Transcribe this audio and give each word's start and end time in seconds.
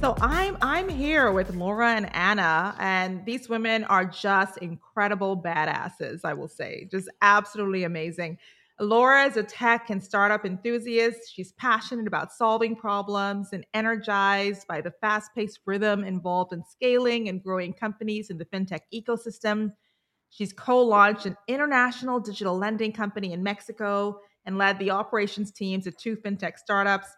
So 0.00 0.16
I'm 0.22 0.56
I'm 0.62 0.88
here 0.88 1.30
with 1.30 1.54
Laura 1.54 1.90
and 1.90 2.10
Anna, 2.16 2.74
and 2.78 3.22
these 3.26 3.50
women 3.50 3.84
are 3.84 4.06
just 4.06 4.56
incredible 4.56 5.36
badasses. 5.36 6.20
I 6.24 6.32
will 6.32 6.48
say, 6.48 6.88
just 6.90 7.10
absolutely 7.20 7.84
amazing. 7.84 8.38
Laura 8.80 9.26
is 9.26 9.36
a 9.36 9.42
tech 9.42 9.90
and 9.90 10.02
startup 10.02 10.46
enthusiast. 10.46 11.30
She's 11.30 11.52
passionate 11.52 12.06
about 12.06 12.32
solving 12.32 12.76
problems 12.76 13.48
and 13.52 13.66
energized 13.74 14.66
by 14.66 14.80
the 14.80 14.90
fast 14.90 15.34
paced 15.34 15.60
rhythm 15.66 16.02
involved 16.02 16.54
in 16.54 16.64
scaling 16.64 17.28
and 17.28 17.42
growing 17.42 17.74
companies 17.74 18.30
in 18.30 18.38
the 18.38 18.46
fintech 18.46 18.80
ecosystem. 18.94 19.74
She's 20.30 20.54
co 20.54 20.82
launched 20.82 21.26
an 21.26 21.36
international 21.46 22.20
digital 22.20 22.56
lending 22.56 22.92
company 22.92 23.34
in 23.34 23.42
Mexico 23.42 24.20
and 24.46 24.56
led 24.56 24.78
the 24.78 24.92
operations 24.92 25.52
teams 25.52 25.86
at 25.86 25.98
two 25.98 26.16
fintech 26.16 26.56
startups. 26.56 27.08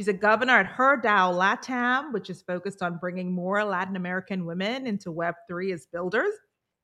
She's 0.00 0.08
a 0.08 0.14
governor 0.14 0.56
at 0.56 0.64
Her 0.64 0.98
DAO 0.98 1.34
LATAM, 1.34 2.14
which 2.14 2.30
is 2.30 2.40
focused 2.40 2.80
on 2.80 2.96
bringing 2.96 3.34
more 3.34 3.62
Latin 3.64 3.96
American 3.96 4.46
women 4.46 4.86
into 4.86 5.12
Web3 5.12 5.74
as 5.74 5.88
builders. 5.92 6.32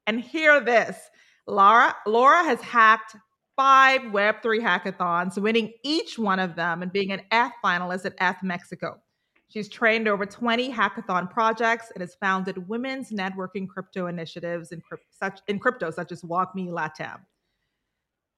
And 0.07 0.21
hear 0.21 0.61
this 0.61 1.09
Laura, 1.47 1.97
Laura 2.07 2.45
has 2.45 2.61
hacked 2.61 3.17
five 3.57 4.03
Web3 4.03 4.61
hackathons, 4.61 5.41
winning 5.41 5.73
each 5.83 6.19
one 6.19 6.39
of 6.39 6.57
them 6.57 6.83
and 6.83 6.93
being 6.93 7.11
an 7.11 7.23
ETH 7.33 7.53
finalist 7.65 8.05
at 8.05 8.13
ETH 8.21 8.43
Mexico. 8.43 9.01
She's 9.49 9.71
trained 9.71 10.09
over 10.09 10.27
20 10.27 10.71
hackathon 10.71 11.31
projects 11.31 11.91
and 11.95 12.03
has 12.03 12.17
founded 12.17 12.69
women's 12.69 13.13
networking 13.13 13.67
crypto 13.67 14.09
initiatives 14.09 14.73
in, 14.73 14.83
such, 15.09 15.41
in 15.49 15.59
crypto, 15.59 15.91
such 15.91 16.13
as 16.13 16.21
WAGMI 16.21 16.69
Latam. 16.69 17.21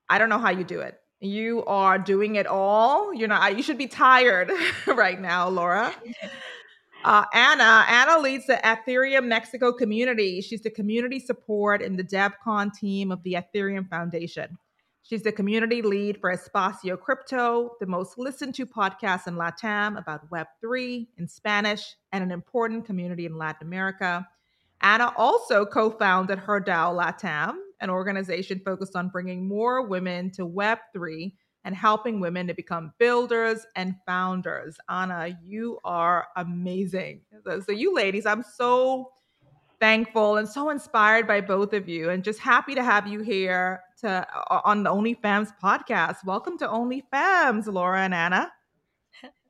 I 0.08 0.18
don't 0.18 0.28
know 0.28 0.38
how 0.38 0.50
you 0.50 0.62
do 0.62 0.78
it. 0.82 1.00
You 1.20 1.64
are 1.64 1.98
doing 1.98 2.36
it 2.36 2.46
all. 2.46 3.12
You're 3.12 3.28
not. 3.28 3.56
You 3.56 3.62
should 3.62 3.78
be 3.78 3.88
tired 3.88 4.52
right 4.86 5.20
now, 5.20 5.48
Laura. 5.48 5.92
Uh, 7.04 7.24
Anna, 7.32 7.84
Anna 7.88 8.18
leads 8.18 8.46
the 8.46 8.60
Ethereum 8.64 9.26
Mexico 9.26 9.72
community. 9.72 10.40
She's 10.40 10.62
the 10.62 10.70
community 10.70 11.18
support 11.18 11.82
in 11.82 11.96
the 11.96 12.04
DevCon 12.04 12.72
team 12.72 13.10
of 13.10 13.22
the 13.22 13.34
Ethereum 13.34 13.88
Foundation. 13.88 14.58
She's 15.02 15.22
the 15.22 15.32
community 15.32 15.80
lead 15.80 16.20
for 16.20 16.30
Espacio 16.34 17.00
Crypto, 17.00 17.70
the 17.80 17.86
most 17.86 18.18
listened 18.18 18.54
to 18.56 18.66
podcast 18.66 19.26
in 19.26 19.36
LATAM 19.36 19.98
about 19.98 20.28
Web3 20.30 21.06
in 21.16 21.26
Spanish 21.26 21.96
and 22.12 22.22
an 22.22 22.30
important 22.30 22.84
community 22.84 23.24
in 23.24 23.38
Latin 23.38 23.66
America. 23.66 24.28
Anna 24.82 25.12
also 25.16 25.64
co 25.64 25.90
founded 25.90 26.38
Her 26.38 26.60
DAO 26.60 26.94
LATAM, 26.94 27.56
an 27.80 27.90
organization 27.90 28.60
focused 28.64 28.96
on 28.96 29.08
bringing 29.08 29.46
more 29.46 29.86
women 29.86 30.30
to 30.32 30.46
Web3 30.46 31.32
and 31.64 31.74
helping 31.74 32.20
women 32.20 32.46
to 32.46 32.54
become 32.54 32.92
builders 32.98 33.66
and 33.76 33.94
founders. 34.06 34.76
Anna, 34.88 35.36
you 35.42 35.78
are 35.84 36.28
amazing. 36.36 37.20
So, 37.44 37.60
so 37.60 37.72
you 37.72 37.94
ladies, 37.94 38.26
I'm 38.26 38.42
so 38.42 39.12
thankful 39.80 40.36
and 40.36 40.48
so 40.48 40.70
inspired 40.70 41.26
by 41.26 41.40
both 41.40 41.72
of 41.72 41.88
you 41.88 42.10
and 42.10 42.24
just 42.24 42.40
happy 42.40 42.74
to 42.74 42.82
have 42.82 43.06
you 43.06 43.20
here 43.20 43.82
to 44.00 44.26
on 44.64 44.82
the 44.82 44.90
OnlyFems 44.90 45.52
podcast. 45.62 46.24
Welcome 46.24 46.58
to 46.58 46.66
OnlyFems, 46.66 47.66
Laura 47.66 48.00
and 48.00 48.14
Anna. 48.14 48.52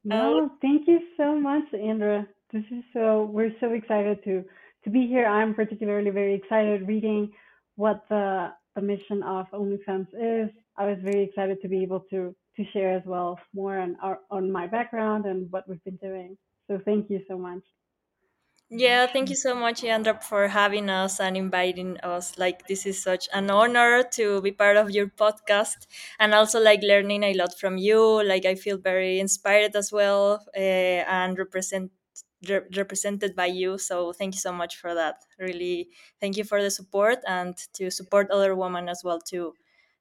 No, 0.04 0.40
oh, 0.44 0.50
thank 0.60 0.86
you 0.86 1.00
so 1.16 1.38
much, 1.38 1.64
Andra. 1.74 2.26
This 2.52 2.64
is 2.70 2.82
so 2.92 3.28
we're 3.32 3.52
so 3.60 3.72
excited 3.72 4.22
to 4.24 4.44
to 4.84 4.90
be 4.90 5.06
here. 5.06 5.26
I'm 5.26 5.54
particularly 5.54 6.10
very 6.10 6.34
excited 6.34 6.86
reading 6.86 7.32
what 7.78 8.02
the 8.10 8.50
the 8.76 8.82
mission 8.82 9.22
of 9.22 9.46
OnlyFems 9.52 10.08
is. 10.14 10.50
I 10.76 10.86
was 10.86 10.98
very 11.02 11.24
excited 11.24 11.62
to 11.62 11.68
be 11.68 11.82
able 11.82 12.00
to 12.10 12.34
to 12.56 12.64
share 12.72 12.92
as 12.98 13.04
well 13.06 13.38
more 13.54 13.78
on 13.78 13.96
our 14.02 14.18
on 14.30 14.52
my 14.52 14.66
background 14.66 15.26
and 15.26 15.50
what 15.52 15.68
we've 15.68 15.84
been 15.84 16.02
doing. 16.10 16.36
So 16.68 16.78
thank 16.84 17.08
you 17.10 17.20
so 17.28 17.38
much. 17.38 17.64
Yeah, 18.70 19.06
thank 19.06 19.30
you 19.30 19.36
so 19.36 19.54
much, 19.54 19.82
Andra, 19.82 20.20
for 20.20 20.48
having 20.48 20.90
us 20.90 21.20
and 21.20 21.36
inviting 21.38 21.98
us. 22.00 22.36
Like, 22.38 22.66
this 22.66 22.84
is 22.84 23.02
such 23.02 23.28
an 23.32 23.50
honor 23.50 24.02
to 24.12 24.42
be 24.42 24.52
part 24.52 24.76
of 24.76 24.90
your 24.90 25.06
podcast 25.08 25.86
and 26.18 26.34
also 26.34 26.60
like 26.60 26.82
learning 26.82 27.22
a 27.24 27.32
lot 27.34 27.58
from 27.58 27.78
you. 27.78 28.22
Like, 28.22 28.44
I 28.44 28.54
feel 28.56 28.76
very 28.76 29.20
inspired 29.20 29.74
as 29.74 29.90
well 29.90 30.44
uh, 30.54 30.60
and 30.60 31.38
represent 31.38 31.90
re- 31.90 31.97
represented 32.76 33.34
by 33.34 33.46
you. 33.46 33.78
So, 33.78 34.12
thank 34.12 34.34
you 34.34 34.40
so 34.40 34.52
much 34.52 34.76
for 34.76 34.94
that. 34.94 35.24
Really, 35.38 35.90
thank 36.20 36.36
you 36.36 36.44
for 36.44 36.62
the 36.62 36.70
support 36.70 37.18
and 37.26 37.56
to 37.74 37.90
support 37.90 38.30
other 38.30 38.54
women 38.54 38.88
as 38.88 39.02
well 39.04 39.20
to 39.32 39.54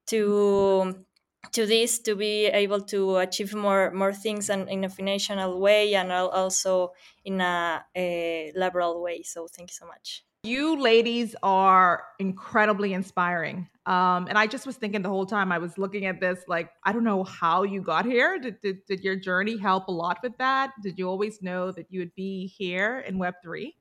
to 0.08 1.06
to 1.54 1.66
this 1.66 2.00
to 2.00 2.16
be 2.16 2.46
able 2.48 2.82
to 2.82 3.18
achieve 3.18 3.56
more 3.56 3.92
more 3.92 4.14
things 4.14 4.50
and 4.50 4.70
in 4.70 4.84
a 4.84 4.90
financial 4.90 5.60
way 5.60 5.96
and 5.96 6.12
also 6.12 6.94
in 7.26 7.42
a, 7.42 7.86
a 7.96 8.52
liberal 8.56 9.02
way 9.02 9.24
so 9.24 9.48
thank 9.48 9.72
you 9.72 9.76
so 9.76 9.88
much 9.88 10.27
you 10.44 10.80
ladies 10.80 11.36
are 11.44 12.04
incredibly 12.20 12.94
inspiring. 12.94 13.68
Um, 13.86 14.28
and 14.28 14.38
i 14.38 14.46
just 14.48 14.66
was 14.66 14.76
thinking 14.76 15.02
the 15.02 15.08
whole 15.08 15.26
time 15.26 15.50
i 15.50 15.58
was 15.58 15.78
looking 15.78 16.08
at 16.08 16.20
this 16.20 16.44
like 16.50 16.72
i 16.84 16.92
don't 16.92 17.06
know 17.06 17.24
how 17.24 17.64
you 17.64 17.82
got 17.82 18.06
here. 18.06 18.38
Did, 18.38 18.60
did, 18.60 18.86
did 18.86 19.02
your 19.02 19.16
journey 19.16 19.58
help 19.58 19.88
a 19.88 19.92
lot 19.92 20.18
with 20.22 20.38
that? 20.40 20.72
Did 20.84 21.00
you 21.00 21.08
always 21.08 21.42
know 21.42 21.72
that 21.72 21.86
you 21.90 22.02
would 22.02 22.14
be 22.16 22.48
here 22.48 23.00
in 23.08 23.18
web3 23.18 23.74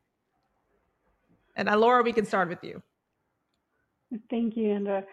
and 1.56 1.68
uh, 1.68 1.76
laura 1.76 2.02
we 2.02 2.12
can 2.12 2.24
start 2.24 2.48
with 2.48 2.62
you. 2.62 2.80
Thank 4.30 4.56
you 4.56 4.70
andra 4.70 5.04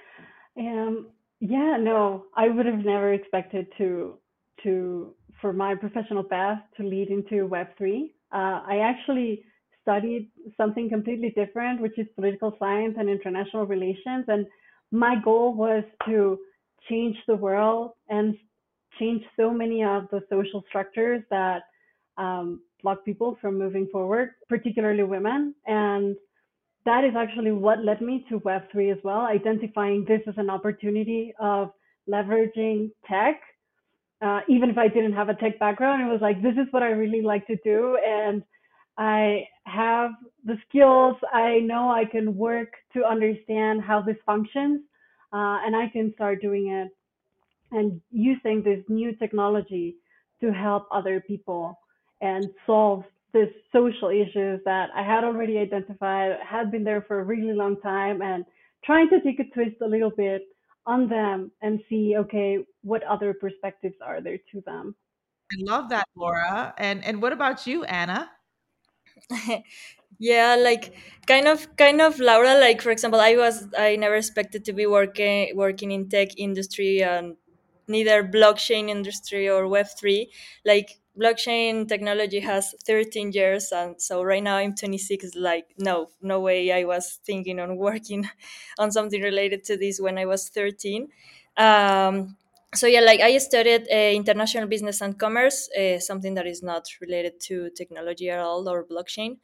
um, 0.57 1.07
yeah, 1.45 1.75
no, 1.77 2.25
I 2.37 2.47
would 2.47 2.65
have 2.65 2.85
never 2.85 3.11
expected 3.11 3.67
to 3.77 4.17
to 4.63 5.13
for 5.41 5.51
my 5.51 5.75
professional 5.75 6.23
path 6.23 6.59
to 6.77 6.83
lead 6.83 7.09
into 7.09 7.47
Web3. 7.49 8.11
Uh, 8.31 8.61
I 8.65 8.77
actually 8.81 9.43
studied 9.83 10.29
something 10.57 10.89
completely 10.89 11.29
different, 11.35 11.81
which 11.81 11.97
is 11.99 12.07
political 12.15 12.55
science 12.57 12.95
and 12.97 13.07
international 13.07 13.65
relations. 13.65 14.25
And 14.27 14.47
my 14.91 15.15
goal 15.23 15.53
was 15.53 15.83
to 16.05 16.39
change 16.89 17.15
the 17.27 17.35
world 17.35 17.91
and 18.09 18.35
change 18.99 19.23
so 19.37 19.51
many 19.51 19.83
of 19.83 20.07
the 20.11 20.21
social 20.29 20.63
structures 20.67 21.21
that 21.29 21.63
um, 22.17 22.61
block 22.81 23.03
people 23.05 23.37
from 23.41 23.57
moving 23.57 23.87
forward, 23.91 24.31
particularly 24.49 25.03
women. 25.03 25.55
And 25.65 26.15
that 26.85 27.03
is 27.03 27.13
actually 27.17 27.51
what 27.51 27.83
led 27.83 28.01
me 28.01 28.25
to 28.29 28.39
Web3 28.41 28.91
as 28.91 28.97
well, 29.03 29.21
identifying 29.21 30.05
this 30.07 30.21
as 30.27 30.35
an 30.37 30.49
opportunity 30.49 31.33
of 31.39 31.71
leveraging 32.09 32.91
tech. 33.07 33.41
Uh, 34.21 34.41
even 34.47 34.69
if 34.69 34.77
I 34.77 34.87
didn't 34.87 35.13
have 35.13 35.29
a 35.29 35.35
tech 35.35 35.59
background, 35.59 36.01
it 36.01 36.11
was 36.11 36.21
like, 36.21 36.41
this 36.41 36.53
is 36.53 36.67
what 36.71 36.83
I 36.83 36.91
really 36.91 37.21
like 37.21 37.47
to 37.47 37.57
do. 37.63 37.97
And 38.05 38.43
I 38.97 39.47
have 39.65 40.11
the 40.45 40.57
skills. 40.69 41.15
I 41.31 41.59
know 41.59 41.89
I 41.89 42.05
can 42.05 42.35
work 42.35 42.73
to 42.93 43.05
understand 43.05 43.81
how 43.81 44.01
this 44.01 44.17
functions, 44.25 44.81
uh, 45.31 45.57
and 45.65 45.75
I 45.75 45.89
can 45.89 46.13
start 46.13 46.41
doing 46.41 46.67
it 46.67 46.89
and 47.71 47.99
using 48.11 48.61
this 48.61 48.83
new 48.87 49.15
technology 49.15 49.95
to 50.41 50.53
help 50.53 50.87
other 50.91 51.19
people 51.21 51.79
and 52.21 52.49
solve 52.67 53.03
this 53.33 53.49
social 53.71 54.09
issues 54.09 54.61
that 54.65 54.89
I 54.95 55.01
had 55.01 55.23
already 55.23 55.57
identified, 55.57 56.37
had 56.47 56.71
been 56.71 56.83
there 56.83 57.01
for 57.01 57.19
a 57.19 57.23
really 57.23 57.53
long 57.53 57.81
time, 57.81 58.21
and 58.21 58.45
trying 58.85 59.09
to 59.09 59.21
take 59.21 59.39
a 59.39 59.45
twist 59.55 59.77
a 59.81 59.87
little 59.87 60.11
bit 60.11 60.43
on 60.85 61.09
them 61.09 61.51
and 61.61 61.79
see, 61.89 62.15
okay, 62.17 62.59
what 62.83 63.01
other 63.03 63.33
perspectives 63.33 63.95
are 64.05 64.21
there 64.21 64.37
to 64.51 64.61
them. 64.65 64.95
I 65.51 65.55
love 65.59 65.89
that, 65.89 66.07
Laura. 66.15 66.73
And 66.77 67.03
and 67.03 67.21
what 67.21 67.33
about 67.33 67.65
you, 67.65 67.83
Anna? 67.85 68.29
yeah 70.19 70.55
like 70.55 70.93
kind 71.27 71.47
of 71.47 71.67
kind 71.77 72.01
of 72.01 72.19
laura 72.19 72.59
like 72.59 72.81
for 72.81 72.91
example 72.91 73.19
i 73.19 73.35
was 73.35 73.67
i 73.77 73.95
never 73.95 74.15
expected 74.15 74.63
to 74.65 74.73
be 74.73 74.85
working 74.85 75.55
working 75.55 75.91
in 75.91 76.09
tech 76.09 76.29
industry 76.37 77.01
and 77.03 77.35
neither 77.87 78.23
blockchain 78.23 78.89
industry 78.89 79.49
or 79.49 79.67
web3 79.67 80.29
like 80.65 80.99
blockchain 81.19 81.87
technology 81.87 82.39
has 82.39 82.73
13 82.85 83.31
years 83.31 83.71
and 83.71 84.01
so 84.01 84.23
right 84.23 84.43
now 84.43 84.57
i'm 84.57 84.73
26 84.75 85.35
like 85.35 85.67
no 85.77 86.09
no 86.21 86.39
way 86.39 86.71
i 86.71 86.83
was 86.83 87.19
thinking 87.25 87.59
on 87.59 87.77
working 87.77 88.29
on 88.79 88.91
something 88.91 89.21
related 89.21 89.63
to 89.63 89.77
this 89.77 89.99
when 89.99 90.17
i 90.17 90.25
was 90.25 90.49
13 90.49 91.07
um, 91.57 92.35
so 92.73 92.87
yeah 92.87 93.01
like 93.01 93.19
i 93.19 93.37
studied 93.37 93.87
uh, 93.91 93.95
international 94.21 94.67
business 94.67 95.01
and 95.01 95.19
commerce 95.19 95.69
uh, 95.77 95.99
something 95.99 96.33
that 96.33 96.47
is 96.47 96.63
not 96.63 96.87
related 97.01 97.39
to 97.39 97.69
technology 97.71 98.29
at 98.29 98.39
all 98.39 98.67
or 98.69 98.85
blockchain. 98.85 99.37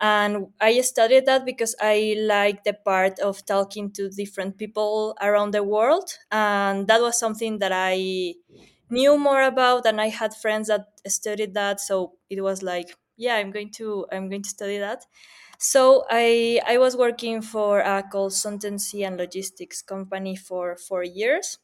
And 0.00 0.46
i 0.60 0.80
studied 0.80 1.26
that 1.26 1.44
because 1.44 1.74
i 1.80 2.16
like 2.18 2.64
the 2.64 2.72
part 2.72 3.18
of 3.18 3.44
talking 3.44 3.90
to 3.92 4.08
different 4.10 4.56
people 4.56 5.14
around 5.20 5.52
the 5.52 5.62
world 5.62 6.16
and 6.32 6.86
that 6.88 7.00
was 7.02 7.18
something 7.18 7.58
that 7.58 7.72
i 7.74 8.34
knew 8.88 9.18
more 9.18 9.42
about 9.42 9.86
and 9.86 10.00
i 10.00 10.08
had 10.08 10.34
friends 10.34 10.68
that 10.68 10.86
studied 11.06 11.54
that. 11.54 11.80
So 11.80 12.14
it 12.30 12.40
was 12.42 12.62
like 12.62 12.96
yeah 13.16 13.36
i'm 13.36 13.50
going 13.50 13.70
to 13.72 14.06
i'm 14.10 14.28
going 14.30 14.42
to 14.42 14.50
study 14.50 14.78
that. 14.78 15.04
So 15.58 16.04
i 16.10 16.60
i 16.66 16.78
was 16.78 16.96
working 16.96 17.42
for 17.42 17.80
a 17.80 18.02
consultancy 18.02 19.06
and 19.06 19.16
logistics 19.18 19.82
company 19.82 20.34
for 20.36 20.76
four 20.76 21.04
years 21.04 21.58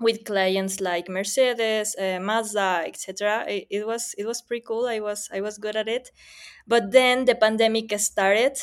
with 0.00 0.24
clients 0.24 0.80
like 0.80 1.08
Mercedes, 1.08 1.96
uh, 1.98 2.18
Mazda, 2.20 2.84
etc. 2.86 3.44
It, 3.48 3.66
it 3.70 3.86
was 3.86 4.14
it 4.18 4.26
was 4.26 4.42
pretty 4.42 4.64
cool. 4.66 4.86
I 4.86 5.00
was 5.00 5.28
I 5.32 5.40
was 5.40 5.58
good 5.58 5.76
at 5.76 5.88
it, 5.88 6.10
but 6.66 6.92
then 6.92 7.24
the 7.26 7.34
pandemic 7.34 7.98
started, 7.98 8.58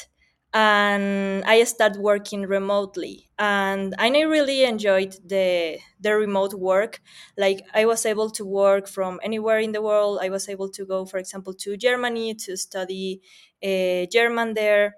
and 0.53 1.43
I 1.45 1.63
started 1.63 1.99
working 1.99 2.43
remotely, 2.43 3.29
and 3.39 3.95
I 3.97 4.09
really 4.21 4.63
enjoyed 4.63 5.15
the 5.25 5.79
the 5.99 6.15
remote 6.15 6.53
work. 6.53 7.01
Like 7.37 7.65
I 7.73 7.85
was 7.85 8.05
able 8.05 8.29
to 8.31 8.45
work 8.45 8.87
from 8.87 9.19
anywhere 9.23 9.59
in 9.59 9.71
the 9.71 9.81
world. 9.81 10.19
I 10.21 10.29
was 10.29 10.47
able 10.49 10.69
to 10.69 10.85
go, 10.85 11.05
for 11.05 11.17
example, 11.17 11.53
to 11.55 11.77
Germany 11.77 12.35
to 12.45 12.55
study 12.57 13.21
uh, 13.63 14.05
German 14.11 14.53
there, 14.53 14.95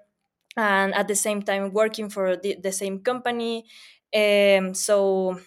and 0.56 0.94
at 0.94 1.08
the 1.08 1.14
same 1.14 1.42
time 1.42 1.72
working 1.72 2.08
for 2.10 2.36
the, 2.36 2.56
the 2.62 2.72
same 2.72 3.00
company. 3.00 3.64
Um, 4.14 4.74
so 4.74 5.38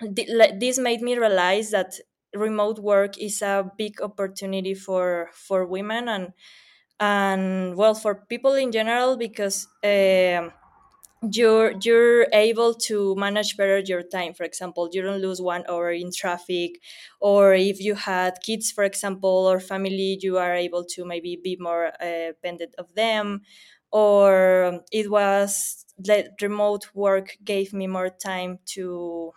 this 0.00 0.78
made 0.78 1.02
me 1.02 1.16
realize 1.18 1.70
that 1.70 1.94
remote 2.34 2.78
work 2.78 3.18
is 3.18 3.42
a 3.42 3.70
big 3.76 4.00
opportunity 4.00 4.74
for 4.74 5.30
for 5.34 5.66
women 5.66 6.08
and 6.08 6.32
and 7.00 7.76
well 7.76 7.94
for 7.94 8.26
people 8.28 8.54
in 8.54 8.72
general 8.72 9.16
because 9.16 9.66
um, 9.84 10.52
you're 11.32 11.74
you're 11.82 12.26
able 12.32 12.74
to 12.74 13.14
manage 13.16 13.56
better 13.56 13.78
your 13.80 14.02
time. 14.02 14.34
For 14.34 14.44
example 14.44 14.88
you 14.92 15.02
don't 15.02 15.20
lose 15.20 15.40
one 15.42 15.64
hour 15.68 15.90
in 15.92 16.12
traffic 16.12 16.80
or 17.20 17.54
if 17.54 17.80
you 17.80 17.94
had 17.94 18.38
kids 18.42 18.70
for 18.72 18.84
example 18.84 19.30
or 19.50 19.60
family 19.60 20.18
you 20.22 20.38
are 20.38 20.54
able 20.54 20.84
to 20.86 21.04
maybe 21.04 21.36
be 21.42 21.56
more 21.60 21.88
uh, 22.00 22.28
dependent 22.32 22.74
of 22.78 22.94
them 22.94 23.42
or 23.92 24.80
it 24.92 25.10
was 25.10 25.84
that 25.98 26.30
remote 26.40 26.88
work 26.94 27.36
gave 27.44 27.72
me 27.72 27.86
more 27.86 28.08
time 28.10 28.58
to 28.64 29.32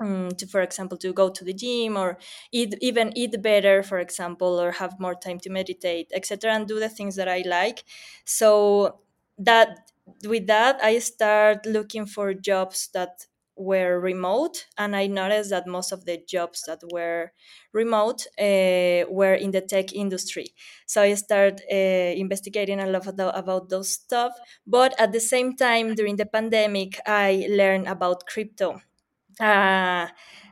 um, 0.00 0.30
to 0.38 0.46
for 0.46 0.60
example 0.62 0.96
to 0.98 1.12
go 1.12 1.28
to 1.30 1.44
the 1.44 1.52
gym 1.52 1.96
or 1.96 2.18
eat 2.52 2.74
even 2.80 3.12
eat 3.16 3.40
better 3.42 3.82
for 3.82 3.98
example 3.98 4.60
or 4.60 4.72
have 4.72 4.98
more 4.98 5.14
time 5.14 5.38
to 5.40 5.50
meditate 5.50 6.10
etc 6.14 6.52
and 6.52 6.66
do 6.66 6.80
the 6.80 6.88
things 6.88 7.16
that 7.16 7.28
i 7.28 7.42
like. 7.46 7.84
So 8.24 9.00
that 9.38 9.90
with 10.26 10.46
that 10.46 10.82
i 10.82 10.98
start 10.98 11.64
looking 11.66 12.06
for 12.06 12.34
jobs 12.34 12.88
that 12.94 13.26
were 13.56 14.00
remote 14.00 14.66
and 14.78 14.96
i 14.96 15.06
noticed 15.06 15.50
that 15.50 15.66
most 15.66 15.92
of 15.92 16.04
the 16.06 16.18
jobs 16.26 16.62
that 16.66 16.80
were 16.92 17.30
remote 17.72 18.26
uh, 18.38 19.04
were 19.10 19.34
in 19.34 19.50
the 19.50 19.60
tech 19.60 19.92
industry. 19.92 20.46
So 20.86 21.02
i 21.02 21.14
started 21.14 21.60
uh, 21.70 21.74
investigating 22.18 22.80
a 22.80 22.86
lot 22.86 23.06
about 23.18 23.68
those 23.68 23.92
stuff 23.92 24.32
but 24.66 24.98
at 24.98 25.12
the 25.12 25.20
same 25.20 25.56
time 25.56 25.94
during 25.94 26.16
the 26.16 26.26
pandemic 26.26 26.98
i 27.06 27.46
learned 27.50 27.86
about 27.86 28.26
crypto 28.26 28.80
uh, 29.40 30.08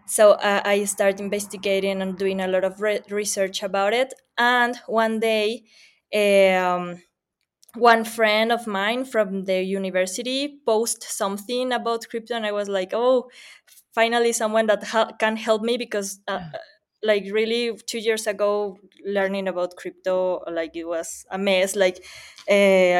so 0.07 0.33
uh, 0.33 0.63
I 0.65 0.85
started 0.85 1.21
investigating 1.21 2.01
and 2.03 2.17
doing 2.17 2.41
a 2.41 2.49
lot 2.49 2.65
of 2.65 2.81
re- 2.81 3.01
research 3.11 3.63
about 3.63 3.93
it. 3.93 4.15
And 4.39 4.77
one 4.87 5.21
day, 5.21 5.65
um, 6.15 7.03
one 7.77 8.05
friend 8.05 8.53
of 8.53 8.67
mine 8.67 9.05
from 9.05 9.45
the 9.45 9.63
university 9.63 10.61
posted 10.67 11.05
something 11.05 11.73
about 11.73 12.09
crypto, 12.11 12.35
and 12.37 12.47
I 12.47 12.53
was 12.53 12.69
like, 12.69 12.91
"Oh, 12.95 13.31
finally, 13.95 14.33
someone 14.33 14.67
that 14.67 14.85
ha- 14.85 15.13
can 15.19 15.37
help 15.37 15.63
me!" 15.63 15.77
Because, 15.77 16.21
uh, 16.29 16.41
like, 17.03 17.25
really, 17.31 17.77
two 17.87 17.99
years 17.99 18.27
ago, 18.27 18.79
learning 19.07 19.47
about 19.49 19.77
crypto, 19.77 20.43
like, 20.51 20.75
it 20.77 20.85
was 20.85 21.25
a 21.31 21.39
mess. 21.39 21.77
Like, 21.77 22.05
uh, 22.51 22.55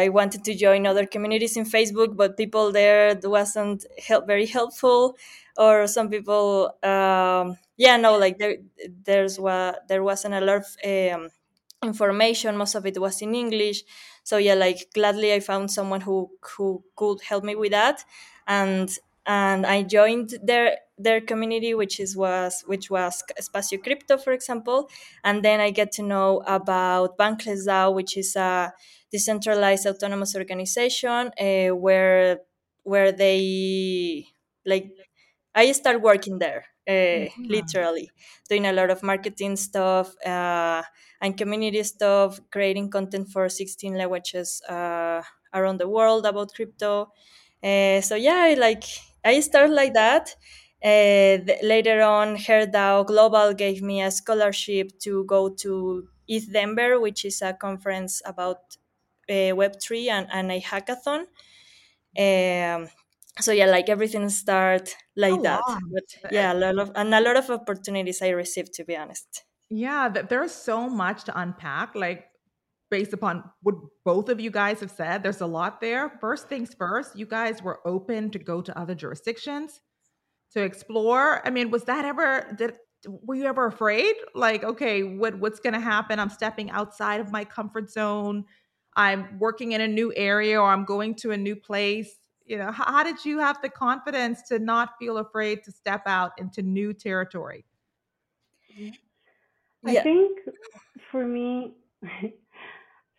I 0.05 0.09
wanted 0.11 0.45
to 0.45 0.55
join 0.55 0.87
other 0.87 1.05
communities 1.07 1.57
in 1.57 1.65
Facebook, 1.65 2.17
but 2.17 2.37
people 2.37 2.71
there 2.73 3.19
wasn't 3.25 3.85
help- 4.07 4.27
very 4.27 4.47
helpful 4.47 5.17
or 5.59 5.87
some 5.89 6.09
people 6.09 6.73
um, 6.83 7.59
yeah 7.77 7.97
no 7.99 8.17
like 8.19 8.39
there 8.39 8.59
there's 9.05 9.39
what 9.39 9.87
there 9.89 10.03
wasn't 10.05 10.35
a 10.35 10.41
lot 10.41 10.59
of 10.63 10.67
um, 11.15 11.29
information. 11.83 12.57
Most 12.57 12.75
of 12.75 12.87
it 12.87 13.01
was 13.01 13.23
in 13.23 13.35
english. 13.35 13.83
So 14.25 14.37
yeah 14.37 14.55
like 14.55 14.91
gladly 14.95 15.33
i 15.33 15.41
found 15.41 15.71
someone 15.71 16.01
who 16.03 16.31
who 16.57 16.85
could 16.97 17.21
help 17.23 17.45
me 17.45 17.55
with 17.55 17.73
that. 17.73 18.05
And 18.47 18.91
and 19.27 19.67
i 19.67 19.83
joined 19.83 20.35
their 20.43 20.79
their 20.97 21.21
community 21.21 21.75
which 21.75 22.01
is 22.01 22.17
was 22.17 22.65
which 22.67 22.91
was 22.91 23.23
espacio 23.41 23.83
crypto 23.83 24.19
for 24.19 24.33
example. 24.33 24.89
And 25.25 25.45
then 25.45 25.61
i 25.61 25.71
get 25.71 25.93
to 25.93 26.03
know 26.03 26.43
about 26.47 27.17
bankless 27.19 27.95
which 27.95 28.17
is 28.17 28.37
a 28.37 28.73
decentralized 29.13 29.87
autonomous 29.87 30.35
organization 30.37 31.31
uh, 31.41 31.69
where 31.75 32.41
where 32.83 33.13
they 33.13 34.27
like 34.67 34.91
I 35.59 35.73
started 35.73 36.03
working 36.03 36.39
there, 36.39 36.67
uh, 36.87 36.93
mm-hmm. 36.93 37.45
literally 37.49 38.11
doing 38.49 38.67
a 38.67 38.73
lot 38.73 38.91
of 38.91 39.03
marketing 39.03 39.57
stuff 39.57 40.15
uh, 40.25 40.83
and 41.21 41.37
community 41.37 41.83
stuff, 41.83 42.39
creating 42.53 42.91
content 42.91 43.29
for 43.33 43.49
16 43.49 43.93
languages 43.95 44.63
uh, 44.69 45.21
around 45.53 45.81
the 45.81 45.89
world 45.89 46.27
about 46.27 46.55
crypto. 46.55 47.11
Uh, 47.61 48.01
so 48.01 48.15
yeah, 48.15 48.41
I, 48.51 48.55
like 48.55 48.85
I 49.25 49.41
started 49.41 49.75
like 49.75 49.95
that. 49.95 50.37
Uh, 50.81 51.43
later 51.65 52.03
on, 52.03 52.37
HerDAO 52.37 53.05
Global 53.05 53.53
gave 53.53 53.83
me 53.83 54.01
a 54.01 54.13
scholarship 54.13 54.97
to 55.01 55.25
go 55.25 55.49
to 55.49 56.07
ETH 56.29 56.53
Denver, 56.53 57.01
which 57.01 57.25
is 57.25 57.43
a 57.43 57.53
conference 57.53 58.23
about 58.25 58.77
uh, 59.29 59.59
Web3 59.59 60.09
and, 60.09 60.29
and 60.33 60.53
a 60.53 60.61
hackathon. 60.61 61.25
Um, 62.17 62.89
so 63.41 63.53
yeah 63.53 63.67
like 63.67 63.89
everything 63.89 64.29
start 64.29 64.95
like 65.17 65.43
that 65.43 65.63
but 65.93 66.33
yeah 66.33 66.51
uh, 66.51 66.55
a 66.55 66.59
lot 66.59 66.79
of 66.79 66.91
and 66.95 67.15
a 67.15 67.21
lot 67.21 67.37
of 67.37 67.49
opportunities 67.51 68.23
i 68.23 68.29
received 68.29 68.73
to 68.75 68.85
be 68.85 68.97
honest. 68.97 69.45
Yeah 69.71 70.09
there's 70.09 70.53
so 70.53 70.89
much 70.89 71.25
to 71.25 71.41
unpack 71.41 71.95
like 71.95 72.27
based 72.91 73.13
upon 73.13 73.45
what 73.63 73.75
both 74.05 74.31
of 74.31 74.41
you 74.41 74.51
guys 74.51 74.81
have 74.81 74.91
said 74.91 75.23
there's 75.23 75.43
a 75.43 75.47
lot 75.47 75.81
there. 75.81 76.09
First 76.21 76.49
things 76.49 76.75
first 76.75 77.17
you 77.17 77.27
guys 77.27 77.63
were 77.63 77.81
open 77.87 78.31
to 78.31 78.39
go 78.39 78.63
to 78.63 78.79
other 78.79 78.95
jurisdictions 78.95 79.81
to 80.53 80.63
explore. 80.63 81.47
I 81.47 81.51
mean 81.51 81.71
was 81.71 81.85
that 81.85 82.05
ever 82.05 82.55
did 82.57 82.77
were 83.07 83.35
you 83.35 83.45
ever 83.45 83.67
afraid? 83.67 84.15
Like 84.35 84.65
okay 84.65 85.03
what 85.03 85.39
what's 85.39 85.61
going 85.61 85.75
to 85.75 85.81
happen? 85.81 86.19
I'm 86.19 86.31
stepping 86.31 86.71
outside 86.71 87.21
of 87.21 87.31
my 87.31 87.45
comfort 87.45 87.91
zone. 87.91 88.45
I'm 88.97 89.39
working 89.39 89.73
in 89.73 89.81
a 89.81 89.87
new 89.87 90.13
area 90.17 90.61
or 90.61 90.69
i'm 90.73 90.85
going 90.85 91.15
to 91.15 91.31
a 91.31 91.37
new 91.37 91.55
place 91.55 92.17
you 92.49 92.57
know 92.59 92.73
how, 92.73 92.85
how 92.87 93.03
did 93.03 93.25
you 93.25 93.39
have 93.39 93.61
the 93.63 93.69
confidence 93.69 94.43
to 94.43 94.59
not 94.59 94.91
feel 94.99 95.19
afraid 95.19 95.63
to 95.63 95.71
step 95.71 96.03
out 96.07 96.33
into 96.39 96.63
new 96.63 96.93
territory 96.93 97.65
i 99.87 99.93
yeah. 99.93 100.03
think 100.03 100.39
for 101.11 101.25
me 101.25 101.75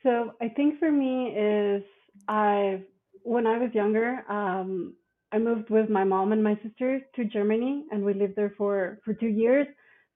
so 0.04 0.34
i 0.42 0.48
think 0.50 0.80
for 0.80 0.92
me 0.92 1.28
is 1.28 1.84
i 2.28 2.82
when 3.24 3.46
i 3.46 3.58
was 3.58 3.70
younger 3.74 4.24
um, 4.30 4.94
i 5.32 5.38
moved 5.38 5.70
with 5.70 5.90
my 5.90 6.04
mom 6.04 6.32
and 6.32 6.44
my 6.44 6.60
sister 6.64 7.00
to 7.16 7.24
germany 7.26 7.86
and 7.92 8.04
we 8.04 8.14
lived 8.14 8.36
there 8.36 8.54
for 8.58 9.00
for 9.06 9.14
two 9.14 9.28
years 9.28 9.68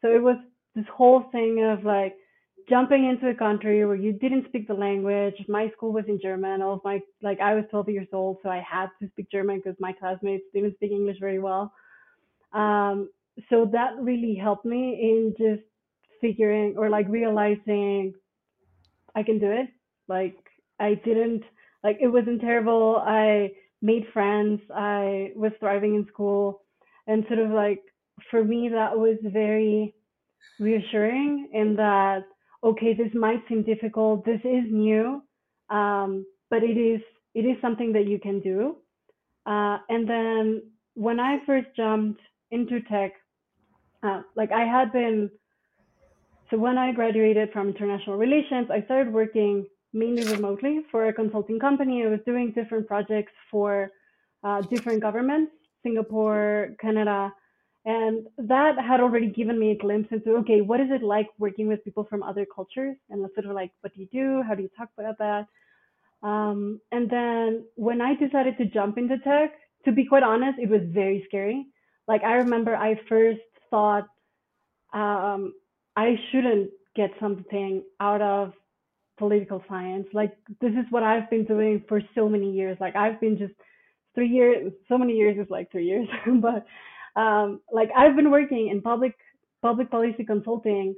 so 0.01 0.10
it 0.10 0.22
was 0.22 0.38
this 0.75 0.86
whole 0.96 1.24
thing 1.32 1.63
of 1.63 1.86
like 1.86 2.15
jumping 2.70 3.05
into 3.05 3.29
a 3.29 3.36
country 3.36 3.86
where 3.86 3.96
you 3.96 4.13
didn't 4.13 4.48
speak 4.48 4.67
the 4.67 4.74
language. 4.74 5.36
My 5.48 5.70
school 5.75 5.91
was 5.91 6.05
in 6.08 6.20
German. 6.22 6.62
All 6.62 6.74
of 6.74 6.82
my 6.84 7.00
like 7.22 7.39
I 7.39 7.55
was 7.55 7.65
12 7.72 7.89
years 7.89 8.08
old, 8.13 8.38
so 8.43 8.50
I 8.50 8.62
had 8.67 8.88
to 9.01 9.08
speak 9.10 9.29
German 9.32 9.58
because 9.58 9.75
my 9.79 9.93
classmates 9.93 10.46
didn't 10.53 10.75
speak 10.75 10.91
English 10.91 11.17
very 11.20 11.39
well. 11.39 11.74
Um, 12.53 13.10
so 13.50 13.70
that 13.72 13.93
really 14.00 14.36
helped 14.36 14.65
me 14.65 15.00
in 15.01 15.34
just 15.38 15.63
figuring 16.22 16.75
or 16.77 16.89
like 16.89 17.08
realizing 17.10 18.13
I 19.15 19.24
can 19.24 19.39
do 19.39 19.51
it. 19.51 19.70
Like 20.08 20.38
I 20.79 20.96
didn't 21.05 21.43
like 21.84 21.98
it 22.01 22.08
wasn't 22.08 22.41
terrible. 22.41 23.01
I 23.05 23.51
made 23.82 24.05
friends. 24.13 24.62
I 24.74 25.32
was 25.36 25.51
thriving 25.60 25.96
in 25.96 26.08
school, 26.08 26.62
and 27.08 27.25
sort 27.27 27.39
of 27.39 27.51
like 27.51 27.82
for 28.29 28.43
me 28.43 28.70
that 28.70 28.98
was 28.98 29.17
very 29.24 29.93
reassuring 30.60 31.50
in 31.53 31.75
that 31.75 32.24
okay, 32.63 32.93
this 32.93 33.13
might 33.13 33.43
seem 33.48 33.63
difficult, 33.63 34.25
this 34.25 34.39
is 34.43 34.63
new, 34.72 35.22
um, 35.70 36.25
but 36.50 36.63
it 36.63 36.77
is 36.77 37.01
it 37.34 37.41
is 37.41 37.58
something 37.62 37.91
that 37.93 38.08
you 38.08 38.20
can 38.20 38.39
do. 38.39 38.77
Uh, 39.46 39.79
and 39.89 40.08
then 40.08 40.62
when 40.93 41.20
I 41.20 41.39
first 41.46 41.67
jumped 41.75 42.22
into 42.51 42.79
tech, 42.82 43.13
uh, 44.03 44.22
like 44.36 44.51
I 44.51 44.63
had 44.65 44.93
been, 44.93 45.32
so 46.51 46.58
when 46.58 46.77
I 46.77 46.91
graduated 46.91 47.51
from 47.51 47.70
international 47.70 48.17
relations, 48.17 48.67
I 48.70 48.84
started 48.84 49.12
working 49.12 49.65
mainly 49.93 50.24
remotely 50.24 50.82
for 50.91 51.08
a 51.08 51.13
consulting 51.13 51.60
company. 51.60 52.03
I 52.03 52.10
was 52.10 52.20
doing 52.25 52.51
different 52.51 52.88
projects 52.88 53.34
for 53.50 53.91
uh, 54.43 54.62
different 54.62 55.01
governments, 55.01 55.51
Singapore, 55.82 56.75
Canada, 56.79 57.34
and 57.86 58.28
that 58.38 58.78
had 58.80 59.02
already 59.02 59.28
given 59.28 59.60
me 59.60 59.72
a 59.72 59.78
glimpse 59.78 60.10
into, 60.12 60.38
okay, 60.38 60.62
what 60.62 60.80
is 60.80 60.88
it 60.90 61.04
like 61.04 61.28
working 61.38 61.68
with 61.68 61.84
people 61.84 62.06
from 62.10 62.24
other 62.24 62.46
cultures? 62.46 62.96
And 63.10 63.28
sort 63.34 63.46
of 63.46 63.52
like, 63.52 63.72
what 63.82 63.94
do 63.94 64.02
you 64.02 64.08
do? 64.12 64.42
How 64.48 64.56
do 64.56 64.62
you 64.62 64.70
talk 64.78 64.90
about 64.98 65.18
that? 65.18 65.48
Um, 66.25 66.80
and 66.94 67.10
then 67.10 67.66
when 67.75 68.02
I 68.02 68.16
decided 68.16 68.58
to 68.58 68.66
jump 68.66 68.98
into 68.98 69.18
tech, 69.20 69.52
to 69.84 69.92
be 69.92 70.06
quite 70.06 70.24
honest, 70.24 70.60
it 70.60 70.70
was 70.70 70.82
very 70.86 71.24
scary. 71.28 71.66
like 72.08 72.24
I 72.24 72.36
remember 72.36 72.75
I 72.75 73.00
first 73.10 73.42
thought 73.70 74.08
um, 74.94 75.54
I 75.98 76.16
shouldn't 76.32 76.70
get 76.96 77.12
something 77.20 77.84
out 78.00 78.22
of 78.22 78.54
political 79.18 79.63
science. 79.68 80.08
Like 80.13 80.34
this 80.62 80.72
is 80.72 80.86
what 80.90 81.04
I've 81.04 81.30
been 81.30 81.44
doing 81.46 81.84
for 81.90 82.02
so 82.16 82.30
many 82.30 82.52
years. 82.54 82.78
Like 82.80 82.96
I've 82.96 83.20
been 83.20 83.38
just 83.38 83.54
three 84.16 84.30
years. 84.30 84.72
So 84.88 84.98
many 84.98 85.13
years 85.13 85.38
is 85.38 85.50
like 85.50 85.72
three 85.72 85.86
years, 85.88 86.08
but 86.42 86.66
um, 87.15 87.62
like 87.72 87.89
I've 87.96 88.15
been 88.15 88.32
working 88.32 88.70
in 88.70 88.82
public 88.82 89.15
public 89.62 89.89
policy 89.89 90.24
consulting 90.25 90.96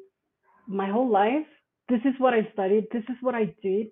my 0.67 0.89
whole 0.89 1.09
life. 1.09 1.45
This 1.89 2.01
is 2.05 2.13
what 2.17 2.33
I 2.33 2.47
studied. 2.53 2.87
This 2.91 3.03
is 3.09 3.15
what 3.21 3.35
I 3.35 3.53
did. 3.61 3.87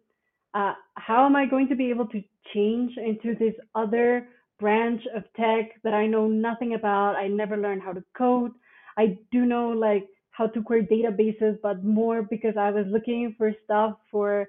Uh, 0.54 0.74
how 0.96 1.26
am 1.26 1.36
I 1.36 1.46
going 1.46 1.68
to 1.70 1.76
be 1.76 1.90
able 1.90 2.08
to 2.08 2.22
change 2.54 2.94
into 2.98 3.36
this 3.38 3.54
other 3.76 4.28
branch 4.60 5.02
of 5.16 5.24
tech 5.36 5.82
that 5.84 5.94
I 5.94 6.08
know 6.08 6.28
nothing 6.28 6.74
about? 6.74 7.16
I 7.16 7.28
never 7.28 7.58
learned 7.58 7.82
how 7.82 7.94
to 7.94 8.04
code. 8.18 8.52
I 8.98 9.18
do 9.32 9.46
know 9.46 9.70
like 9.70 10.08
how 10.32 10.48
to 10.48 10.62
query 10.64 10.88
databases, 10.88 11.60
but 11.62 11.84
more 11.84 12.24
because 12.24 12.56
I 12.58 12.72
was 12.72 12.86
looking 12.88 13.36
for 13.38 13.52
stuff 13.64 13.98
for 14.12 14.48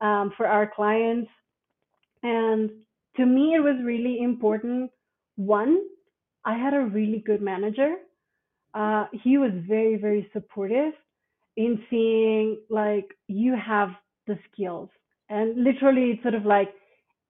um, 0.00 0.32
for 0.36 0.46
our 0.46 0.70
clients. 0.74 1.30
And 2.22 2.70
to 3.16 3.24
me, 3.24 3.54
it 3.54 3.60
was 3.60 3.76
really 3.82 4.20
important. 4.20 4.90
One, 5.36 5.80
I 6.44 6.56
had 6.56 6.74
a 6.74 6.80
really 6.80 7.22
good 7.24 7.40
manager. 7.40 7.96
Uh, 8.74 9.06
he 9.12 9.38
was 9.38 9.52
very, 9.68 9.96
very 9.96 10.28
supportive 10.32 10.92
in 11.56 11.82
seeing 11.88 12.58
like 12.68 13.06
you 13.28 13.54
have 13.56 13.90
the 14.26 14.38
skills. 14.52 14.88
And 15.28 15.62
literally, 15.62 16.10
it's 16.10 16.22
sort 16.22 16.34
of 16.34 16.44
like 16.44 16.74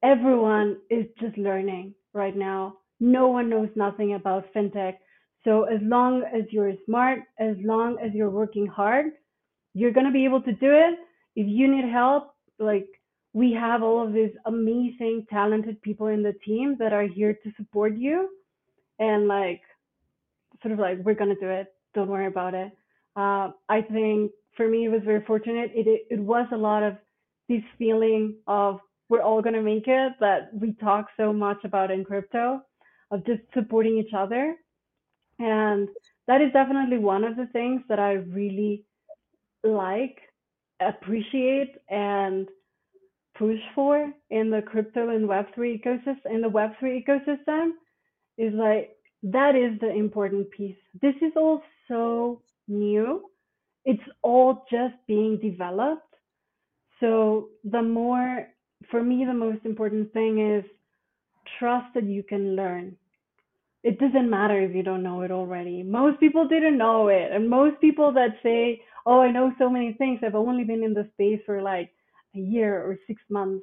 everyone 0.02 0.78
is 0.90 1.06
just 1.20 1.36
learning 1.38 1.94
right 2.12 2.36
now. 2.36 2.78
No 3.00 3.28
one 3.28 3.50
knows 3.50 3.68
nothing 3.76 4.14
about 4.14 4.52
fintech. 4.54 4.94
So 5.44 5.64
as 5.64 5.80
long 5.82 6.22
as 6.34 6.44
you're 6.50 6.72
smart, 6.86 7.20
as 7.38 7.56
long 7.62 7.98
as 8.02 8.12
you're 8.14 8.30
working 8.30 8.66
hard, 8.66 9.06
you're 9.74 9.92
going 9.92 10.06
to 10.06 10.12
be 10.12 10.24
able 10.24 10.40
to 10.42 10.52
do 10.52 10.72
it. 10.72 10.98
If 11.36 11.46
you 11.46 11.68
need 11.68 11.90
help, 11.90 12.34
like 12.58 12.88
we 13.32 13.52
have 13.52 13.82
all 13.82 14.06
of 14.06 14.12
these 14.12 14.30
amazing, 14.46 15.26
talented 15.28 15.82
people 15.82 16.06
in 16.06 16.22
the 16.22 16.34
team 16.46 16.76
that 16.78 16.92
are 16.92 17.06
here 17.06 17.34
to 17.34 17.52
support 17.56 17.96
you. 17.96 18.28
And 18.98 19.28
like, 19.28 19.62
sort 20.62 20.72
of 20.72 20.78
like, 20.78 20.98
we're 21.04 21.14
to 21.34 21.40
do 21.40 21.48
it. 21.48 21.72
Don't 21.94 22.08
worry 22.08 22.26
about 22.26 22.54
it. 22.54 22.72
Uh, 23.16 23.50
I 23.68 23.82
think 23.82 24.32
for 24.56 24.68
me, 24.68 24.86
it 24.86 24.88
was 24.88 25.02
very 25.04 25.24
fortunate. 25.24 25.70
It, 25.74 25.86
it, 25.86 26.06
it 26.10 26.20
was 26.20 26.46
a 26.52 26.56
lot 26.56 26.82
of 26.82 26.96
this 27.48 27.62
feeling 27.78 28.36
of 28.46 28.80
we're 29.08 29.22
all 29.22 29.42
to 29.54 29.62
make 29.62 29.86
it 29.86 30.12
that 30.20 30.50
we 30.52 30.72
talk 30.74 31.06
so 31.16 31.32
much 31.32 31.58
about 31.64 31.90
in 31.90 32.04
crypto 32.04 32.62
of 33.10 33.24
just 33.26 33.42
supporting 33.52 33.98
each 33.98 34.14
other 34.16 34.56
and 35.38 35.88
that 36.26 36.40
is 36.40 36.52
definitely 36.52 36.98
one 36.98 37.24
of 37.24 37.36
the 37.36 37.46
things 37.52 37.82
that 37.88 37.98
I 37.98 38.12
really 38.12 38.84
like, 39.62 40.18
appreciate, 40.80 41.76
and 41.88 42.48
push 43.36 43.58
for 43.74 44.12
in 44.30 44.50
the 44.50 44.62
crypto 44.62 45.08
and 45.08 45.28
Web3 45.28 45.82
ecosystem. 45.82 46.26
In 46.26 46.40
the 46.40 46.48
Web3 46.48 47.04
ecosystem, 47.04 47.70
is 48.38 48.52
like 48.54 48.96
that 49.22 49.54
is 49.56 49.78
the 49.80 49.90
important 49.90 50.50
piece. 50.50 50.76
This 51.00 51.14
is 51.22 51.32
all 51.36 51.62
so 51.88 52.42
new. 52.68 53.30
It's 53.84 54.02
all 54.22 54.64
just 54.70 54.94
being 55.06 55.38
developed. 55.40 56.02
So 57.00 57.48
the 57.64 57.82
more, 57.82 58.46
for 58.90 59.02
me, 59.02 59.24
the 59.24 59.34
most 59.34 59.64
important 59.64 60.12
thing 60.12 60.38
is 60.56 60.64
trust 61.58 61.94
that 61.94 62.04
you 62.04 62.22
can 62.22 62.56
learn 62.56 62.96
it 63.84 63.98
doesn't 63.98 64.30
matter 64.30 64.60
if 64.62 64.74
you 64.74 64.82
don't 64.82 65.02
know 65.02 65.20
it 65.20 65.30
already. 65.30 65.82
Most 65.82 66.18
people 66.18 66.48
didn't 66.48 66.78
know 66.78 67.08
it. 67.08 67.30
And 67.32 67.50
most 67.50 67.78
people 67.82 68.12
that 68.14 68.38
say, 68.42 68.80
oh, 69.04 69.20
I 69.20 69.30
know 69.30 69.52
so 69.58 69.68
many 69.68 69.92
things, 69.92 70.20
I've 70.24 70.34
only 70.34 70.64
been 70.64 70.82
in 70.82 70.94
the 70.94 71.06
space 71.12 71.40
for 71.44 71.60
like 71.60 71.92
a 72.34 72.38
year 72.38 72.82
or 72.82 72.98
six 73.06 73.22
months. 73.30 73.62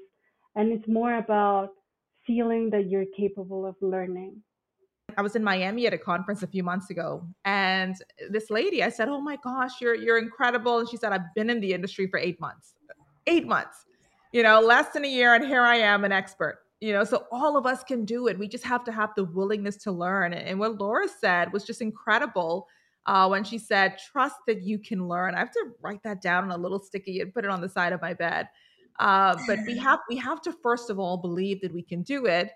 And 0.55 0.71
it's 0.71 0.87
more 0.87 1.17
about 1.17 1.71
feeling 2.27 2.69
that 2.69 2.87
you're 2.87 3.05
capable 3.17 3.65
of 3.65 3.75
learning. 3.81 4.43
I 5.17 5.21
was 5.21 5.35
in 5.35 5.43
Miami 5.43 5.87
at 5.87 5.93
a 5.93 5.97
conference 5.97 6.43
a 6.43 6.47
few 6.47 6.63
months 6.63 6.89
ago, 6.89 7.25
and 7.45 7.95
this 8.29 8.49
lady, 8.49 8.83
I 8.83 8.89
said, 8.89 9.09
"Oh 9.09 9.21
my 9.21 9.37
gosh, 9.43 9.81
you're 9.81 9.95
you're 9.95 10.17
incredible," 10.17 10.79
and 10.79 10.89
she 10.89 10.97
said, 10.97 11.11
"I've 11.11 11.33
been 11.35 11.49
in 11.49 11.59
the 11.59 11.73
industry 11.73 12.07
for 12.07 12.19
eight 12.19 12.39
months, 12.39 12.75
eight 13.27 13.47
months, 13.47 13.85
you 14.31 14.43
know, 14.43 14.59
less 14.59 14.93
than 14.93 15.05
a 15.05 15.07
year, 15.07 15.33
and 15.35 15.45
here 15.45 15.61
I 15.61 15.77
am, 15.77 16.03
an 16.03 16.11
expert." 16.11 16.59
you 16.81 16.91
know 16.91 17.03
so 17.03 17.25
all 17.31 17.55
of 17.55 17.65
us 17.65 17.83
can 17.83 18.03
do 18.03 18.27
it 18.27 18.37
we 18.37 18.47
just 18.47 18.65
have 18.65 18.83
to 18.83 18.91
have 18.91 19.11
the 19.15 19.23
willingness 19.23 19.77
to 19.77 19.91
learn 19.91 20.33
and 20.33 20.59
what 20.59 20.77
laura 20.79 21.07
said 21.07 21.53
was 21.53 21.63
just 21.63 21.81
incredible 21.81 22.67
uh, 23.07 23.27
when 23.27 23.43
she 23.43 23.57
said 23.57 23.97
trust 24.11 24.35
that 24.47 24.61
you 24.63 24.77
can 24.77 25.07
learn 25.07 25.35
i 25.35 25.39
have 25.39 25.51
to 25.51 25.71
write 25.81 26.03
that 26.03 26.21
down 26.21 26.43
on 26.43 26.51
a 26.51 26.57
little 26.57 26.81
sticky 26.81 27.21
and 27.21 27.33
put 27.33 27.45
it 27.45 27.51
on 27.51 27.61
the 27.61 27.69
side 27.69 27.93
of 27.93 28.01
my 28.01 28.13
bed 28.13 28.49
uh, 28.99 29.35
but 29.47 29.59
we 29.65 29.77
have 29.87 29.99
we 30.09 30.17
have 30.17 30.41
to 30.41 30.51
first 30.51 30.89
of 30.89 30.99
all 30.99 31.17
believe 31.17 31.61
that 31.61 31.73
we 31.73 31.81
can 31.81 32.01
do 32.01 32.25
it 32.25 32.51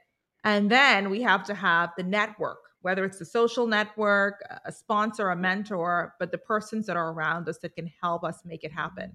and 0.45 0.71
then 0.71 1.09
we 1.09 1.21
have 1.21 1.43
to 1.45 1.53
have 1.55 1.91
the 1.97 2.03
network 2.03 2.59
whether 2.81 3.03
it's 3.03 3.19
a 3.19 3.25
social 3.25 3.65
network 3.65 4.41
a 4.65 4.71
sponsor 4.71 5.29
a 5.31 5.35
mentor 5.35 6.13
but 6.19 6.31
the 6.31 6.37
persons 6.37 6.85
that 6.85 6.95
are 6.95 7.11
around 7.11 7.49
us 7.49 7.57
that 7.59 7.75
can 7.75 7.89
help 8.01 8.23
us 8.23 8.45
make 8.45 8.63
it 8.63 8.71
happen. 8.71 9.11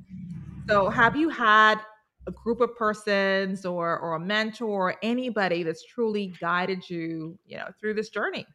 So 0.69 0.91
have 0.91 1.17
you 1.17 1.29
had 1.29 1.81
a 2.27 2.33
group 2.33 2.61
of 2.61 2.75
persons 2.77 3.65
or 3.65 3.99
or 3.99 4.15
a 4.15 4.21
mentor 4.21 4.67
or 4.91 4.97
anybody 5.03 5.63
that's 5.63 5.85
truly 5.85 6.35
guided 6.41 6.91
you 6.91 7.39
you 7.47 7.57
know 7.59 7.69
through 7.81 7.95
this 7.95 8.11
journey? 8.11 8.47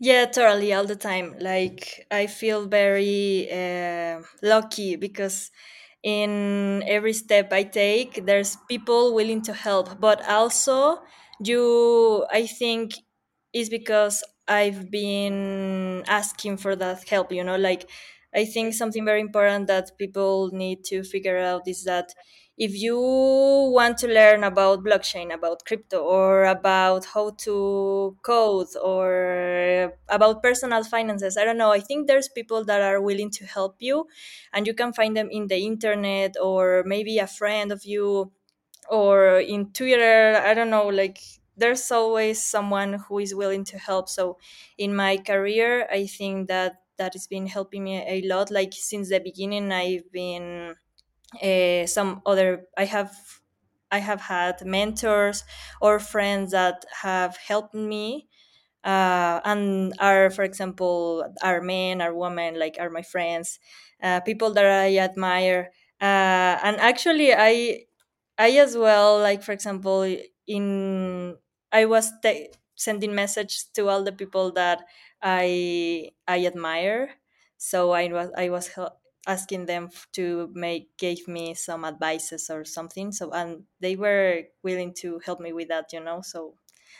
Yeah 0.00 0.26
totally 0.26 0.72
all 0.74 0.84
the 0.84 0.96
time. 0.96 1.36
Like 1.40 2.06
i 2.10 2.26
feel 2.26 2.66
very 2.66 3.48
uh, 3.50 4.22
lucky 4.42 4.96
because 4.96 5.50
in 6.02 6.82
every 6.86 7.14
step 7.14 7.52
i 7.52 7.62
take 7.62 8.26
there's 8.26 8.56
people 8.68 9.14
willing 9.14 9.40
to 9.42 9.54
help 9.54 9.98
but 10.00 10.20
also 10.28 11.00
you 11.48 12.26
i 12.30 12.46
think 12.46 12.94
is 13.52 13.68
because 13.70 14.22
i've 14.48 14.90
been 14.90 16.02
asking 16.06 16.56
for 16.56 16.76
that 16.76 17.06
help 17.08 17.32
you 17.32 17.42
know 17.44 17.56
like 17.56 17.88
i 18.34 18.44
think 18.44 18.74
something 18.74 19.04
very 19.04 19.20
important 19.20 19.66
that 19.66 19.90
people 19.98 20.50
need 20.52 20.84
to 20.84 21.02
figure 21.02 21.38
out 21.38 21.62
is 21.66 21.84
that 21.84 22.12
if 22.56 22.72
you 22.80 22.96
want 22.96 23.98
to 23.98 24.06
learn 24.06 24.44
about 24.44 24.84
blockchain, 24.84 25.34
about 25.34 25.64
crypto, 25.64 25.98
or 26.04 26.44
about 26.44 27.04
how 27.04 27.30
to 27.38 28.16
code, 28.22 28.68
or 28.80 29.92
about 30.08 30.40
personal 30.40 30.84
finances, 30.84 31.36
I 31.36 31.44
don't 31.44 31.58
know. 31.58 31.72
I 31.72 31.80
think 31.80 32.06
there's 32.06 32.28
people 32.28 32.64
that 32.66 32.80
are 32.80 33.00
willing 33.00 33.30
to 33.30 33.44
help 33.44 33.76
you, 33.80 34.06
and 34.52 34.66
you 34.66 34.74
can 34.74 34.92
find 34.92 35.16
them 35.16 35.28
in 35.30 35.48
the 35.48 35.56
internet, 35.66 36.36
or 36.40 36.84
maybe 36.86 37.18
a 37.18 37.26
friend 37.26 37.72
of 37.72 37.84
you, 37.84 38.30
or 38.90 39.38
in 39.40 39.72
Twitter. 39.72 40.36
I 40.44 40.54
don't 40.54 40.70
know. 40.70 40.88
Like, 40.88 41.18
there's 41.56 41.90
always 41.90 42.42
someone 42.42 42.94
who 42.94 43.18
is 43.20 43.34
willing 43.34 43.64
to 43.64 43.78
help. 43.78 44.08
So, 44.08 44.38
in 44.78 44.94
my 44.94 45.16
career, 45.18 45.86
I 45.90 46.06
think 46.06 46.48
that 46.48 46.76
that 46.96 47.12
has 47.14 47.26
been 47.26 47.46
helping 47.46 47.84
me 47.84 47.98
a 48.06 48.22
lot. 48.26 48.50
Like, 48.50 48.72
since 48.72 49.08
the 49.10 49.20
beginning, 49.20 49.72
I've 49.72 50.10
been 50.12 50.74
uh, 51.42 51.86
some 51.86 52.22
other 52.26 52.66
i 52.78 52.84
have 52.84 53.12
i 53.90 53.98
have 53.98 54.20
had 54.20 54.64
mentors 54.64 55.44
or 55.80 55.98
friends 55.98 56.52
that 56.52 56.84
have 57.02 57.36
helped 57.36 57.74
me 57.74 58.28
uh, 58.84 59.40
and 59.44 59.94
are 60.00 60.30
for 60.30 60.44
example 60.44 61.24
are 61.42 61.60
men 61.60 62.00
are 62.02 62.14
women 62.14 62.58
like 62.58 62.76
are 62.80 62.90
my 62.90 63.02
friends 63.02 63.58
uh, 64.02 64.20
people 64.20 64.52
that 64.52 64.66
i 64.66 64.96
admire 64.98 65.70
uh, 66.00 66.58
and 66.64 66.76
actually 66.78 67.32
i 67.34 67.80
i 68.38 68.50
as 68.58 68.76
well 68.76 69.18
like 69.18 69.42
for 69.42 69.52
example 69.52 70.02
in 70.46 71.36
i 71.72 71.84
was 71.84 72.12
te- 72.22 72.50
sending 72.74 73.14
message 73.14 73.72
to 73.72 73.88
all 73.88 74.02
the 74.02 74.12
people 74.12 74.50
that 74.52 74.84
i 75.22 76.10
i 76.26 76.44
admire. 76.44 77.10
So 77.56 77.92
i 77.92 78.08
was 78.12 78.30
i 78.36 78.48
was 78.50 78.70
asking 79.26 79.66
them 79.66 79.88
to 80.12 80.50
make 80.54 80.96
gave 80.98 81.26
me 81.28 81.54
some 81.54 81.84
advices 81.84 82.50
or 82.50 82.64
something. 82.64 83.10
So 83.12 83.30
and 83.30 83.64
they 83.80 83.96
were 83.96 84.42
willing 84.62 84.92
to 85.00 85.20
help 85.24 85.40
me 85.40 85.52
with 85.52 85.68
that 85.68 85.92
you 85.92 86.00
know? 86.00 86.20
So 86.22 86.56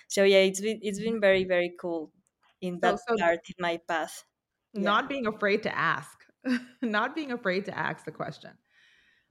so 0.09 0.25
yeah 0.25 0.39
it's 0.39 0.61
been 0.61 0.79
it's 0.83 1.01
been 1.01 1.21
very 1.21 1.45
very 1.45 1.75
cool 1.79 2.13
in 2.61 2.81
that 2.81 2.99
so, 3.07 3.17
part 3.19 3.41
in 3.49 3.55
my 3.59 3.79
path. 3.89 4.25
Not 4.75 5.05
yeah. 5.05 5.09
being 5.09 5.27
afraid 5.27 5.63
to 5.65 5.77
ask. 5.77 6.25
Not 6.83 7.15
being 7.15 7.33
afraid 7.33 7.65
to 7.67 7.77
ask 7.79 8.05
the 8.05 8.13
question 8.13 8.53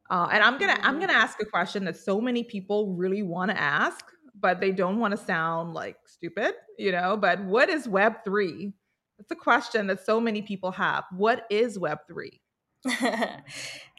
uh, 0.10 0.28
and 0.32 0.44
i'm 0.44 0.58
gonna 0.58 0.74
i'm 0.82 0.94
mm-hmm. 0.94 1.02
gonna 1.02 1.14
ask 1.14 1.42
a 1.42 1.46
question 1.46 1.84
that 1.86 1.98
so 1.98 2.20
many 2.20 2.44
people 2.44 2.94
really 2.94 3.24
want 3.24 3.52
to 3.52 3.60
ask 3.60 4.06
but 4.40 4.60
they 4.60 4.72
don't 4.72 5.00
want 5.00 5.12
to 5.12 5.18
sound 5.18 5.74
like 5.74 5.98
stupid 6.06 6.54
you 6.78 6.92
know? 6.92 7.18
But 7.18 7.44
what 7.44 7.70
is 7.70 7.88
web 7.88 8.24
3 8.26 8.74
it's 9.20 9.32
a 9.32 9.36
question 9.36 9.88
that 9.88 10.04
so 10.04 10.20
many 10.20 10.42
people 10.42 10.72
have. 10.72 11.06
What 11.12 11.46
is 11.50 11.80
web 11.80 12.00
3 12.08 12.42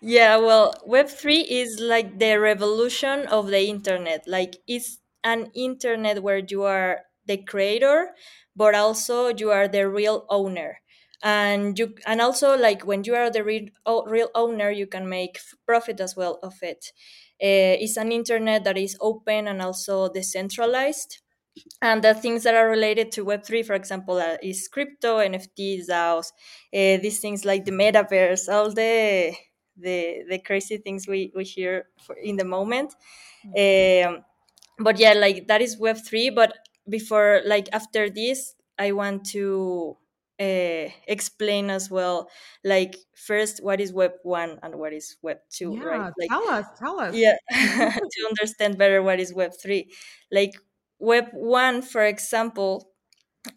yeah, 0.02 0.36
well, 0.36 0.74
Web3 0.86 1.46
is 1.48 1.80
like 1.80 2.18
the 2.18 2.36
revolution 2.38 3.26
of 3.28 3.46
the 3.46 3.66
internet. 3.66 4.28
Like, 4.28 4.56
it's 4.68 4.98
an 5.22 5.50
internet 5.54 6.22
where 6.22 6.42
you 6.46 6.64
are 6.64 7.00
the 7.26 7.38
creator 7.38 8.10
but 8.56 8.74
also 8.74 9.28
you 9.28 9.50
are 9.50 9.66
the 9.68 9.88
real 9.88 10.26
owner 10.28 10.78
and 11.24 11.78
you 11.78 11.94
and 12.06 12.20
also 12.20 12.56
like 12.58 12.86
when 12.86 13.04
you 13.04 13.16
are 13.16 13.30
the 13.30 13.44
real, 13.44 13.66
real 14.06 14.30
owner 14.36 14.70
you 14.70 14.86
can 14.86 15.08
make 15.08 15.40
profit 15.66 16.00
as 16.00 16.16
well 16.16 16.38
of 16.42 16.54
it. 16.62 16.92
Uh, 17.42 17.76
it's 17.82 17.96
an 17.96 18.12
internet 18.12 18.64
that 18.64 18.78
is 18.78 18.96
open 19.00 19.48
and 19.48 19.62
also 19.62 20.08
decentralized. 20.08 21.20
And 21.82 22.02
the 22.02 22.14
things 22.14 22.42
that 22.44 22.54
are 22.54 22.68
related 22.68 23.12
to 23.12 23.24
web3 23.24 23.62
for 23.62 23.74
example 23.74 24.16
uh, 24.18 24.36
is 24.42 24.68
crypto 24.68 25.18
nfts 25.18 25.86
daos 25.88 26.32
uh, 26.74 26.98
these 27.04 27.20
things 27.20 27.44
like 27.44 27.64
the 27.64 27.72
metaverse 27.72 28.48
all 28.52 28.72
the 28.72 29.34
the 29.76 30.24
the 30.30 30.38
crazy 30.40 30.78
things 30.78 31.06
we 31.08 31.32
we 31.36 31.44
hear 31.44 31.88
for, 32.04 32.16
in 32.16 32.36
the 32.36 32.44
moment. 32.44 32.94
Um, 33.56 34.24
but 34.78 34.98
yeah 34.98 35.12
like 35.14 35.48
that 35.48 35.62
is 35.62 35.78
web3 35.78 36.30
but 36.30 36.52
before 36.88 37.42
like 37.46 37.68
after 37.72 38.10
this 38.10 38.54
i 38.78 38.92
want 38.92 39.24
to 39.26 39.96
uh, 40.44 40.90
explain 41.08 41.70
as 41.70 41.90
well 41.90 42.28
like 42.64 42.96
first 43.16 43.62
what 43.64 43.80
is 43.80 43.92
web 43.92 44.12
1 44.22 44.58
and 44.62 44.76
what 44.76 44.92
is 44.92 45.16
web 45.22 45.38
2 45.50 45.76
yeah, 45.76 45.82
right 45.82 46.12
like 46.18 46.30
tell 46.30 46.48
us 46.48 46.66
tell 46.78 47.00
us. 47.00 47.16
yeah 47.16 47.36
to 47.50 48.26
understand 48.28 48.78
better 48.78 49.02
what 49.02 49.20
is 49.20 49.34
web 49.34 49.52
3 49.62 49.90
like 50.32 50.54
web 50.98 51.26
1 51.32 51.82
for 51.82 52.02
example 52.04 52.93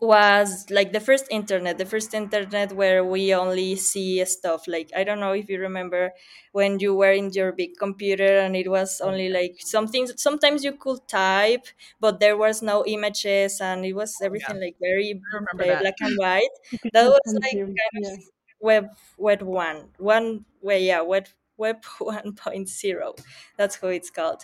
was 0.01 0.69
like 0.69 0.91
the 0.91 0.99
first 0.99 1.25
internet 1.31 1.77
the 1.77 1.85
first 1.85 2.13
internet 2.13 2.73
where 2.73 3.03
we 3.05 3.33
only 3.33 3.75
see 3.75 4.23
stuff. 4.25 4.67
Like 4.67 4.91
i 4.95 5.03
don't 5.03 5.19
know 5.19 5.31
if 5.31 5.49
you 5.49 5.59
remember 5.59 6.11
when 6.51 6.79
you 6.79 6.93
were 6.93 7.11
in 7.11 7.31
your 7.31 7.51
big 7.53 7.77
computer 7.77 8.39
and 8.39 8.55
it 8.55 8.69
was 8.69 8.99
only 9.01 9.29
like 9.29 9.55
something 9.59 10.07
sometimes 10.17 10.63
you 10.63 10.73
could 10.73 10.99
type 11.07 11.67
but 11.99 12.19
there 12.19 12.35
was 12.37 12.61
no 12.61 12.85
images 12.85 13.61
and 13.61 13.85
it 13.85 13.93
was 13.93 14.15
everything 14.21 14.57
yeah. 14.57 14.61
like 14.65 14.75
very 14.81 15.21
uh, 15.35 15.55
black 15.79 15.95
and 16.01 16.17
white. 16.17 16.55
That 16.93 17.07
was 17.07 17.37
like 17.41 17.53
kind 17.53 17.77
yeah. 17.95 18.13
of 18.13 18.19
web 18.59 18.87
web 19.17 19.41
one 19.41 19.89
one 19.97 20.45
way 20.61 20.83
yeah 20.85 21.01
web 21.01 21.27
web 21.57 21.81
1.0 21.99 23.19
that's 23.57 23.75
how 23.77 23.87
it's 23.87 24.09
called. 24.09 24.43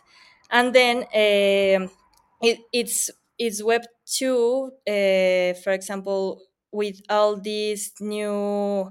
And 0.50 0.73
then 0.73 0.97
um, 1.03 1.89
it, 2.41 2.59
it's 2.71 3.09
it's 3.39 3.63
web 3.63 3.83
2 4.05 4.72
uh, 4.88 5.53
for 5.63 5.72
example 5.72 6.41
with 6.72 7.01
all 7.10 7.38
these 7.38 7.93
new 8.00 8.89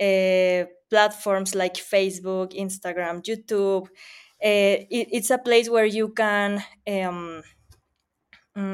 uh, 0.00 0.64
platforms 0.90 1.54
like 1.54 1.74
facebook 1.74 2.52
instagram 2.54 3.22
youtube 3.24 3.86
uh, 4.44 4.76
it, 4.90 5.08
it's 5.12 5.30
a 5.30 5.38
place 5.38 5.70
where 5.70 5.84
you 5.86 6.08
can 6.10 6.62
um, 6.88 7.42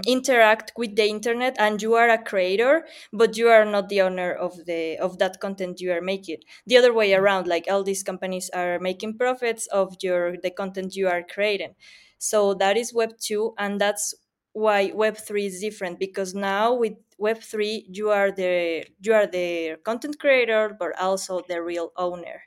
interact 0.06 0.72
with 0.76 0.94
the 0.96 1.08
internet 1.08 1.56
and 1.58 1.80
you 1.80 1.94
are 1.94 2.10
a 2.10 2.22
creator 2.22 2.86
but 3.14 3.36
you 3.38 3.48
are 3.48 3.64
not 3.64 3.88
the 3.88 4.00
owner 4.02 4.30
of 4.32 4.66
the 4.66 4.98
of 4.98 5.18
that 5.18 5.40
content 5.40 5.80
you 5.80 5.90
are 5.92 6.02
making. 6.02 6.36
The 6.66 6.76
other 6.76 6.92
way 6.92 7.14
around 7.14 7.46
like 7.46 7.64
all 7.70 7.82
these 7.82 8.02
companies 8.02 8.50
are 8.50 8.78
making 8.78 9.16
profits 9.16 9.66
of 9.68 9.96
your 10.02 10.36
the 10.36 10.50
content 10.50 10.96
you 10.96 11.08
are 11.08 11.22
creating. 11.22 11.74
So 12.18 12.52
that 12.54 12.76
is 12.76 12.92
web 12.92 13.16
2 13.18 13.54
and 13.58 13.80
that's 13.80 14.14
why 14.52 14.90
web3 14.90 15.46
is 15.46 15.60
different 15.60 15.98
because 15.98 16.34
now 16.34 16.74
with 16.74 16.94
web3 17.18 17.84
you 17.88 18.10
are 18.10 18.30
the 18.32 18.84
you 19.00 19.12
are 19.12 19.26
the 19.26 19.76
content 19.84 20.18
creator 20.18 20.76
but 20.78 20.98
also 21.00 21.42
the 21.48 21.62
real 21.62 21.92
owner. 21.96 22.42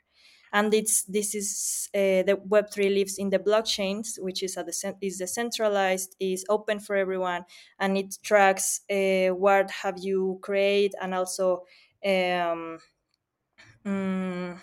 And 0.52 0.72
it's 0.72 1.02
this 1.04 1.34
is 1.34 1.88
uh, 1.94 2.22
the 2.22 2.40
web3 2.48 2.94
lives 2.94 3.18
in 3.18 3.30
the 3.30 3.38
blockchains 3.40 4.18
which 4.22 4.42
is 4.42 4.54
the 4.54 4.94
is 5.00 5.18
decentralized 5.18 6.14
is 6.20 6.44
open 6.48 6.78
for 6.78 6.94
everyone 6.94 7.44
and 7.80 7.98
it 7.98 8.18
tracks 8.22 8.82
uh, 8.90 9.34
what 9.34 9.70
have 9.70 9.98
you 9.98 10.38
created 10.42 10.94
and 11.00 11.12
also 11.14 11.64
um, 12.06 12.78
um, 13.84 14.60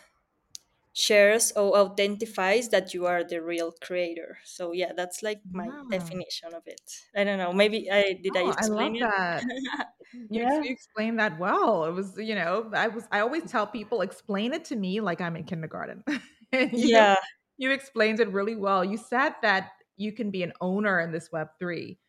shares 0.93 1.51
or 1.54 1.77
authentifies 1.77 2.69
that 2.69 2.93
you 2.93 3.06
are 3.06 3.23
the 3.23 3.41
real 3.41 3.71
creator 3.82 4.38
so 4.43 4.71
yeah 4.73 4.91
that's 4.95 5.23
like 5.23 5.41
my 5.54 5.69
Wow. 5.69 5.86
definition 5.91 6.54
of 6.54 6.63
it 6.67 6.82
i 7.15 7.23
don't 7.23 7.38
know 7.38 7.54
maybe 7.54 7.89
i 7.91 8.13
did 8.23 8.36
i 8.38 8.41
Oh, 8.41 8.56
I 8.58 8.65
love 8.67 8.91
explain 8.91 8.99
it 8.99 9.10
that. 9.10 9.45
You, 10.30 10.41
Yeah. 10.41 10.62
you 10.62 10.71
explained 10.71 11.19
that 11.19 11.39
well. 11.39 11.86
It 11.86 11.91
was, 11.93 12.17
you 12.17 12.36
know, 12.36 12.69
I 12.73 12.88
was 12.89 13.08
I 13.12 13.21
always 13.21 13.49
tell 13.51 13.67
people 13.67 14.01
explain 14.01 14.54
it 14.54 14.65
to 14.65 14.75
me 14.75 15.01
like 15.01 15.21
I'm 15.21 15.36
in 15.36 15.45
kindergarten. 15.45 16.04
You 16.54 16.89
yeah 16.91 17.15
you 17.58 17.71
explained 17.71 18.19
it 18.19 18.30
really 18.32 18.56
well. 18.58 18.84
You 18.86 18.97
said 18.97 19.36
that 19.41 19.71
you 19.97 20.12
can 20.13 20.32
be 20.32 20.43
an 20.43 20.54
owner 20.62 20.99
in 20.99 21.12
this 21.13 21.32
web 21.32 21.49
3. 21.60 21.99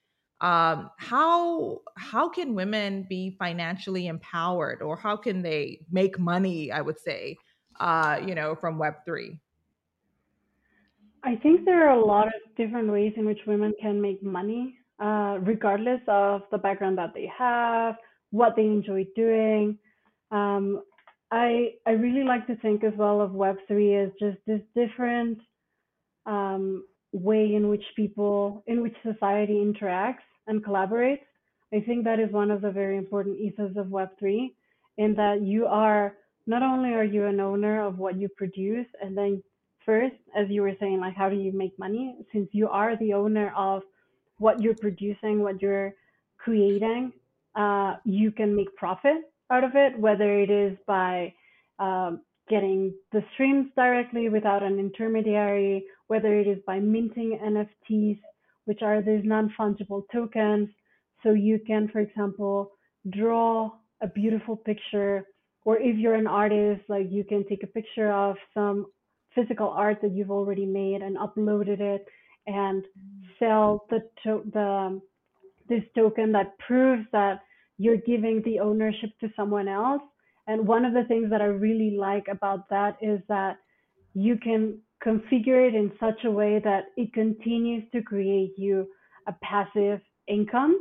Um 0.41 0.91
how 0.99 1.81
how 1.97 2.29
can 2.29 2.55
women 2.57 3.07
be 3.09 3.31
financially 3.39 4.07
empowered 4.09 4.83
or 4.83 4.97
how 4.97 5.17
can 5.17 5.43
they 5.43 5.87
make 5.93 6.19
money, 6.19 6.73
I 6.73 6.81
would 6.83 6.99
say, 6.99 7.41
uh, 7.83 8.19
you 8.25 8.35
know, 8.35 8.57
from 8.61 8.79
web 8.79 8.95
3? 9.05 9.39
I 11.25 11.37
think 11.37 11.65
there 11.65 11.89
are 11.89 11.99
a 11.99 12.05
lot 12.05 12.29
of 12.29 12.41
different 12.57 12.91
ways 12.91 13.13
in 13.17 13.25
which 13.27 13.41
women 13.47 13.75
can 13.81 14.01
make 14.01 14.23
money, 14.23 14.77
uh, 15.01 15.39
regardless 15.43 16.01
of 16.09 16.43
the 16.51 16.59
background 16.59 16.99
that 16.99 17.13
they 17.15 17.31
have, 17.37 17.97
what 18.31 18.55
they 18.57 18.63
enjoy 18.63 19.05
doing. 19.17 19.79
Um, 20.31 20.83
I 21.31 21.75
I 21.87 21.93
really 21.93 22.25
like 22.25 22.47
to 22.47 22.57
think 22.57 22.85
as 22.85 22.93
well 22.97 23.21
of 23.21 23.33
Web 23.33 23.57
three 23.67 23.95
as 23.97 24.11
just 24.19 24.39
this 24.47 24.61
different 24.75 25.39
um, 26.27 26.85
way 27.13 27.55
in 27.55 27.69
which 27.69 27.85
people, 27.97 28.63
in 28.67 28.83
which 28.83 28.97
society 29.03 29.55
interacts 29.55 30.27
and 30.47 30.65
collaborates. 30.65 31.27
I 31.73 31.81
think 31.81 32.05
that 32.05 32.21
is 32.21 32.31
one 32.33 32.51
of 32.51 32.61
the 32.61 32.71
very 32.71 32.97
important 32.97 33.39
ethos 33.39 33.77
of 33.77 33.91
Web 33.91 34.11
three, 34.19 34.55
in 34.99 35.15
that 35.15 35.43
you 35.43 35.67
are 35.67 36.17
not 36.47 36.63
only 36.63 36.91
are 36.91 37.05
you 37.05 37.27
an 37.27 37.41
owner 37.41 37.85
of 37.85 37.99
what 37.99 38.17
you 38.17 38.29
produce, 38.29 38.87
and 39.01 39.17
then 39.17 39.43
first, 39.85 40.17
as 40.37 40.49
you 40.49 40.63
were 40.63 40.75
saying, 40.81 41.01
like 41.01 41.15
how 41.15 41.29
do 41.29 41.37
you 41.37 41.53
make 41.53 41.79
money? 41.79 42.17
Since 42.33 42.49
you 42.53 42.69
are 42.69 42.97
the 42.97 43.13
owner 43.13 43.53
of 43.57 43.83
what 44.39 44.61
you're 44.61 44.77
producing, 44.77 45.43
what 45.43 45.61
you're 45.63 45.95
creating, 46.39 47.13
uh, 47.55 47.97
you 48.05 48.33
can 48.33 48.55
make 48.55 48.75
profit 48.77 49.31
out 49.51 49.65
of 49.65 49.73
it, 49.75 49.99
whether 49.99 50.41
it 50.41 50.51
is 50.51 50.77
by 50.87 51.33
um, 51.79 52.23
getting 52.49 52.93
the 53.13 53.23
streams 53.35 53.69
directly 53.77 54.29
without 54.29 54.63
an 54.63 54.79
intermediary, 54.79 55.85
whether 56.09 56.39
it 56.39 56.47
is 56.47 56.59
by 56.67 56.79
minting 56.79 57.39
NFTs, 57.43 58.19
which 58.65 58.83
are 58.83 59.03
these 59.03 59.23
non 59.25 59.53
fungible 59.59 60.03
tokens. 60.13 60.69
So 61.23 61.33
you 61.33 61.61
can, 61.67 61.89
for 61.89 62.01
example, 62.01 62.73
draw 63.11 63.71
a 64.01 64.09
beautiful 64.09 64.57
picture, 64.57 65.25
or 65.65 65.79
if 65.79 65.97
you're 65.97 66.15
an 66.15 66.27
artist, 66.27 66.83
like 66.89 67.07
you 67.11 67.25
can 67.25 67.47
take 67.49 67.63
a 67.63 67.67
picture 67.67 68.13
of 68.13 68.37
some 68.55 68.87
physical 69.35 69.69
art 69.69 69.99
that 70.03 70.13
you've 70.13 70.31
already 70.31 70.67
made 70.67 71.03
and 71.03 71.17
uploaded 71.17 71.81
it 71.81 72.05
and 72.47 72.83
mm. 72.83 73.23
sell 73.39 73.87
the 73.91 74.01
to- 74.25 74.45
the 74.53 75.01
this 75.69 75.83
token 75.95 76.33
that 76.33 76.59
proves 76.59 77.05
that 77.13 77.41
you're 77.79 77.97
giving 77.97 78.43
the 78.45 78.59
ownership 78.61 79.11
to 79.21 79.29
someone 79.37 79.69
else. 79.69 80.03
And 80.47 80.67
one 80.67 80.85
of 80.85 80.93
the 80.93 81.05
things 81.05 81.31
that 81.31 81.41
I 81.41 81.47
really 81.47 81.97
like 81.97 82.27
about 82.29 82.69
that 82.71 82.97
is 83.01 83.21
that 83.29 83.59
you 84.15 84.37
can 84.37 84.79
configure 85.05 85.69
it 85.69 85.75
in 85.75 85.93
such 85.99 86.25
a 86.25 86.31
way 86.31 86.61
that 86.63 86.87
it 86.97 87.13
continues 87.13 87.85
to 87.93 88.03
create 88.03 88.55
you 88.57 88.89
a 89.27 89.33
passive 89.43 90.01
income, 90.29 90.79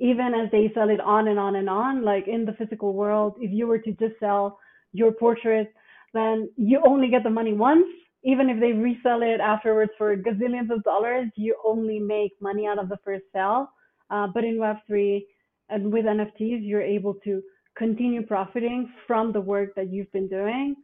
even 0.00 0.32
as 0.34 0.50
they 0.50 0.70
sell 0.74 0.90
it 0.90 1.00
on 1.00 1.28
and 1.28 1.38
on 1.38 1.56
and 1.56 1.68
on. 1.68 2.04
Like 2.04 2.28
in 2.28 2.44
the 2.44 2.52
physical 2.52 2.92
world, 2.94 3.34
if 3.40 3.50
you 3.52 3.66
were 3.66 3.78
to 3.78 3.92
just 3.92 4.18
sell 4.20 4.58
your 4.92 5.12
portrait, 5.12 5.72
then 6.14 6.48
you 6.56 6.80
only 6.86 7.08
get 7.08 7.22
the 7.22 7.30
money 7.30 7.52
once. 7.52 7.86
Even 8.24 8.50
if 8.50 8.58
they 8.60 8.72
resell 8.72 9.22
it 9.22 9.40
afterwards 9.40 9.92
for 9.96 10.16
gazillions 10.16 10.70
of 10.70 10.82
dollars, 10.82 11.28
you 11.36 11.56
only 11.64 11.98
make 11.98 12.32
money 12.40 12.66
out 12.66 12.78
of 12.78 12.88
the 12.88 12.98
first 13.04 13.24
sale. 13.32 13.70
Uh, 14.10 14.26
but 14.32 14.44
in 14.44 14.58
Web3 14.58 15.22
and 15.68 15.92
with 15.92 16.04
NFTs, 16.04 16.60
you're 16.62 16.82
able 16.82 17.14
to 17.24 17.42
continue 17.76 18.22
profiting 18.22 18.90
from 19.06 19.32
the 19.32 19.40
work 19.40 19.74
that 19.76 19.92
you've 19.92 20.10
been 20.12 20.28
doing. 20.28 20.74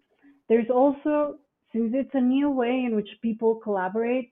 There's 0.49 0.71
also, 0.71 1.37
since 1.73 1.93
it's 1.95 2.15
a 2.15 2.21
new 2.21 2.51
way 2.51 2.85
in 2.87 2.95
which 2.95 3.09
people 3.21 3.57
collaborate, 3.57 4.31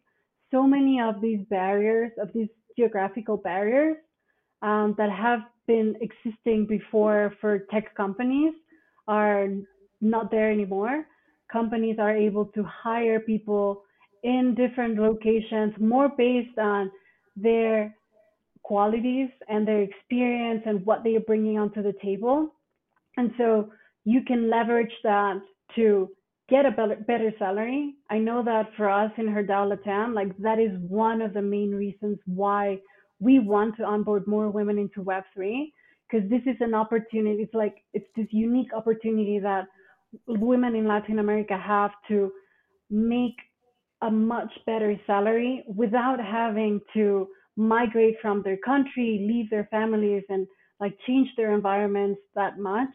so 0.50 0.62
many 0.62 1.00
of 1.00 1.20
these 1.20 1.40
barriers, 1.48 2.12
of 2.20 2.30
these 2.32 2.48
geographical 2.76 3.36
barriers 3.36 3.96
um, 4.62 4.94
that 4.98 5.10
have 5.10 5.40
been 5.66 5.94
existing 6.00 6.66
before 6.66 7.34
for 7.40 7.60
tech 7.70 7.94
companies 7.94 8.54
are 9.08 9.48
not 10.00 10.30
there 10.30 10.50
anymore. 10.50 11.04
Companies 11.52 11.96
are 11.98 12.16
able 12.16 12.46
to 12.46 12.64
hire 12.64 13.20
people 13.20 13.82
in 14.22 14.54
different 14.54 14.98
locations 14.98 15.74
more 15.78 16.08
based 16.16 16.58
on 16.58 16.90
their 17.36 17.94
qualities 18.62 19.28
and 19.48 19.66
their 19.66 19.82
experience 19.82 20.62
and 20.66 20.84
what 20.86 21.02
they 21.02 21.16
are 21.16 21.20
bringing 21.20 21.58
onto 21.58 21.82
the 21.82 21.94
table. 22.02 22.54
And 23.16 23.32
so 23.36 23.70
you 24.04 24.22
can 24.22 24.48
leverage 24.48 24.92
that 25.02 25.40
to 25.76 26.08
get 26.48 26.66
a 26.66 26.70
better, 26.70 27.32
salary. 27.38 27.94
I 28.10 28.18
know 28.18 28.42
that 28.44 28.70
for 28.76 28.88
us 28.90 29.10
in 29.16 29.26
Herdao 29.26 29.76
Latam, 29.76 30.14
like 30.14 30.36
that 30.38 30.58
is 30.58 30.70
one 30.88 31.22
of 31.22 31.34
the 31.34 31.42
main 31.42 31.72
reasons 31.72 32.18
why 32.26 32.78
we 33.22 33.38
want 33.38 33.76
to 33.76 33.84
onboard 33.84 34.26
more 34.26 34.50
women 34.50 34.78
into 34.78 35.00
Web3 35.02 35.72
because 36.10 36.28
this 36.28 36.42
is 36.46 36.56
an 36.60 36.74
opportunity. 36.74 37.42
It's 37.42 37.54
like 37.54 37.76
it's 37.94 38.10
this 38.16 38.26
unique 38.30 38.74
opportunity 38.74 39.38
that 39.38 39.66
women 40.26 40.74
in 40.74 40.86
Latin 40.88 41.18
America 41.20 41.56
have 41.56 41.92
to 42.08 42.32
make 42.90 43.36
a 44.02 44.10
much 44.10 44.52
better 44.66 44.94
salary 45.06 45.62
without 45.68 46.18
having 46.20 46.80
to 46.94 47.28
migrate 47.56 48.16
from 48.20 48.42
their 48.42 48.58
country, 48.58 49.24
leave 49.30 49.48
their 49.50 49.68
families, 49.70 50.24
and 50.28 50.46
like 50.80 50.94
change 51.06 51.28
their 51.36 51.54
environments 51.54 52.20
that 52.34 52.58
much. 52.58 52.94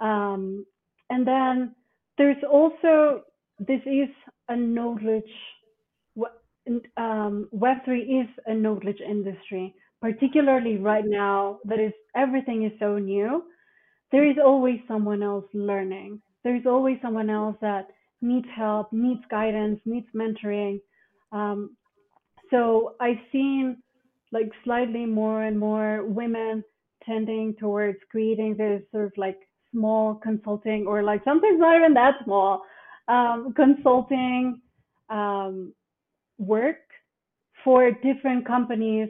Um, 0.00 0.66
and 1.10 1.26
then 1.26 1.74
there's 2.18 2.42
also 2.50 3.22
this 3.60 3.80
is 3.86 4.08
a 4.48 4.56
knowledge. 4.56 5.34
Um, 6.96 7.48
Web3 7.54 8.22
is 8.22 8.28
a 8.46 8.54
knowledge 8.54 9.00
industry, 9.00 9.74
particularly 10.00 10.76
right 10.76 11.04
now 11.06 11.58
that 11.64 11.80
is 11.80 11.92
everything 12.14 12.64
is 12.64 12.72
so 12.78 12.98
new. 12.98 13.44
There 14.12 14.28
is 14.28 14.36
always 14.42 14.80
someone 14.86 15.22
else 15.22 15.46
learning. 15.52 16.20
There 16.44 16.56
is 16.56 16.66
always 16.66 16.98
someone 17.02 17.30
else 17.30 17.56
that 17.60 17.88
needs 18.20 18.46
help, 18.54 18.92
needs 18.92 19.22
guidance, 19.30 19.80
needs 19.84 20.06
mentoring. 20.14 20.80
Um, 21.32 21.76
so 22.50 22.94
I've 23.00 23.20
seen 23.32 23.76
like 24.32 24.50
slightly 24.64 25.06
more 25.06 25.42
and 25.42 25.58
more 25.58 26.04
women 26.04 26.64
tending 27.04 27.54
towards 27.58 27.98
creating 28.10 28.56
this 28.56 28.82
sort 28.92 29.06
of 29.06 29.12
like 29.16 29.38
small 29.72 30.14
consulting 30.16 30.86
or 30.86 31.02
like 31.02 31.22
sometimes 31.24 31.58
not 31.58 31.76
even 31.76 31.94
that 31.94 32.14
small 32.24 32.62
um, 33.08 33.52
consulting 33.54 34.60
um, 35.10 35.72
work 36.38 36.76
for 37.64 37.90
different 37.90 38.46
companies 38.46 39.08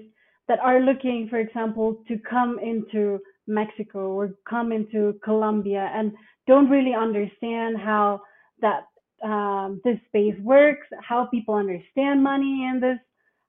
that 0.49 0.59
are 0.61 0.81
looking, 0.81 1.29
for 1.29 1.39
example, 1.39 2.03
to 2.09 2.19
come 2.29 2.59
into 2.59 3.21
Mexico 3.47 4.11
or 4.13 4.35
come 4.49 4.73
into 4.73 5.19
Colombia 5.23 5.91
and 5.95 6.13
don't 6.47 6.71
really 6.71 6.95
understand 6.95 7.77
how 7.79 8.21
that 8.61 8.85
um, 9.23 9.81
this 9.85 9.99
space 10.09 10.39
works, 10.43 10.87
how 11.03 11.27
people 11.27 11.55
understand 11.55 12.23
money 12.23 12.67
in 12.71 12.81
this 12.81 12.99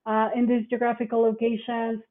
uh, 0.05 0.29
in 0.35 0.47
these 0.47 0.67
geographical 0.69 1.21
locations. 1.21 2.01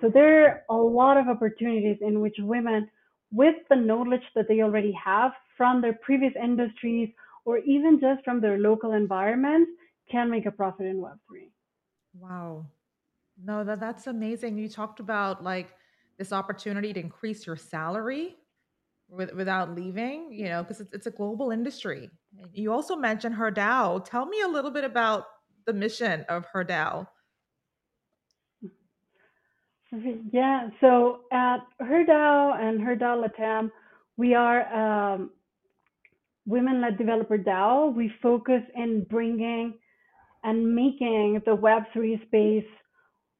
So 0.00 0.08
there 0.08 0.46
are 0.46 0.62
a 0.70 0.76
lot 0.76 1.16
of 1.16 1.28
opportunities 1.28 1.98
in 2.00 2.20
which 2.20 2.36
women, 2.38 2.88
with 3.32 3.56
the 3.68 3.76
knowledge 3.76 4.22
that 4.34 4.46
they 4.48 4.60
already 4.60 4.92
have 4.92 5.32
from 5.56 5.80
their 5.80 5.94
previous 5.94 6.32
industries 6.40 7.08
or 7.44 7.58
even 7.58 7.98
just 8.00 8.24
from 8.24 8.40
their 8.40 8.58
local 8.58 8.92
environments, 8.92 9.70
can 10.10 10.30
make 10.30 10.46
a 10.46 10.50
profit 10.50 10.86
in 10.86 10.96
Web3. 10.96 11.50
Wow. 12.14 12.66
No, 13.42 13.64
that 13.64 13.80
that's 13.80 14.06
amazing. 14.06 14.58
You 14.58 14.68
talked 14.68 15.00
about 15.00 15.44
like 15.44 15.68
this 16.18 16.32
opportunity 16.32 16.92
to 16.92 17.00
increase 17.00 17.46
your 17.46 17.56
salary 17.56 18.36
with, 19.08 19.32
without 19.32 19.74
leaving, 19.74 20.32
you 20.32 20.46
know, 20.46 20.62
because 20.62 20.80
it's, 20.80 20.92
it's 20.92 21.06
a 21.06 21.10
global 21.10 21.50
industry. 21.50 22.10
You 22.52 22.72
also 22.72 22.96
mentioned 22.96 23.36
HerDAO. 23.36 24.04
Tell 24.04 24.26
me 24.26 24.40
a 24.42 24.48
little 24.48 24.70
bit 24.70 24.84
about 24.84 25.26
the 25.66 25.72
mission 25.72 26.24
of 26.28 26.44
HerDAO. 26.54 27.06
Yeah, 30.32 30.68
so 30.80 31.20
at 31.32 31.58
HerDAO 31.80 32.60
and 32.60 32.80
HerDAO 32.80 33.26
Latam, 33.26 33.70
we 34.18 34.34
are 34.34 35.14
um, 35.14 35.30
women-led 36.44 36.98
developer 36.98 37.38
DAO. 37.38 37.94
We 37.94 38.12
focus 38.20 38.62
in 38.74 39.04
bringing 39.04 39.74
and 40.44 40.74
making 40.74 41.42
the 41.44 41.56
Web3 41.56 42.24
space 42.26 42.68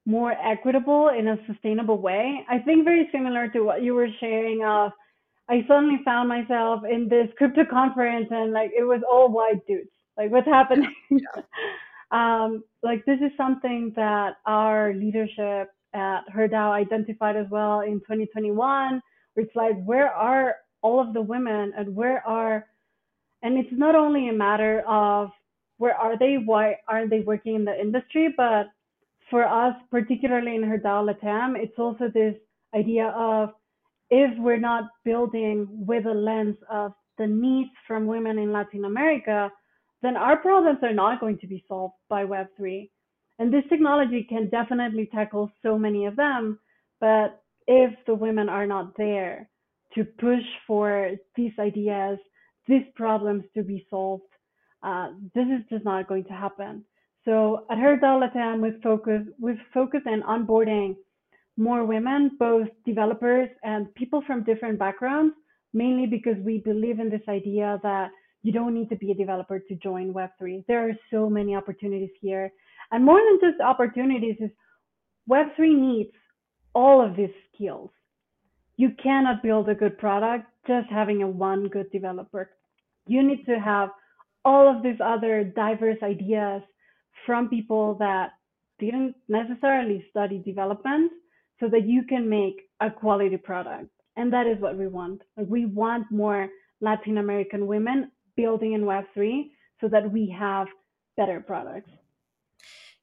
more 0.06 0.32
equitable 0.32 1.10
in 1.10 1.28
a 1.28 1.36
sustainable 1.46 2.00
way. 2.00 2.40
I 2.48 2.58
think 2.60 2.84
very 2.84 3.08
similar 3.12 3.48
to 3.48 3.60
what 3.60 3.82
you 3.82 3.94
were 3.94 4.08
sharing 4.20 4.64
of 4.64 4.92
I 5.50 5.64
suddenly 5.66 6.00
found 6.04 6.28
myself 6.28 6.82
in 6.88 7.08
this 7.08 7.28
crypto 7.38 7.64
conference 7.64 8.28
and 8.30 8.52
like 8.52 8.70
it 8.76 8.84
was 8.84 9.00
all 9.10 9.30
white 9.30 9.66
dudes. 9.66 9.90
Like 10.16 10.30
what's 10.30 10.46
happening? 10.46 10.92
Yeah. 11.10 11.42
um, 12.10 12.62
like 12.82 13.04
this 13.06 13.18
is 13.20 13.30
something 13.36 13.92
that 13.96 14.34
our 14.46 14.92
leadership 14.94 15.70
at 15.94 16.20
HerDAO 16.34 16.72
identified 16.72 17.36
as 17.36 17.46
well 17.50 17.80
in 17.80 18.00
2021. 18.00 19.00
Where 19.34 19.46
it's 19.46 19.56
like 19.56 19.82
where 19.84 20.10
are 20.10 20.56
all 20.82 21.00
of 21.00 21.14
the 21.14 21.22
women 21.22 21.72
and 21.76 21.94
where 21.94 22.26
are 22.26 22.66
and 23.42 23.56
it's 23.56 23.72
not 23.72 23.94
only 23.94 24.28
a 24.28 24.32
matter 24.32 24.82
of 24.86 25.30
where 25.78 25.94
are 25.94 26.18
they, 26.18 26.36
why 26.44 26.76
aren't 26.86 27.10
they 27.10 27.20
working 27.20 27.54
in 27.54 27.64
the 27.64 27.80
industry, 27.80 28.34
but 28.36 28.66
for 29.30 29.44
us, 29.46 29.74
particularly 29.90 30.54
in 30.54 30.62
HerDAO 30.62 31.08
Latam, 31.08 31.56
it's 31.56 31.78
also 31.78 32.08
this 32.12 32.34
idea 32.74 33.08
of 33.16 33.50
if 34.10 34.30
we're 34.38 34.58
not 34.58 34.84
building 35.04 35.66
with 35.70 36.06
a 36.06 36.14
lens 36.14 36.56
of 36.70 36.92
the 37.18 37.26
needs 37.26 37.70
from 37.86 38.06
women 38.06 38.38
in 38.38 38.52
Latin 38.52 38.84
America, 38.84 39.50
then 40.02 40.16
our 40.16 40.36
problems 40.36 40.78
are 40.82 40.94
not 40.94 41.20
going 41.20 41.38
to 41.38 41.46
be 41.46 41.64
solved 41.68 41.94
by 42.08 42.24
Web3. 42.24 42.88
And 43.38 43.52
this 43.52 43.64
technology 43.68 44.24
can 44.28 44.48
definitely 44.48 45.08
tackle 45.12 45.50
so 45.62 45.78
many 45.78 46.06
of 46.06 46.16
them. 46.16 46.58
But 47.00 47.42
if 47.66 47.92
the 48.06 48.14
women 48.14 48.48
are 48.48 48.66
not 48.66 48.96
there 48.96 49.48
to 49.94 50.04
push 50.04 50.42
for 50.66 51.10
these 51.36 51.52
ideas, 51.58 52.18
these 52.66 52.84
problems 52.94 53.44
to 53.54 53.62
be 53.62 53.86
solved, 53.90 54.24
uh, 54.82 55.08
this 55.34 55.46
is 55.46 55.64
just 55.70 55.84
not 55.84 56.08
going 56.08 56.24
to 56.24 56.32
happen. 56.32 56.84
So 57.24 57.66
at 57.70 57.78
HerDAO 57.78 58.22
Latam, 58.22 58.60
we've 58.60 58.80
focused, 58.82 59.28
we've 59.38 59.56
on 59.74 60.22
onboarding 60.22 60.96
more 61.56 61.84
women, 61.84 62.30
both 62.38 62.68
developers 62.86 63.48
and 63.64 63.92
people 63.94 64.22
from 64.26 64.44
different 64.44 64.78
backgrounds, 64.78 65.34
mainly 65.74 66.06
because 66.06 66.36
we 66.44 66.58
believe 66.58 67.00
in 67.00 67.10
this 67.10 67.26
idea 67.28 67.80
that 67.82 68.10
you 68.42 68.52
don't 68.52 68.74
need 68.74 68.88
to 68.88 68.96
be 68.96 69.10
a 69.10 69.14
developer 69.14 69.58
to 69.58 69.74
join 69.74 70.14
Web3. 70.14 70.64
There 70.66 70.88
are 70.88 70.96
so 71.10 71.28
many 71.28 71.56
opportunities 71.56 72.14
here. 72.20 72.52
And 72.92 73.04
more 73.04 73.18
than 73.18 73.50
just 73.50 73.60
opportunities 73.60 74.36
is 74.38 74.50
Web3 75.28 75.58
needs 75.58 76.12
all 76.74 77.04
of 77.04 77.16
these 77.16 77.34
skills. 77.52 77.90
You 78.76 78.92
cannot 79.02 79.42
build 79.42 79.68
a 79.68 79.74
good 79.74 79.98
product 79.98 80.46
just 80.66 80.88
having 80.88 81.22
a 81.22 81.28
one 81.28 81.68
good 81.68 81.90
developer. 81.90 82.50
You 83.08 83.26
need 83.26 83.44
to 83.46 83.58
have 83.58 83.90
all 84.48 84.64
of 84.72 84.82
these 84.82 85.00
other 85.14 85.34
diverse 85.44 86.00
ideas 86.02 86.62
from 87.26 87.48
people 87.56 87.86
that 88.06 88.28
didn't 88.78 89.14
necessarily 89.28 89.98
study 90.10 90.38
development 90.52 91.12
so 91.60 91.68
that 91.68 91.84
you 91.86 92.02
can 92.12 92.28
make 92.28 92.56
a 92.80 92.90
quality 92.90 93.36
product. 93.36 93.90
And 94.16 94.32
that 94.32 94.46
is 94.46 94.58
what 94.60 94.78
we 94.78 94.86
want. 94.88 95.20
Like 95.36 95.48
we 95.48 95.66
want 95.66 96.10
more 96.10 96.48
Latin 96.80 97.18
American 97.18 97.66
women 97.66 98.12
building 98.36 98.72
in 98.72 98.82
Web3 98.82 99.50
so 99.80 99.88
that 99.88 100.10
we 100.12 100.34
have 100.38 100.68
better 101.16 101.40
products. 101.40 101.90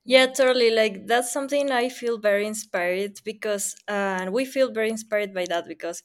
Yeah, 0.03 0.27
totally. 0.27 0.69
Like 0.71 1.07
that's 1.07 1.31
something 1.33 1.71
I 1.71 1.89
feel 1.89 2.17
very 2.17 2.45
inspired 2.45 3.21
because, 3.23 3.75
uh, 3.87 4.17
and 4.21 4.33
we 4.33 4.45
feel 4.45 4.71
very 4.71 4.89
inspired 4.89 5.33
by 5.33 5.45
that 5.49 5.65
because, 5.67 6.03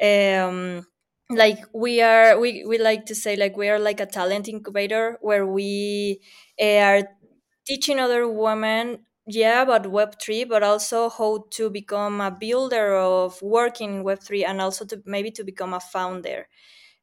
um, 0.00 0.86
like 1.30 1.58
we 1.72 2.00
are, 2.02 2.38
we 2.38 2.64
we 2.64 2.78
like 2.78 3.06
to 3.06 3.14
say 3.14 3.36
like 3.36 3.56
we 3.56 3.68
are 3.68 3.78
like 3.78 4.00
a 4.00 4.06
talent 4.06 4.48
incubator 4.48 5.18
where 5.20 5.46
we 5.46 6.20
are 6.60 7.02
teaching 7.66 7.98
other 8.00 8.28
women 8.28 9.00
yeah 9.26 9.62
about 9.62 9.86
web3 9.86 10.44
but 10.44 10.62
also 10.62 11.08
how 11.08 11.44
to 11.50 11.70
become 11.70 12.20
a 12.20 12.30
builder 12.30 12.96
of 12.96 13.40
working 13.42 13.96
in 13.96 14.04
web3 14.04 14.44
and 14.44 14.60
also 14.60 14.84
to 14.84 15.02
maybe 15.06 15.30
to 15.30 15.44
become 15.44 15.72
a 15.74 15.80
founder 15.80 16.48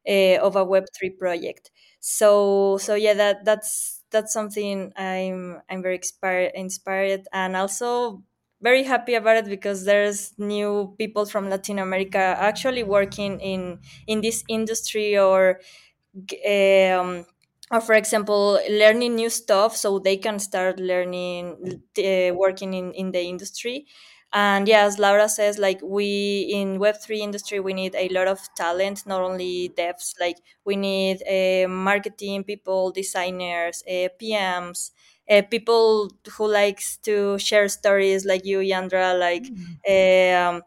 uh, 0.08 0.36
of 0.42 0.56
a 0.56 0.64
web3 0.64 1.10
project. 1.10 1.70
So 2.00 2.78
so 2.78 2.94
yeah 2.94 3.14
that 3.14 3.44
that's 3.44 4.02
that's 4.10 4.32
something 4.32 4.92
i'm 4.96 5.60
i'm 5.68 5.82
very 5.82 5.96
inspired 5.96 6.52
inspired 6.54 7.26
and 7.32 7.56
also 7.56 8.22
very 8.60 8.82
happy 8.82 9.14
about 9.14 9.36
it 9.36 9.46
because 9.46 9.84
there's 9.84 10.34
new 10.38 10.94
people 10.98 11.24
from 11.26 11.48
latin 11.48 11.78
america 11.78 12.18
actually 12.18 12.82
working 12.82 13.38
in 13.40 13.78
in 14.06 14.20
this 14.20 14.42
industry 14.48 15.16
or 15.16 15.60
um, 16.48 17.24
or 17.70 17.80
for 17.80 17.94
example 17.94 18.58
learning 18.70 19.14
new 19.14 19.28
stuff 19.30 19.76
so 19.76 19.98
they 19.98 20.16
can 20.16 20.38
start 20.38 20.80
learning 20.80 21.56
uh, 21.98 22.34
working 22.34 22.74
in, 22.74 22.92
in 22.92 23.12
the 23.12 23.20
industry. 23.22 23.86
And 24.32 24.68
yeah 24.68 24.84
as 24.84 24.98
laura 24.98 25.26
says 25.28 25.58
like 25.58 25.80
we 25.82 26.50
in 26.52 26.78
web3 26.78 27.20
industry 27.20 27.60
we 27.60 27.72
need 27.72 27.94
a 27.94 28.10
lot 28.10 28.28
of 28.28 28.40
talent 28.56 29.06
not 29.06 29.22
only 29.22 29.72
devs 29.74 30.12
like 30.20 30.36
we 30.66 30.76
need 30.76 31.22
uh, 31.26 31.66
marketing 31.66 32.44
people 32.44 32.90
designers 32.92 33.82
uh, 33.88 34.08
pms 34.20 34.90
uh, 35.30 35.42
people 35.50 36.10
who 36.36 36.48
likes 36.48 36.96
to 36.98 37.38
share 37.38 37.68
stories 37.68 38.24
like 38.24 38.44
you 38.44 38.58
yandra 38.60 39.18
like 39.18 39.44
mm. 39.44 40.54
um, 40.56 40.62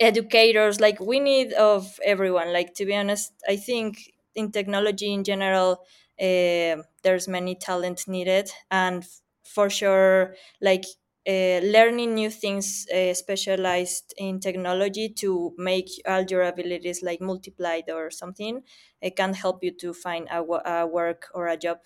educators 0.00 0.80
like 0.80 0.98
we 1.00 1.20
need 1.20 1.52
of 1.54 1.98
everyone. 2.04 2.52
Like 2.52 2.74
to 2.74 2.84
be 2.86 2.94
honest 2.96 3.32
i 3.48 3.56
think 3.56 4.12
in 4.34 4.50
technology 4.50 5.12
in 5.12 5.24
general 5.24 5.84
uh, 6.20 6.82
there's 7.02 7.26
many 7.28 7.54
talent 7.54 8.06
needed. 8.08 8.50
And 8.70 9.04
for 9.44 9.68
sure 9.70 10.34
like 10.60 10.84
uh, 11.28 11.60
learning 11.62 12.14
new 12.14 12.30
things 12.30 12.86
uh, 12.92 13.14
specialized 13.14 14.12
in 14.18 14.40
technology 14.40 15.08
to 15.08 15.54
make 15.56 15.88
all 16.06 16.22
your 16.22 16.42
abilities 16.42 17.02
like 17.02 17.20
multiplied 17.20 17.88
or 17.90 18.10
something 18.10 18.62
it 19.00 19.14
can 19.16 19.32
help 19.34 19.62
you 19.62 19.70
to 19.70 19.92
find 19.94 20.26
a, 20.30 20.40
a 20.42 20.86
work 20.86 21.28
or 21.34 21.46
a 21.46 21.56
job 21.56 21.78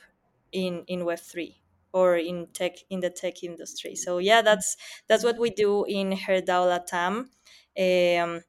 in 0.53 0.85
in 0.87 1.01
web3 1.05 1.57
or 1.97 2.17
in 2.17 2.47
tech 2.53 2.75
in 2.91 3.01
the 3.01 3.11
tech 3.11 3.43
industry. 3.43 3.95
So 3.95 4.19
yeah 4.19 4.43
that's 4.43 4.77
that's 5.09 5.25
what 5.25 5.39
we 5.39 5.51
do 5.51 5.85
in 5.85 6.11
herdao 6.25 6.63
latam. 6.73 7.15
Um, 7.79 8.43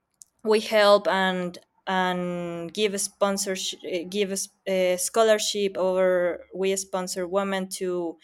we 0.43 0.59
help 0.59 1.07
and 1.07 1.57
and 1.87 2.73
give 2.73 2.93
a 2.93 2.99
sponsorship 2.99 3.79
give 4.09 4.31
a, 4.31 4.39
a 4.67 4.97
scholarship 4.97 5.77
or 5.77 6.41
we 6.53 6.75
sponsor 6.75 7.25
women 7.25 7.69
to 7.79 8.17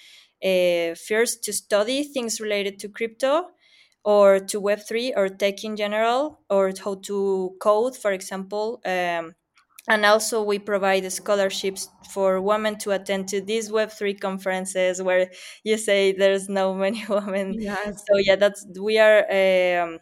uh, 0.43 0.93
first 1.07 1.43
to 1.45 1.53
study 1.53 2.03
things 2.03 2.41
related 2.41 2.77
to 2.79 2.89
crypto 2.89 3.47
or 4.03 4.39
to 4.39 4.59
web3 4.59 5.13
or 5.15 5.29
tech 5.29 5.63
in 5.63 5.77
general 5.77 6.39
or 6.49 6.73
how 6.83 6.95
to 6.95 7.55
code 7.61 7.95
for 7.95 8.11
example. 8.11 8.81
Um, 8.85 9.35
and 9.87 10.05
also 10.05 10.43
we 10.43 10.59
provide 10.59 11.11
scholarships 11.11 11.89
for 12.11 12.41
women 12.41 12.77
to 12.77 12.91
attend 12.91 13.27
to 13.29 13.41
these 13.41 13.69
web3 13.71 14.13
conferences 14.13 15.01
where 15.01 15.29
you 15.63 15.77
say 15.77 16.11
there's 16.13 16.47
no 16.49 16.73
many 16.73 17.03
women 17.09 17.53
yes. 17.59 18.03
so 18.07 18.17
yeah 18.17 18.35
that's 18.35 18.65
we 18.79 18.97
are 18.97 19.19
um, 19.83 19.99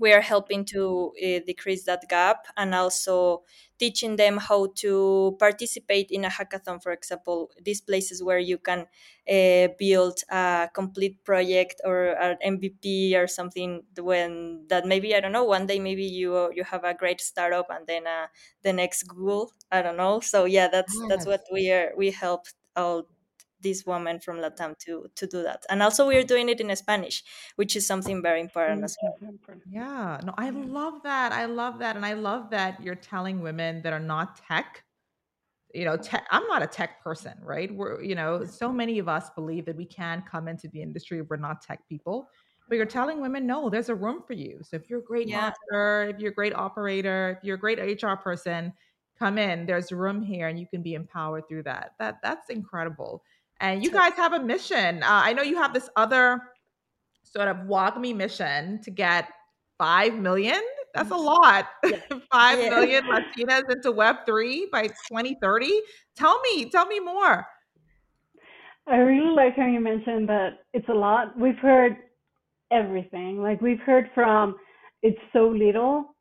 we 0.00 0.12
are 0.12 0.20
helping 0.20 0.64
to 0.64 1.12
uh, 1.22 1.40
decrease 1.46 1.84
that 1.84 2.04
gap 2.08 2.46
and 2.56 2.74
also 2.74 3.44
teaching 3.78 4.16
them 4.16 4.36
how 4.38 4.66
to 4.76 5.36
participate 5.38 6.10
in 6.10 6.24
a 6.24 6.28
hackathon 6.28 6.82
for 6.82 6.92
example 6.92 7.50
these 7.62 7.80
places 7.80 8.22
where 8.22 8.38
you 8.38 8.58
can 8.58 8.86
uh, 9.28 9.68
build 9.78 10.20
a 10.30 10.68
complete 10.74 11.22
project 11.24 11.80
or 11.84 12.12
an 12.20 12.36
mvp 12.44 13.14
or 13.14 13.26
something 13.26 13.82
when 13.98 14.66
that 14.68 14.84
maybe 14.86 15.14
i 15.14 15.20
don't 15.20 15.32
know 15.32 15.44
one 15.44 15.66
day 15.66 15.78
maybe 15.78 16.04
you 16.04 16.52
you 16.54 16.64
have 16.64 16.84
a 16.84 16.94
great 16.94 17.20
startup 17.20 17.66
and 17.70 17.86
then 17.86 18.06
uh, 18.06 18.26
the 18.62 18.72
next 18.72 19.04
google 19.04 19.52
i 19.70 19.82
don't 19.82 19.96
know. 19.96 20.20
So 20.20 20.44
yeah 20.44 20.68
that's 20.68 21.02
that's 21.08 21.26
what 21.26 21.42
we 21.52 21.70
are 21.70 21.92
we 21.96 22.10
help 22.10 22.46
all 22.76 23.08
this 23.64 23.84
woman 23.84 24.20
from 24.20 24.36
Latam 24.36 24.78
to 24.84 25.10
to 25.16 25.26
do 25.26 25.42
that. 25.42 25.66
And 25.68 25.82
also 25.82 26.06
we 26.06 26.16
are 26.16 26.22
doing 26.22 26.48
it 26.48 26.60
in 26.60 26.74
Spanish, 26.76 27.24
which 27.56 27.74
is 27.74 27.84
something 27.84 28.22
very 28.22 28.40
important 28.40 28.82
mm, 28.82 28.84
as 28.84 28.96
well. 29.02 29.16
Yeah, 29.68 30.20
no, 30.24 30.32
I 30.38 30.50
love 30.50 31.02
that. 31.02 31.32
I 31.32 31.46
love 31.46 31.80
that, 31.80 31.96
and 31.96 32.06
I 32.06 32.12
love 32.12 32.50
that 32.50 32.80
you're 32.80 32.94
telling 32.94 33.40
women 33.40 33.82
that 33.82 33.92
are 33.92 34.06
not 34.14 34.40
tech. 34.48 34.84
You 35.74 35.84
know, 35.86 35.96
tech, 35.96 36.24
I'm 36.30 36.46
not 36.46 36.62
a 36.62 36.68
tech 36.68 37.02
person, 37.02 37.34
right? 37.42 37.74
We're, 37.74 38.00
you 38.00 38.14
know, 38.14 38.44
so 38.44 38.72
many 38.72 39.00
of 39.00 39.08
us 39.08 39.30
believe 39.30 39.64
that 39.66 39.76
we 39.76 39.86
can 39.86 40.22
come 40.30 40.46
into 40.46 40.68
the 40.68 40.80
industry 40.80 41.18
if 41.18 41.28
we're 41.28 41.36
not 41.36 41.62
tech 41.62 41.80
people. 41.88 42.28
But 42.68 42.76
you're 42.76 42.86
telling 42.86 43.20
women, 43.20 43.44
no, 43.46 43.68
there's 43.68 43.88
a 43.88 43.94
room 43.94 44.22
for 44.26 44.34
you. 44.34 44.60
So 44.62 44.76
if 44.76 44.88
you're 44.88 45.00
a 45.00 45.04
great 45.04 45.28
yeah. 45.28 45.50
marketer, 45.50 46.14
if 46.14 46.20
you're 46.20 46.30
a 46.30 46.34
great 46.34 46.54
operator, 46.54 47.36
if 47.36 47.44
you're 47.44 47.56
a 47.56 47.58
great 47.58 47.78
HR 48.02 48.14
person, 48.14 48.72
come 49.18 49.38
in. 49.38 49.66
There's 49.66 49.92
room 49.92 50.22
here, 50.22 50.48
and 50.48 50.58
you 50.58 50.66
can 50.66 50.82
be 50.82 50.94
empowered 50.94 51.48
through 51.48 51.64
that. 51.64 51.92
That 51.98 52.18
that's 52.22 52.50
incredible. 52.50 53.22
And 53.64 53.82
you 53.82 53.90
guys 53.90 54.12
have 54.16 54.34
a 54.34 54.40
mission. 54.40 55.02
Uh, 55.02 55.06
I 55.08 55.32
know 55.32 55.40
you 55.40 55.56
have 55.56 55.72
this 55.72 55.88
other 55.96 56.38
sort 57.22 57.48
of 57.48 57.56
WAGMI 57.66 58.14
mission 58.14 58.78
to 58.82 58.90
get 58.90 59.26
5 59.78 60.16
million. 60.16 60.60
That's 60.94 61.10
a 61.10 61.16
lot. 61.16 61.68
Yeah. 61.84 62.18
Five 62.30 62.58
yeah. 62.58 62.68
million 62.68 63.04
Latinas 63.38 63.70
into 63.70 63.90
Web3 63.90 64.70
by 64.70 64.88
2030. 64.88 65.80
Tell 66.14 66.38
me, 66.42 66.68
tell 66.68 66.84
me 66.86 67.00
more. 67.00 67.46
I 68.86 68.96
really 68.96 69.34
like 69.34 69.56
how 69.56 69.66
you 69.66 69.80
mentioned 69.80 70.28
that 70.28 70.64
it's 70.74 70.88
a 70.90 70.94
lot. 70.94 71.38
We've 71.38 71.56
heard 71.56 71.96
everything. 72.70 73.42
Like 73.42 73.62
we've 73.62 73.80
heard 73.80 74.10
from 74.14 74.56
it's 75.02 75.18
so 75.32 75.48
little 75.48 76.13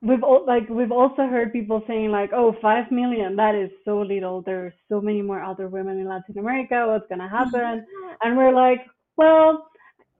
we've 0.00 0.22
like 0.46 0.68
we've 0.68 0.92
also 0.92 1.22
heard 1.22 1.52
people 1.52 1.82
saying 1.86 2.10
like 2.10 2.30
oh 2.32 2.54
five 2.62 2.90
million 2.90 3.36
that 3.36 3.54
is 3.54 3.70
so 3.84 4.00
little. 4.00 4.42
There's 4.42 4.72
so 4.88 5.00
many 5.00 5.22
more 5.22 5.42
other 5.42 5.68
women 5.68 5.98
in 5.98 6.08
latin 6.08 6.38
america. 6.38 6.84
What's 6.86 7.08
going 7.08 7.20
to 7.20 7.28
happen? 7.28 7.84
And 8.22 8.36
we're 8.36 8.54
like 8.54 8.80
well 9.16 9.68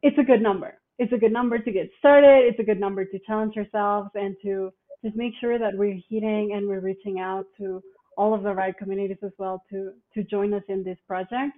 it's 0.03 0.19
a 0.19 0.23
good 0.23 0.43
number. 0.43 0.79
It's 0.99 1.13
a 1.13 1.17
good 1.17 1.33
number 1.33 1.59
to 1.59 1.73
get 1.73 1.91
started. 1.99 2.45
It's 2.49 2.59
a 2.59 2.65
good 2.65 2.81
number 2.81 3.05
to 3.05 3.19
challenge 3.27 3.57
ourselves 3.57 4.11
and 4.15 4.37
to 4.43 4.73
just 5.05 5.17
make 5.17 5.33
sure 5.41 5.59
that 5.59 5.77
we're 5.77 6.01
hitting 6.09 6.53
and 6.55 6.67
we're 6.67 6.81
reaching 6.81 7.21
out 7.21 7.47
to 7.59 7.81
all 8.17 8.35
of 8.35 8.43
the 8.43 8.53
right 8.53 8.77
communities 8.77 9.19
as 9.23 9.31
well 9.39 9.63
to 9.71 9.93
to 10.15 10.25
join 10.25 10.53
us 10.55 10.65
in 10.69 10.83
this 10.83 10.99
project. 11.07 11.53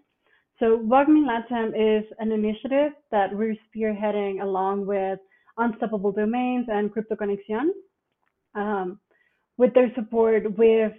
So 0.59 0.79
WAGMI 0.79 1.25
Latam 1.25 1.69
is 1.69 2.05
an 2.19 2.33
initiative 2.33 2.93
that 3.11 3.35
we're 3.35 3.57
spearheading 3.75 4.43
along 4.43 4.85
with 4.85 5.19
Unstoppable 5.57 6.13
Domains 6.13 6.67
and 6.69 6.93
Crypto 6.93 7.15
Conexión 7.15 7.71
um, 8.55 8.99
with 9.57 9.75
their 9.75 9.93
support, 9.95 10.45
we've 10.59 10.95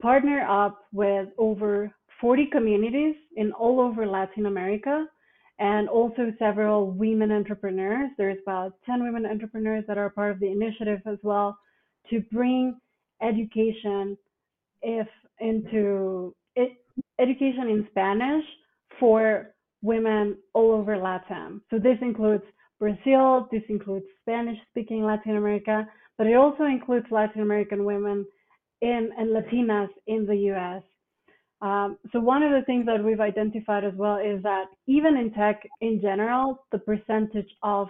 partnered 0.00 0.44
up 0.48 0.84
with 0.92 1.28
over 1.38 1.92
40 2.20 2.46
communities 2.52 3.14
in 3.36 3.52
all 3.52 3.80
over 3.80 4.06
Latin 4.06 4.46
America 4.46 5.06
and 5.58 5.88
also 5.88 6.32
several 6.38 6.90
women 6.90 7.32
entrepreneurs. 7.32 8.10
There's 8.18 8.38
about 8.42 8.74
10 8.84 9.02
women 9.02 9.26
entrepreneurs 9.26 9.84
that 9.88 9.98
are 9.98 10.10
part 10.10 10.32
of 10.32 10.40
the 10.40 10.50
initiative 10.50 11.00
as 11.06 11.18
well 11.22 11.58
to 12.10 12.20
bring 12.32 12.78
education 13.22 14.16
if 14.82 15.08
into 15.40 16.34
it, 16.54 16.72
education 17.18 17.68
in 17.68 17.86
Spanish 17.90 18.44
for 19.00 19.54
women 19.82 20.36
all 20.54 20.72
over 20.72 20.96
Latin. 20.96 21.60
So 21.70 21.78
this 21.78 21.98
includes 22.00 22.44
Brazil, 22.78 23.48
this 23.50 23.62
includes 23.68 24.06
Spanish 24.22 24.58
speaking 24.70 25.02
Latin 25.02 25.36
America, 25.36 25.86
but 26.18 26.26
it 26.26 26.34
also 26.34 26.64
includes 26.64 27.06
Latin 27.10 27.42
American 27.42 27.84
women 27.84 28.26
in, 28.80 29.10
and 29.18 29.30
Latinas 29.30 29.88
in 30.06 30.26
the 30.26 30.36
US. 30.52 30.82
Um, 31.62 31.98
so 32.12 32.20
one 32.20 32.42
of 32.42 32.52
the 32.52 32.64
things 32.66 32.86
that 32.86 33.02
we've 33.02 33.20
identified 33.20 33.84
as 33.84 33.94
well 33.94 34.16
is 34.18 34.42
that 34.42 34.66
even 34.86 35.16
in 35.16 35.32
tech 35.32 35.66
in 35.80 36.00
general, 36.00 36.64
the 36.70 36.78
percentage 36.78 37.48
of 37.62 37.88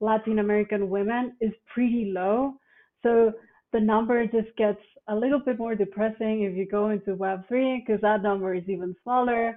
Latin 0.00 0.38
American 0.38 0.90
women 0.90 1.36
is 1.40 1.52
pretty 1.72 2.12
low. 2.14 2.54
So 3.02 3.32
the 3.72 3.80
number 3.80 4.24
just 4.26 4.54
gets 4.56 4.80
a 5.08 5.14
little 5.14 5.40
bit 5.40 5.58
more 5.58 5.74
depressing 5.74 6.42
if 6.42 6.54
you 6.56 6.66
go 6.66 6.90
into 6.90 7.16
Web3 7.16 7.84
because 7.86 8.00
that 8.02 8.22
number 8.22 8.54
is 8.54 8.64
even 8.68 8.94
smaller. 9.02 9.56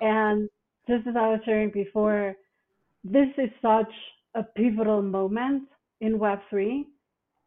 And 0.00 0.48
just 0.86 1.06
as 1.06 1.14
I 1.16 1.28
was 1.28 1.40
sharing 1.44 1.70
before, 1.70 2.34
this 3.04 3.28
is 3.38 3.50
such 3.62 3.92
a 4.34 4.42
pivotal 4.42 5.02
moment 5.02 5.64
in 6.00 6.18
Web3 6.18 6.84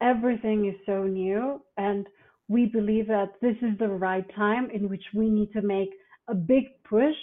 everything 0.06 0.68
is 0.68 0.76
so 0.86 1.04
new 1.04 1.60
and 1.78 2.06
we 2.48 2.68
believe 2.68 3.08
that 3.08 3.34
this 3.42 3.56
is 3.64 3.78
the 3.80 3.88
right 3.88 4.26
time 4.36 4.70
in 4.70 4.88
which 4.88 5.04
we 5.16 5.30
need 5.30 5.52
to 5.52 5.62
make 5.64 5.90
a 6.28 6.36
big 6.36 6.66
push 6.88 7.16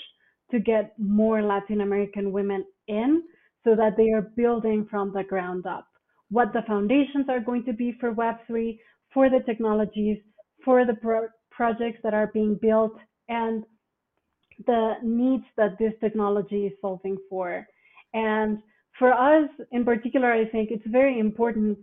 to 0.50 0.58
get 0.58 0.92
more 0.98 1.42
Latin 1.42 1.80
American 1.80 2.32
women 2.32 2.64
in 2.88 3.22
so 3.64 3.76
that 3.76 3.96
they 3.96 4.10
are 4.10 4.32
building 4.36 4.86
from 4.90 5.12
the 5.12 5.22
ground 5.22 5.64
up. 5.64 5.86
What 6.30 6.52
the 6.52 6.62
foundations 6.66 7.26
are 7.28 7.40
going 7.40 7.64
to 7.66 7.72
be 7.72 7.96
for 8.00 8.12
Web3, 8.12 8.78
for 9.14 9.30
the 9.30 9.40
technologies, 9.46 10.18
for 10.64 10.84
the 10.84 10.94
pro- 10.94 11.28
projects 11.50 12.00
that 12.02 12.14
are 12.14 12.30
being 12.34 12.58
built, 12.60 12.94
and 13.28 13.64
the 14.66 14.94
needs 15.04 15.44
that 15.56 15.78
this 15.78 15.92
technology 16.00 16.66
is 16.66 16.72
solving 16.80 17.16
for. 17.30 17.66
And 18.12 18.58
for 18.98 19.12
us 19.12 19.48
in 19.70 19.84
particular, 19.84 20.32
I 20.32 20.46
think 20.46 20.70
it's 20.70 20.86
very 20.86 21.18
important 21.18 21.78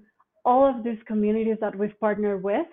all 0.49 0.67
of 0.67 0.83
these 0.83 0.97
communities 1.05 1.57
that 1.61 1.77
we've 1.77 1.99
partnered 1.99 2.41
with 2.43 2.65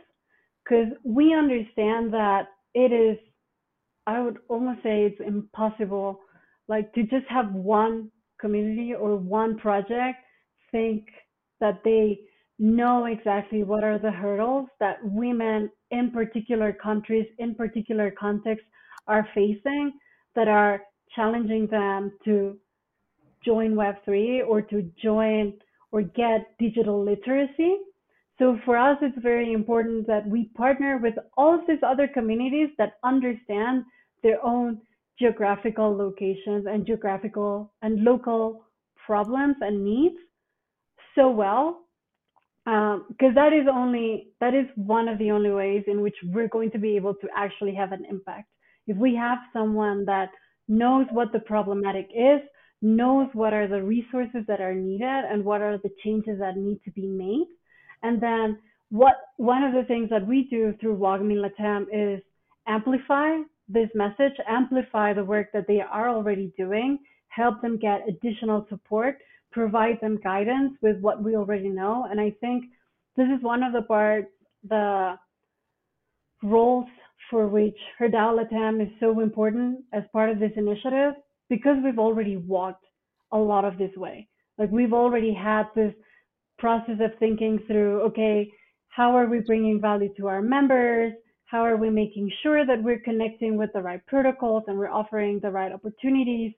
because 0.64 0.90
we 1.04 1.34
understand 1.34 2.10
that 2.20 2.44
it 2.74 2.90
is 2.90 3.18
i 4.06 4.18
would 4.22 4.38
almost 4.48 4.82
say 4.82 4.94
it's 5.08 5.20
impossible 5.34 6.20
like 6.68 6.90
to 6.94 7.02
just 7.02 7.26
have 7.28 7.52
one 7.52 8.10
community 8.40 8.94
or 8.94 9.16
one 9.16 9.58
project 9.58 10.16
think 10.72 11.04
that 11.60 11.78
they 11.84 12.18
know 12.58 13.04
exactly 13.04 13.62
what 13.62 13.84
are 13.84 13.98
the 13.98 14.10
hurdles 14.10 14.68
that 14.80 14.96
women 15.02 15.70
in 15.90 16.10
particular 16.10 16.72
countries 16.72 17.26
in 17.38 17.54
particular 17.54 18.10
contexts 18.18 18.66
are 19.06 19.28
facing 19.34 19.92
that 20.34 20.48
are 20.48 20.80
challenging 21.14 21.66
them 21.66 22.10
to 22.24 22.56
join 23.44 23.74
web3 23.74 24.40
or 24.48 24.62
to 24.62 24.90
join 25.02 25.52
or 25.92 26.02
get 26.02 26.46
digital 26.58 27.04
literacy. 27.04 27.76
So 28.38 28.58
for 28.64 28.76
us, 28.76 28.98
it's 29.00 29.18
very 29.22 29.52
important 29.52 30.06
that 30.08 30.28
we 30.28 30.50
partner 30.54 30.98
with 31.02 31.14
all 31.36 31.54
of 31.54 31.60
these 31.66 31.82
other 31.86 32.06
communities 32.06 32.68
that 32.78 32.94
understand 33.02 33.84
their 34.22 34.44
own 34.44 34.80
geographical 35.18 35.96
locations 35.96 36.66
and 36.66 36.86
geographical 36.86 37.72
and 37.82 38.04
local 38.04 38.66
problems 39.06 39.56
and 39.60 39.84
needs 39.84 40.16
so 41.14 41.30
well 41.30 41.86
because 42.64 43.28
um, 43.28 43.34
that 43.34 43.52
is 43.52 43.66
only 43.72 44.28
that 44.40 44.52
is 44.52 44.66
one 44.74 45.06
of 45.06 45.18
the 45.18 45.30
only 45.30 45.50
ways 45.50 45.84
in 45.86 46.00
which 46.00 46.16
we're 46.24 46.48
going 46.48 46.70
to 46.72 46.78
be 46.78 46.96
able 46.96 47.14
to 47.14 47.28
actually 47.36 47.72
have 47.72 47.92
an 47.92 48.04
impact 48.10 48.48
if 48.88 48.96
we 48.96 49.14
have 49.14 49.38
someone 49.52 50.04
that 50.04 50.30
knows 50.66 51.06
what 51.12 51.32
the 51.32 51.38
problematic 51.38 52.08
is 52.12 52.40
knows 52.86 53.28
what 53.32 53.52
are 53.52 53.66
the 53.66 53.82
resources 53.82 54.44
that 54.46 54.60
are 54.60 54.74
needed 54.74 55.24
and 55.30 55.44
what 55.44 55.60
are 55.60 55.78
the 55.78 55.90
changes 56.04 56.38
that 56.38 56.56
need 56.56 56.80
to 56.84 56.90
be 56.92 57.06
made. 57.06 57.46
And 58.02 58.20
then 58.20 58.58
what 58.90 59.16
one 59.36 59.64
of 59.64 59.74
the 59.74 59.84
things 59.84 60.08
that 60.10 60.26
we 60.26 60.46
do 60.48 60.74
through 60.80 60.96
WAGMI 60.96 61.44
Latam 61.44 61.86
is 61.92 62.22
amplify 62.68 63.38
this 63.68 63.88
message, 63.94 64.34
amplify 64.48 65.12
the 65.12 65.24
work 65.24 65.48
that 65.52 65.66
they 65.66 65.80
are 65.80 66.08
already 66.08 66.52
doing, 66.56 66.98
help 67.28 67.60
them 67.60 67.76
get 67.78 68.08
additional 68.08 68.64
support, 68.68 69.16
provide 69.50 70.00
them 70.00 70.20
guidance 70.22 70.72
with 70.82 71.00
what 71.00 71.22
we 71.22 71.34
already 71.34 71.68
know. 71.68 72.06
And 72.08 72.20
I 72.20 72.30
think 72.40 72.66
this 73.16 73.26
is 73.26 73.42
one 73.42 73.64
of 73.64 73.72
the 73.72 73.82
parts, 73.82 74.28
the 74.68 75.14
roles 76.44 76.86
for 77.30 77.48
which 77.48 77.76
Herdao 78.00 78.38
Latam 78.38 78.80
is 78.80 78.92
so 79.00 79.18
important 79.20 79.80
as 79.92 80.04
part 80.12 80.30
of 80.30 80.38
this 80.38 80.52
initiative 80.56 81.14
because 81.48 81.76
we've 81.84 81.98
already 81.98 82.36
walked 82.36 82.84
a 83.32 83.38
lot 83.38 83.64
of 83.64 83.78
this 83.78 83.94
way. 83.96 84.28
Like 84.58 84.70
we've 84.70 84.92
already 84.92 85.34
had 85.34 85.64
this 85.74 85.92
process 86.58 86.96
of 87.00 87.10
thinking 87.18 87.58
through, 87.66 88.00
okay, 88.02 88.50
how 88.88 89.16
are 89.16 89.26
we 89.26 89.40
bringing 89.40 89.80
value 89.80 90.12
to 90.16 90.26
our 90.26 90.40
members? 90.40 91.12
How 91.44 91.60
are 91.60 91.76
we 91.76 91.90
making 91.90 92.30
sure 92.42 92.66
that 92.66 92.82
we're 92.82 93.00
connecting 93.00 93.56
with 93.56 93.70
the 93.72 93.80
right 93.80 94.04
protocols 94.06 94.64
and 94.66 94.78
we're 94.78 94.90
offering 94.90 95.38
the 95.40 95.50
right 95.50 95.70
opportunities? 95.72 96.52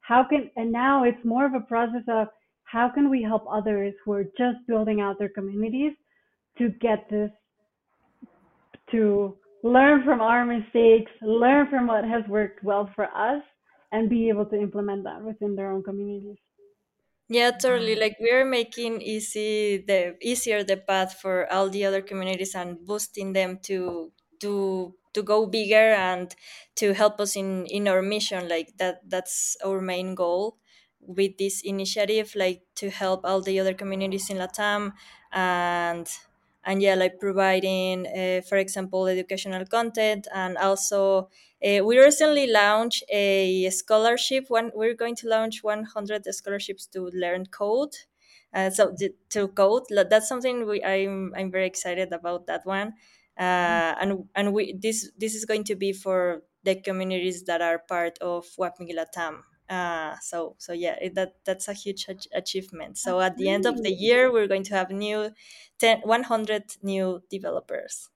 How 0.00 0.24
can, 0.24 0.50
and 0.56 0.72
now 0.72 1.04
it's 1.04 1.24
more 1.24 1.44
of 1.44 1.54
a 1.54 1.60
process 1.60 2.02
of 2.08 2.28
how 2.64 2.88
can 2.88 3.10
we 3.10 3.22
help 3.22 3.44
others 3.50 3.92
who 4.04 4.12
are 4.12 4.24
just 4.24 4.66
building 4.66 5.00
out 5.00 5.18
their 5.18 5.28
communities 5.28 5.92
to 6.58 6.70
get 6.80 7.08
this, 7.10 7.30
to 8.92 9.36
learn 9.62 10.04
from 10.04 10.20
our 10.20 10.44
mistakes, 10.46 11.10
learn 11.22 11.68
from 11.68 11.86
what 11.86 12.04
has 12.04 12.22
worked 12.28 12.62
well 12.62 12.88
for 12.94 13.06
us, 13.06 13.42
and 13.92 14.08
be 14.10 14.28
able 14.28 14.46
to 14.46 14.56
implement 14.60 15.04
that 15.04 15.22
within 15.22 15.56
their 15.56 15.70
own 15.72 15.82
communities. 15.82 16.38
Yeah, 17.28 17.52
totally. 17.52 17.94
Like 17.94 18.16
we're 18.18 18.44
making 18.44 19.02
easy 19.02 19.78
the 19.78 20.16
easier 20.20 20.64
the 20.64 20.76
path 20.76 21.14
for 21.20 21.46
all 21.52 21.68
the 21.70 21.84
other 21.84 22.02
communities 22.02 22.54
and 22.54 22.84
boosting 22.84 23.32
them 23.34 23.58
to 23.70 24.12
to 24.40 24.96
to 25.14 25.22
go 25.22 25.46
bigger 25.46 25.94
and 25.94 26.34
to 26.76 26.92
help 26.92 27.20
us 27.20 27.36
in 27.36 27.66
in 27.66 27.86
our 27.86 28.02
mission. 28.02 28.48
Like 28.48 28.76
that 28.78 29.08
that's 29.08 29.56
our 29.64 29.80
main 29.80 30.14
goal 30.16 30.58
with 30.98 31.38
this 31.38 31.62
initiative, 31.62 32.34
like 32.34 32.66
to 32.76 32.90
help 32.90 33.20
all 33.24 33.40
the 33.40 33.60
other 33.60 33.74
communities 33.74 34.28
in 34.28 34.38
Latam 34.38 34.92
and 35.30 36.10
and 36.64 36.82
yeah 36.82 36.94
like 36.94 37.18
providing 37.20 38.06
uh, 38.06 38.40
for 38.42 38.58
example 38.58 39.06
educational 39.06 39.64
content 39.66 40.26
and 40.34 40.58
also 40.58 41.30
uh, 41.64 41.84
we 41.84 41.98
recently 41.98 42.46
launched 42.46 43.04
a 43.10 43.68
scholarship 43.70 44.44
one 44.48 44.70
we're 44.74 44.94
going 44.94 45.14
to 45.16 45.28
launch 45.28 45.62
100 45.62 46.24
scholarships 46.34 46.86
to 46.86 47.10
learn 47.12 47.46
code. 47.46 47.94
Uh, 48.52 48.68
so 48.70 48.94
to 49.28 49.46
code 49.48 49.84
that's 50.10 50.28
something 50.28 50.66
we 50.66 50.82
i'm 50.82 51.32
i'm 51.36 51.50
very 51.50 51.66
excited 51.66 52.12
about 52.12 52.46
that 52.46 52.64
one. 52.66 52.94
Uh, 53.38 53.94
and 54.00 54.28
and 54.34 54.52
we 54.52 54.72
this 54.74 55.10
this 55.16 55.34
is 55.34 55.44
going 55.44 55.64
to 55.64 55.74
be 55.74 55.92
for 55.92 56.42
the 56.64 56.74
communities 56.74 57.44
that 57.44 57.62
are 57.62 57.78
part 57.78 58.18
of 58.18 58.44
WAGMI 58.58 58.92
Latam 58.94 59.42
uh, 59.70 60.16
so 60.20 60.56
so 60.58 60.72
yeah 60.72 60.96
it, 61.00 61.14
that 61.14 61.36
that's 61.44 61.68
a 61.68 61.72
huge 61.72 62.06
ach- 62.08 62.26
achievement. 62.32 62.98
So 62.98 63.20
at 63.20 63.36
the 63.36 63.48
end 63.48 63.66
of 63.66 63.82
the 63.82 63.92
year 63.92 64.32
we're 64.32 64.48
going 64.48 64.64
to 64.64 64.74
have 64.74 64.90
new 64.90 65.30
10 65.78 66.00
100 66.00 66.76
new 66.82 67.22
developers 67.30 68.10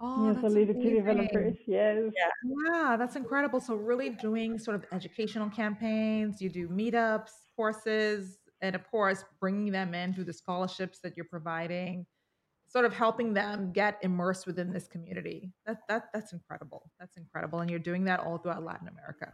oh 0.00 0.32
yeah, 0.32 0.40
solidity 0.40 0.94
developers 0.94 1.56
yes. 1.66 1.98
Yeah. 2.16 2.52
yeah 2.72 2.96
that's 2.96 3.16
incredible. 3.16 3.60
So 3.60 3.74
really 3.74 4.10
doing 4.10 4.58
sort 4.58 4.76
of 4.76 4.84
educational 4.92 5.50
campaigns 5.50 6.40
you 6.40 6.48
do 6.48 6.68
meetups 6.68 7.30
courses 7.56 8.38
and 8.62 8.74
of 8.74 8.88
course 8.90 9.24
bringing 9.40 9.72
them 9.72 9.94
in 9.94 10.14
through 10.14 10.24
the 10.24 10.32
scholarships 10.32 11.00
that 11.00 11.16
you're 11.16 11.26
providing 11.26 12.06
sort 12.68 12.84
of 12.84 12.92
helping 12.92 13.34
them 13.34 13.72
get 13.72 13.98
immersed 14.02 14.46
within 14.46 14.72
this 14.72 14.86
community. 14.86 15.52
That, 15.66 15.78
that 15.88 16.04
that's 16.14 16.32
incredible. 16.32 16.90
That's 17.00 17.16
incredible 17.16 17.60
and 17.60 17.68
you're 17.68 17.80
doing 17.80 18.04
that 18.04 18.20
all 18.20 18.38
throughout 18.38 18.64
latin 18.64 18.88
america. 18.88 19.32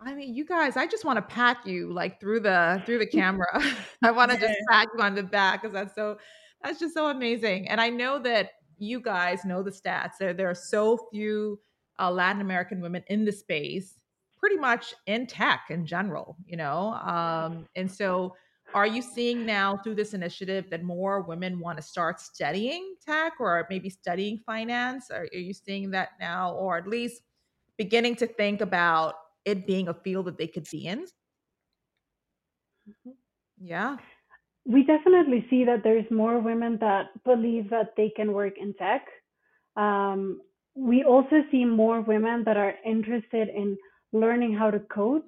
I 0.00 0.14
mean, 0.14 0.34
you 0.34 0.44
guys, 0.44 0.76
I 0.76 0.86
just 0.86 1.04
want 1.04 1.16
to 1.16 1.22
pat 1.22 1.66
you 1.66 1.92
like 1.92 2.20
through 2.20 2.40
the 2.40 2.82
through 2.84 2.98
the 2.98 3.06
camera. 3.20 3.62
I 4.02 4.10
want 4.10 4.30
to 4.30 4.38
just 4.38 4.54
pat 4.70 4.88
you 4.94 5.02
on 5.02 5.14
the 5.14 5.22
back 5.22 5.62
because 5.62 5.72
that's 5.72 5.94
so 5.94 6.18
that's 6.62 6.78
just 6.78 6.94
so 6.94 7.08
amazing. 7.08 7.68
And 7.68 7.80
I 7.80 7.90
know 7.90 8.18
that 8.20 8.50
you 8.78 9.00
guys 9.00 9.44
know 9.44 9.62
the 9.62 9.70
stats. 9.70 10.12
There, 10.18 10.34
there 10.34 10.50
are 10.50 10.54
so 10.54 11.08
few 11.10 11.58
uh, 11.98 12.10
Latin 12.10 12.40
American 12.40 12.80
women 12.80 13.02
in 13.08 13.24
the 13.24 13.32
space, 13.32 13.98
pretty 14.38 14.56
much 14.56 14.94
in 15.06 15.26
tech 15.26 15.62
in 15.70 15.86
general, 15.86 16.36
you 16.46 16.56
know. 16.56 16.94
Um, 16.94 17.66
and 17.76 17.90
so, 17.90 18.34
are 18.74 18.86
you 18.86 19.00
seeing 19.00 19.46
now 19.46 19.76
through 19.76 19.94
this 19.94 20.12
initiative 20.12 20.68
that 20.70 20.82
more 20.82 21.22
women 21.22 21.60
want 21.60 21.78
to 21.78 21.82
start 21.82 22.20
studying 22.20 22.96
tech 23.06 23.34
or 23.38 23.66
maybe 23.70 23.88
studying 23.88 24.38
finance? 24.44 25.10
Are, 25.10 25.28
are 25.32 25.38
you 25.38 25.54
seeing 25.54 25.90
that 25.92 26.10
now, 26.20 26.52
or 26.54 26.76
at 26.76 26.86
least 26.86 27.22
beginning 27.78 28.16
to 28.16 28.26
think 28.26 28.60
about 28.60 29.14
it 29.44 29.66
being 29.66 29.88
a 29.88 29.94
field 29.94 30.26
that 30.26 30.36
they 30.36 30.48
could 30.48 30.66
be 30.70 30.86
in? 30.86 31.06
Mm-hmm. 32.88 33.12
Yeah. 33.58 33.96
We 34.68 34.84
definitely 34.84 35.46
see 35.48 35.64
that 35.64 35.82
there's 35.84 36.10
more 36.10 36.40
women 36.40 36.78
that 36.80 37.10
believe 37.24 37.70
that 37.70 37.94
they 37.96 38.12
can 38.16 38.32
work 38.32 38.54
in 38.60 38.74
tech. 38.74 39.06
Um, 39.76 40.40
we 40.74 41.04
also 41.04 41.42
see 41.50 41.64
more 41.64 42.00
women 42.00 42.42
that 42.44 42.56
are 42.56 42.74
interested 42.84 43.48
in 43.48 43.78
learning 44.12 44.54
how 44.54 44.70
to 44.70 44.80
code. 44.80 45.22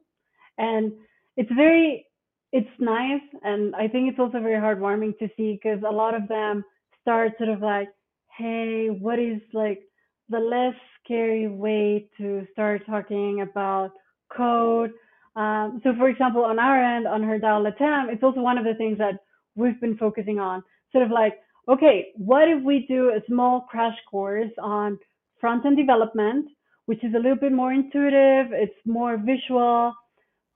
And 0.59 0.93
it's 1.37 1.53
very, 1.53 2.07
it's 2.53 2.69
nice. 2.81 3.23
And 3.45 3.75
I 3.77 3.87
think 3.87 4.11
it's 4.11 4.19
also 4.19 4.41
very 4.41 4.61
heartwarming 4.61 5.19
to 5.19 5.29
see 5.37 5.59
because 5.63 5.83
a 5.89 5.93
lot 5.93 6.15
of 6.15 6.27
them 6.29 6.65
start 7.01 7.33
sort 7.39 7.51
of 7.51 7.61
like, 7.61 7.89
hey, 8.37 8.89
what 8.89 9.19
is 9.19 9.41
like 9.53 9.83
the 10.29 10.39
less 10.39 10.75
scary 11.03 11.49
way 11.49 12.09
to 12.19 12.47
start 12.53 12.85
talking 12.87 13.41
about 13.41 13.93
code. 14.37 14.91
Um, 15.37 15.81
so, 15.83 15.95
for 15.97 16.09
example, 16.09 16.45
on 16.45 16.59
our 16.59 16.83
end, 16.83 17.07
on 17.07 17.23
Herdao 17.23 17.65
Latam, 17.65 18.13
it's 18.13 18.23
also 18.23 18.41
one 18.41 18.59
of 18.59 18.65
the 18.65 18.75
things 18.75 18.99
that 18.99 19.21
we've 19.59 19.81
been 19.81 19.97
focusing 19.97 20.39
on. 20.39 20.63
Sort 20.93 21.05
of 21.05 21.11
like, 21.11 21.35
okay, 21.69 22.09
what 22.17 22.49
if 22.49 22.63
we 22.63 22.87
do 22.89 23.11
a 23.11 23.21
small 23.27 23.63
crash 23.71 23.97
course 24.11 24.53
on 24.63 24.99
front 25.41 25.67
end 25.67 25.77
development, 25.77 26.47
which 26.87 27.05
is 27.05 27.15
a 27.15 27.19
little 27.19 27.37
bit 27.37 27.53
more 27.53 27.73
intuitive, 27.73 28.53
it's 28.53 28.81
more 28.87 29.19
visual, 29.19 29.93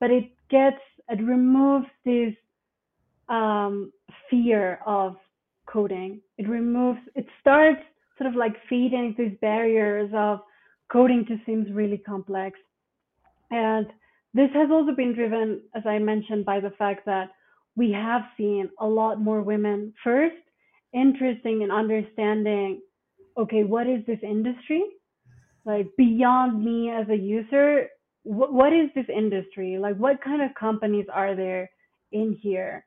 but 0.01 0.11
it 0.11 0.31
gets, 0.51 0.81
it 1.09 1.23
removes 1.23 1.87
this 2.05 2.35
um, 3.29 3.93
fear 4.31 4.81
of 4.87 5.17
coding. 5.67 6.21
It 6.39 6.49
removes, 6.49 7.01
it 7.15 7.27
starts 7.41 7.81
sort 8.19 8.29
of 8.31 8.37
like 8.37 8.55
feeding 8.69 9.15
these 9.19 9.37
barriers 9.41 10.11
of 10.15 10.41
coding 10.91 11.25
just 11.27 11.45
seems 11.45 11.71
really 11.73 11.99
complex. 11.99 12.59
And 13.51 13.87
this 14.35 14.51
has 14.55 14.71
also 14.71 14.95
been 14.95 15.15
driven, 15.15 15.61
as 15.75 15.83
I 15.87 15.99
mentioned, 15.99 16.45
by 16.45 16.61
the 16.61 16.71
fact 16.71 17.05
that 17.07 17.31
we 17.77 17.93
have 17.93 18.23
seen 18.37 18.69
a 18.81 18.87
lot 18.87 19.21
more 19.21 19.43
women 19.43 19.93
first 20.05 20.37
interesting 20.93 21.63
in 21.63 21.71
understanding 21.71 22.81
okay, 23.39 23.65
what 23.65 23.87
is 23.87 24.05
this 24.07 24.19
industry? 24.23 24.83
Like 25.65 25.87
beyond 25.97 26.65
me 26.65 26.91
as 26.91 27.09
a 27.09 27.17
user, 27.17 27.89
wh- 28.25 28.53
what 28.53 28.73
is 28.73 28.91
this 28.95 29.07
industry? 29.09 29.79
Like 29.79 29.97
what 29.97 30.23
kind 30.23 30.43
of 30.43 30.55
companies 30.55 31.07
are 31.13 31.35
there 31.35 31.71
in 32.13 32.37
here? 32.41 32.85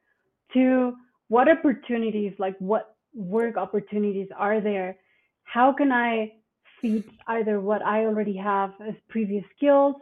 To 0.54 0.94
what 1.30 1.50
opportunities, 1.50 2.34
like 2.38 2.56
what 2.60 2.96
work 3.14 3.58
opportunities 3.58 4.28
are 4.38 4.62
there? 4.62 4.98
How 5.44 5.74
can 5.74 5.92
I 5.92 6.34
feed 6.82 7.06
either 7.28 7.60
what 7.60 7.82
I 7.82 8.06
already 8.06 8.38
have 8.38 8.74
as 8.88 8.96
previous 9.10 9.44
skills 9.56 9.96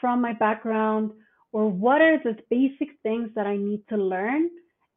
from 0.00 0.20
my 0.20 0.32
background 0.34 1.12
or 1.52 1.68
what 1.68 2.00
are 2.02 2.18
the 2.22 2.36
basic 2.50 2.88
things 3.02 3.30
that 3.34 3.46
I 3.46 3.56
need 3.56 3.82
to 3.88 3.96
learn 3.96 4.50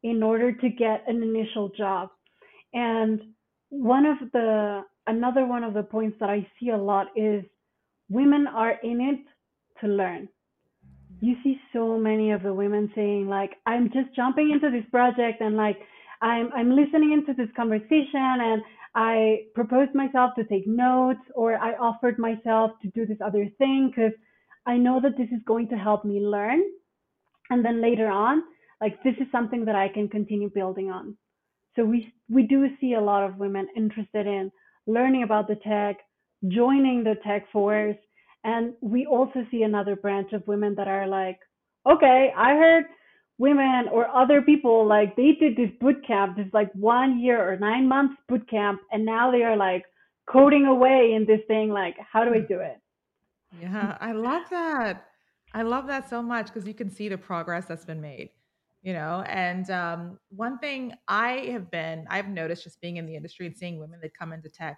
in 0.04 0.24
order 0.24 0.52
to 0.52 0.70
get 0.70 1.04
an 1.08 1.22
initial 1.22 1.70
job. 1.78 2.10
And 2.74 3.22
one 3.70 4.06
of 4.06 4.18
the 4.32 4.82
another 5.08 5.46
one 5.46 5.64
of 5.64 5.74
the 5.74 5.84
points 5.84 6.18
that 6.20 6.30
I 6.30 6.48
see 6.60 6.70
a 6.70 6.78
lot 6.78 7.08
is 7.16 7.44
women 8.10 8.48
are 8.48 8.76
in 8.84 9.02
it 9.02 9.82
to 9.82 9.88
learn. 9.88 10.30
You 11.22 11.36
see 11.44 11.60
so 11.74 11.98
many 11.98 12.32
of 12.32 12.44
the 12.44 12.54
women 12.54 12.92
saying 12.96 13.28
like 13.28 13.52
I'm 13.66 13.92
just 13.92 14.16
jumping 14.16 14.52
into 14.52 14.70
this 14.70 14.90
project 14.92 15.42
and 15.42 15.56
like 15.56 15.78
I'm 16.22 16.50
I'm 16.54 16.76
listening 16.76 17.14
into 17.14 17.34
this 17.34 17.54
conversation 17.56 18.10
and 18.14 18.62
I 18.96 19.42
proposed 19.54 19.94
myself 19.94 20.32
to 20.36 20.44
take 20.46 20.68
notes 20.68 21.20
or 21.36 21.56
I 21.56 21.74
offered 21.74 22.18
myself 22.18 22.72
to 22.82 22.90
do 22.90 23.06
this 23.06 23.18
other 23.24 23.48
thing 23.58 23.92
because 23.94 24.14
I 24.66 24.78
know 24.78 25.00
that 25.02 25.18
this 25.18 25.30
is 25.30 25.42
going 25.46 25.70
to 25.70 25.78
help 25.78 26.06
me 26.06 26.20
learn. 26.20 26.62
And 27.50 27.64
then 27.66 27.82
later 27.82 28.08
on, 28.08 28.44
like 28.82 29.02
this 29.04 29.16
is 29.20 29.28
something 29.32 29.66
that 29.66 29.76
I 29.76 29.90
can 29.90 30.08
continue 30.08 30.50
building 30.50 30.90
on. 30.92 31.18
So 31.76 31.84
we 31.86 32.14
we 32.30 32.44
do 32.44 32.68
see 32.80 32.94
a 32.94 33.02
lot 33.02 33.24
of 33.24 33.38
women 33.38 33.68
interested 33.76 34.28
in 34.28 34.52
learning 34.88 35.24
about 35.24 35.48
the 35.48 35.56
tech, 35.56 35.98
joining 36.48 37.04
the 37.04 37.16
tech 37.26 37.52
force, 37.52 37.98
and 38.44 38.74
we 38.82 39.06
also 39.06 39.46
see 39.52 39.64
another 39.64 39.96
branch 39.96 40.34
of 40.34 40.48
women 40.48 40.76
that 40.76 40.88
are 40.88 41.08
like, 41.08 41.40
okay, 41.90 42.32
I 42.36 42.56
heard 42.56 42.86
women 43.38 43.88
or 43.92 44.08
other 44.10 44.42
people 44.42 44.86
like 44.86 45.16
they 45.16 45.32
did 45.40 45.56
this 45.56 45.72
boot 45.80 46.06
camp, 46.06 46.38
this 46.38 46.48
like 46.54 46.72
one 46.74 47.20
year 47.20 47.42
or 47.42 47.58
nine 47.58 47.88
months 47.88 48.16
boot 48.28 48.48
camp, 48.50 48.82
and 48.92 49.06
now 49.06 49.32
they 49.32 49.44
are 49.44 49.58
like 49.58 49.84
coding 50.30 50.66
away 50.66 51.14
in 51.16 51.26
this 51.26 51.42
thing. 51.48 51.70
Like, 51.70 51.96
how 52.12 52.24
do 52.24 52.34
I 52.34 52.40
do 52.40 52.60
it? 52.60 52.80
Yeah, 53.58 53.98
I 54.00 54.12
love 54.12 54.44
that. 54.52 55.08
I 55.54 55.64
love 55.64 55.88
that 55.88 56.10
so 56.10 56.22
much 56.22 56.48
because 56.48 56.68
you 56.68 56.74
can 56.74 56.90
see 56.90 57.10
the 57.10 57.18
progress 57.18 57.66
that's 57.66 57.86
been 57.86 58.02
made, 58.02 58.30
you 58.84 58.94
know. 58.94 59.24
And 59.28 59.70
um, 59.72 60.20
one 60.30 60.60
thing 60.60 60.94
I 61.08 61.50
have 61.52 61.72
been, 61.72 62.06
I've 62.10 62.28
noticed 62.30 62.64
just 62.64 62.80
being 62.82 62.98
in 62.98 63.06
the 63.06 63.16
industry 63.16 63.48
and 63.48 63.58
seeing 63.58 63.80
women 63.80 64.00
that 64.02 64.16
come 64.16 64.32
into 64.32 64.50
tech, 64.50 64.78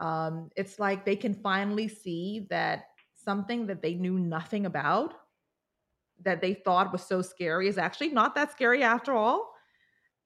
um, 0.00 0.50
it's 0.56 0.78
like 0.78 1.04
they 1.04 1.16
can 1.16 1.34
finally 1.34 1.88
see 1.88 2.46
that 2.48 2.84
something 3.14 3.66
that 3.66 3.82
they 3.82 3.94
knew 3.94 4.18
nothing 4.18 4.64
about, 4.64 5.14
that 6.22 6.40
they 6.40 6.54
thought 6.54 6.92
was 6.92 7.02
so 7.02 7.20
scary, 7.20 7.68
is 7.68 7.76
actually 7.76 8.08
not 8.08 8.34
that 8.34 8.52
scary 8.52 8.82
after 8.82 9.12
all. 9.12 9.52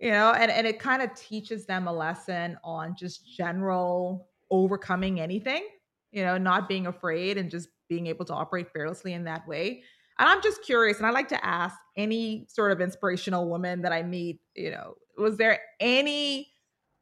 You 0.01 0.11
know, 0.11 0.33
and, 0.33 0.51
and 0.51 0.67
it 0.67 0.79
kind 0.81 1.03
of 1.03 1.15
teaches 1.15 1.67
them 1.67 1.87
a 1.89 1.93
lesson 1.93 2.59
on 2.63 2.95
just 2.97 3.27
general 3.37 4.29
overcoming 4.51 5.21
anything, 5.21 5.67
you 6.15 6.23
know, 6.23 6.39
not 6.39 6.69
being 6.69 6.87
afraid 6.87 7.37
and 7.37 7.51
just 7.51 7.69
being 7.89 8.07
able 8.07 8.25
to 8.25 8.33
operate 8.33 8.71
fearlessly 8.73 9.13
in 9.13 9.25
that 9.25 9.47
way. 9.47 9.83
And 10.19 10.29
I'm 10.29 10.41
just 10.41 10.63
curious, 10.63 10.99
and 10.99 11.07
I 11.07 11.11
like 11.11 11.29
to 11.29 11.45
ask 11.45 11.77
any 11.97 12.47
sort 12.49 12.71
of 12.71 12.81
inspirational 12.81 13.49
woman 13.49 13.83
that 13.83 13.93
I 13.93 14.05
meet, 14.05 14.41
you 14.55 14.71
know, 14.71 14.95
was 15.19 15.37
there 15.37 15.61
any 15.81 16.53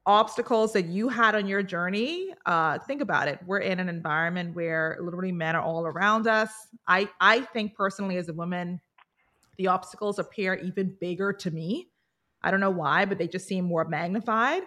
obstacles 0.06 0.72
that 0.72 0.86
you 0.86 1.10
had 1.10 1.34
on 1.34 1.46
your 1.46 1.62
journey? 1.62 2.32
Uh, 2.46 2.78
think 2.78 3.02
about 3.02 3.28
it. 3.28 3.38
We're 3.46 3.58
in 3.58 3.78
an 3.80 3.90
environment 3.90 4.56
where 4.56 4.98
literally 5.00 5.30
men 5.30 5.54
are 5.56 5.62
all 5.62 5.86
around 5.86 6.26
us. 6.26 6.50
I 6.88 7.08
I 7.20 7.40
think 7.40 7.74
personally, 7.74 8.16
as 8.16 8.30
a 8.30 8.32
woman, 8.32 8.80
the 9.58 9.66
obstacles 9.66 10.18
appear 10.18 10.54
even 10.54 10.96
bigger 10.98 11.34
to 11.34 11.50
me. 11.50 11.90
I 12.42 12.50
don't 12.50 12.60
know 12.60 12.70
why, 12.70 13.04
but 13.04 13.18
they 13.18 13.28
just 13.28 13.46
seem 13.46 13.66
more 13.66 13.84
magnified. 13.84 14.62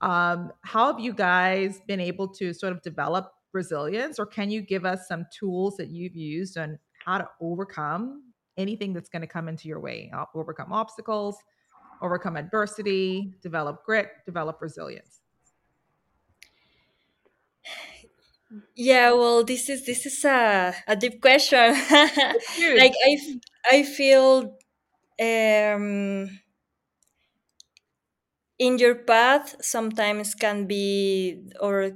Um, 0.00 0.52
how 0.62 0.92
have 0.92 1.00
you 1.00 1.12
guys 1.12 1.80
been 1.88 2.00
able 2.00 2.28
to 2.34 2.54
sort 2.54 2.72
of 2.72 2.80
develop 2.82 3.32
resilience, 3.52 4.18
or 4.18 4.26
can 4.26 4.50
you 4.50 4.62
give 4.62 4.84
us 4.84 5.08
some 5.08 5.26
tools 5.36 5.76
that 5.76 5.88
you've 5.88 6.16
used 6.16 6.58
on 6.58 6.78
how 7.04 7.18
to 7.18 7.28
overcome 7.40 8.22
anything 8.56 8.92
that's 8.92 9.08
going 9.08 9.22
to 9.22 9.28
come 9.28 9.48
into 9.48 9.68
your 9.68 9.80
way, 9.80 10.10
overcome 10.34 10.72
obstacles, 10.72 11.36
overcome 12.02 12.36
adversity, 12.36 13.32
develop 13.42 13.84
grit, 13.84 14.08
develop 14.26 14.60
resilience? 14.60 15.20
Yeah, 18.74 19.12
well, 19.12 19.44
this 19.44 19.68
is 19.68 19.84
this 19.84 20.06
is 20.06 20.24
a, 20.24 20.74
a 20.86 20.96
deep 20.96 21.20
question. 21.20 21.58
like 21.90 22.94
I, 23.04 23.40
I 23.70 23.82
feel 23.82 24.56
um, 25.20 26.30
in 28.58 28.78
your 28.78 28.94
path 28.94 29.56
sometimes 29.60 30.34
can 30.34 30.66
be 30.66 31.50
or 31.60 31.92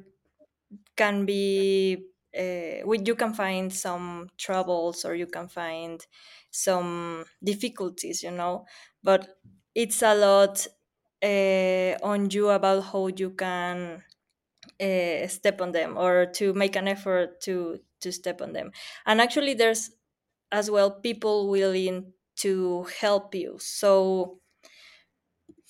can 0.97 1.26
be 1.26 2.07
uh, 2.38 2.84
you 3.05 3.14
can 3.14 3.34
find 3.34 3.72
some 3.72 4.30
troubles 4.38 5.05
or 5.05 5.14
you 5.14 5.26
can 5.26 5.49
find 5.49 6.07
some 6.51 7.24
difficulties 7.43 8.22
you 8.22 8.30
know? 8.30 8.64
But 9.03 9.38
it's 9.74 10.03
a 10.03 10.14
lot 10.14 10.66
uh, 11.22 11.97
on 12.03 12.30
you 12.30 12.49
about 12.51 12.82
how 12.82 13.09
you 13.09 13.30
can 13.30 14.03
uh, 14.80 15.26
step 15.28 15.61
on 15.61 15.72
them 15.72 15.97
or 15.97 16.26
to 16.26 16.53
make 16.55 16.76
an 16.76 16.88
effort 16.88 17.40
to 17.43 17.80
to 18.01 18.12
step 18.12 18.43
on 18.43 18.53
them. 18.53 18.72
And 19.07 19.20
actually 19.20 19.55
there's 19.55 19.90
as 20.53 20.70
well 20.70 21.01
people 21.01 21.51
willing 21.51 22.14
to 22.36 22.84
help 23.01 23.34
you. 23.34 23.59
So 23.61 24.41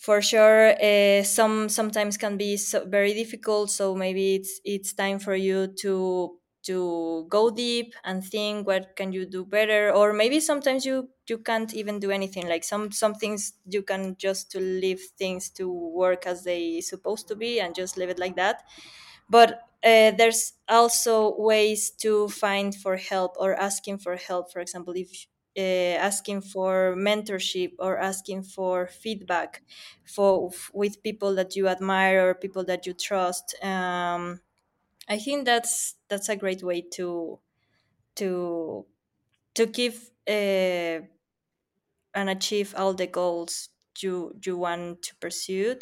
for 0.03 0.21
sure 0.21 0.75
uh, 0.83 1.23
some 1.23 1.69
sometimes 1.69 2.17
can 2.17 2.37
be 2.37 2.57
so 2.57 2.85
very 2.87 3.15
difficult 3.15 3.71
so 3.71 3.95
maybe 3.95 4.35
it's 4.37 4.61
it's 4.65 4.93
time 4.93 5.19
for 5.19 5.35
you 5.35 5.69
to 5.83 6.39
to 6.65 7.27
go 7.29 7.51
deep 7.51 7.93
and 8.05 8.25
think 8.25 8.67
what 8.67 8.95
can 8.97 9.13
you 9.13 9.27
do 9.27 9.45
better 9.45 9.93
or 9.93 10.13
maybe 10.13 10.39
sometimes 10.41 10.85
you 10.87 11.09
you 11.29 11.39
can't 11.39 11.73
even 11.75 12.01
do 12.01 12.11
anything. 12.11 12.49
Like 12.49 12.65
some 12.65 12.91
some 12.93 13.15
things 13.15 13.53
you 13.65 13.83
can 13.83 14.17
just 14.19 14.51
to 14.53 14.61
leave 14.61 15.01
things 15.19 15.51
to 15.51 15.69
work 15.73 16.27
as 16.27 16.45
they 16.45 16.81
supposed 16.81 17.29
to 17.29 17.37
be 17.37 17.61
and 17.61 17.75
just 17.75 17.97
leave 17.97 18.11
it 18.11 18.19
like 18.19 18.37
that. 18.37 18.63
But 19.29 19.63
uh, 19.85 20.13
there's 20.13 20.53
also 20.69 21.37
ways 21.39 21.91
to 22.03 22.29
find 22.29 22.75
for 22.75 22.97
help 22.97 23.35
or 23.39 23.55
asking 23.55 23.99
for 23.99 24.17
help. 24.17 24.53
For 24.53 24.61
example 24.61 24.95
if 24.97 25.27
uh, 25.57 25.97
asking 26.01 26.41
for 26.43 26.95
mentorship 26.97 27.73
or 27.79 27.99
asking 27.99 28.43
for 28.43 28.87
feedback 28.87 29.63
for 30.05 30.51
with 30.73 31.03
people 31.03 31.35
that 31.35 31.57
you 31.57 31.69
admire 31.69 32.31
or 32.31 32.35
people 32.35 32.65
that 32.65 32.87
you 32.87 32.95
trust. 32.95 33.55
Um, 33.63 34.41
i 35.09 35.19
think 35.19 35.45
that's 35.47 35.97
that's 36.09 36.29
a 36.29 36.37
great 36.37 36.63
way 36.63 36.81
to 36.83 37.41
to 38.17 38.87
to 39.55 39.67
give 39.67 40.11
uh, 40.29 41.07
and 42.15 42.29
achieve 42.29 42.75
all 42.77 42.95
the 42.95 43.07
goals 43.07 43.69
you 44.01 44.35
you 44.45 44.57
want 44.57 45.03
to 45.03 45.15
pursue 45.17 45.75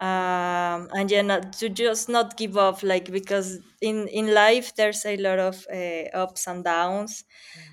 um, 0.00 0.88
and 0.96 1.10
yeah 1.10 1.22
not, 1.22 1.52
to 1.54 1.68
just 1.68 2.08
not 2.08 2.36
give 2.36 2.56
up 2.56 2.82
like 2.82 3.10
because 3.12 3.58
in 3.82 4.08
in 4.08 4.32
life 4.34 4.74
there's 4.76 5.04
a 5.04 5.16
lot 5.18 5.38
of 5.38 5.66
uh, 5.72 6.04
ups 6.16 6.46
and 6.46 6.64
downs. 6.64 7.24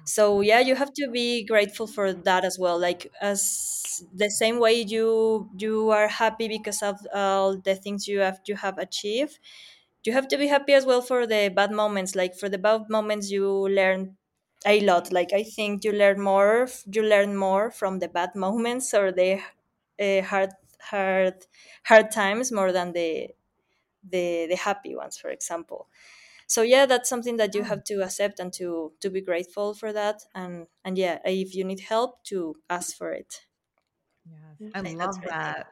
So 0.06 0.42
yeah 0.42 0.60
you 0.60 0.76
have 0.76 0.94
to 0.94 1.10
be 1.12 1.46
grateful 1.46 1.88
for 1.88 2.14
that 2.14 2.44
as 2.46 2.58
well. 2.60 2.80
Like 2.80 3.12
as 3.22 4.04
the 4.14 4.30
same 4.30 4.60
way 4.60 4.82
you 4.82 5.50
you 5.58 5.90
are 5.92 6.08
happy 6.08 6.48
because 6.48 6.82
of 6.84 6.98
all 7.14 7.58
the 7.58 7.76
things 7.76 8.08
you 8.08 8.20
have 8.20 8.40
you 8.48 8.56
have 8.56 8.78
achieved 8.78 9.40
you 10.04 10.14
have 10.14 10.28
to 10.30 10.38
be 10.38 10.48
happy 10.48 10.74
as 10.74 10.86
well 10.86 11.02
for 11.02 11.28
the 11.28 11.52
bad 11.54 11.72
moments. 11.72 12.16
Like 12.16 12.36
for 12.36 12.50
the 12.50 12.58
bad 12.58 12.90
moments 12.90 13.30
you 13.32 13.46
learn 13.70 14.18
a 14.66 14.82
lot. 14.82 15.12
Like 15.12 15.34
i 15.34 15.44
think 15.44 15.84
you 15.84 15.92
learn 15.92 16.20
more 16.22 16.68
you 16.92 17.04
learn 17.04 17.36
more 17.36 17.72
from 17.72 18.00
the 18.00 18.08
bad 18.08 18.36
moments 18.36 18.94
or 18.94 19.12
the 19.12 19.40
uh, 20.00 20.22
hard 20.24 20.52
hard 20.82 21.46
hard 21.84 22.12
times 22.12 22.52
more 22.52 22.72
than 22.72 22.94
the 22.94 23.30
the 24.08 24.48
the 24.50 24.56
happy 24.56 24.96
ones 24.96 25.18
for 25.18 25.30
example 25.30 25.88
so 26.48 26.62
yeah 26.62 26.86
that's 26.86 27.10
something 27.10 27.38
that 27.38 27.54
you 27.56 27.64
have 27.64 27.84
to 27.84 28.02
accept 28.04 28.40
and 28.40 28.54
to 28.54 28.92
to 29.00 29.10
be 29.10 29.22
grateful 29.22 29.74
for 29.74 29.92
that 29.92 30.24
and 30.34 30.68
and 30.86 30.98
yeah 30.98 31.20
if 31.26 31.56
you 31.56 31.64
need 31.64 31.80
help 31.82 32.24
to 32.24 32.56
ask 32.70 32.96
for 32.96 33.12
it 33.12 33.42
yes 34.60 34.72
i, 34.76 34.80
I 34.80 34.94
love 34.94 35.22
that 35.28 35.68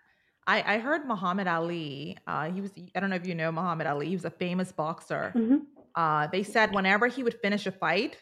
I, 0.48 0.76
I 0.76 0.78
heard 0.78 1.08
Muhammad 1.08 1.48
Ali. 1.48 2.18
Uh, 2.28 2.52
he 2.52 2.62
was 2.62 2.72
I 2.96 3.00
don't 3.00 3.10
know 3.10 3.16
if 3.16 3.26
you 3.26 3.34
know 3.34 3.52
Muhammad 3.52 3.88
Ali. 3.88 4.08
He 4.08 4.16
was 4.16 4.26
a 4.26 4.30
famous 4.30 4.72
boxer. 4.72 5.34
Mm-hmm. 5.36 5.58
Uh, 5.96 6.28
they 6.28 6.44
said 6.44 6.72
whenever 6.72 7.08
he 7.08 7.24
would 7.24 7.40
finish 7.42 7.66
a 7.66 7.72
fight, 7.72 8.22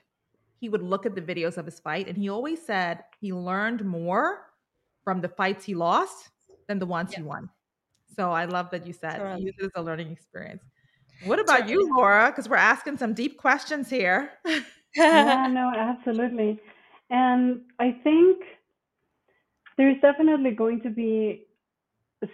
he 0.60 0.70
would 0.70 0.82
look 0.82 1.06
at 1.06 1.16
the 1.16 1.22
videos 1.22 1.58
of 1.58 1.66
his 1.66 1.80
fight, 1.80 2.08
and 2.08 2.18
he 2.18 2.30
always 2.30 2.66
said 2.66 3.04
he 3.20 3.34
learned 3.34 3.84
more 3.84 4.46
from 5.04 5.20
the 5.20 5.28
fights 5.28 5.66
he 5.66 5.76
lost 5.76 6.30
than 6.68 6.80
the 6.80 6.86
ones 6.86 7.12
yeah. 7.12 7.20
he 7.20 7.24
won. 7.24 7.50
So 8.16 8.32
I 8.32 8.46
love 8.46 8.70
that 8.72 8.86
you 8.86 8.94
said 8.94 9.18
totally. 9.18 9.44
use 9.44 9.56
it 9.58 9.66
as 9.66 9.72
a 9.76 9.82
learning 9.82 10.12
experience. 10.12 10.64
What 11.26 11.40
about 11.40 11.62
totally. 11.62 11.74
you, 11.74 11.96
Laura? 11.96 12.30
Because 12.30 12.50
we're 12.50 12.58
asking 12.58 12.98
some 12.98 13.14
deep 13.14 13.38
questions 13.38 13.90
here. 13.90 14.32
yeah, 14.96 15.48
no, 15.48 15.72
absolutely. 15.76 16.60
And 17.10 17.62
I 17.80 17.98
think 18.04 18.44
there's 19.78 20.00
definitely 20.02 20.52
going 20.52 20.82
to 20.82 20.90
be 20.90 21.46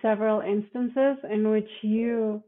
several 0.02 0.42
instances 0.42 1.18
in 1.32 1.50
which 1.50 1.70
you 1.82 2.44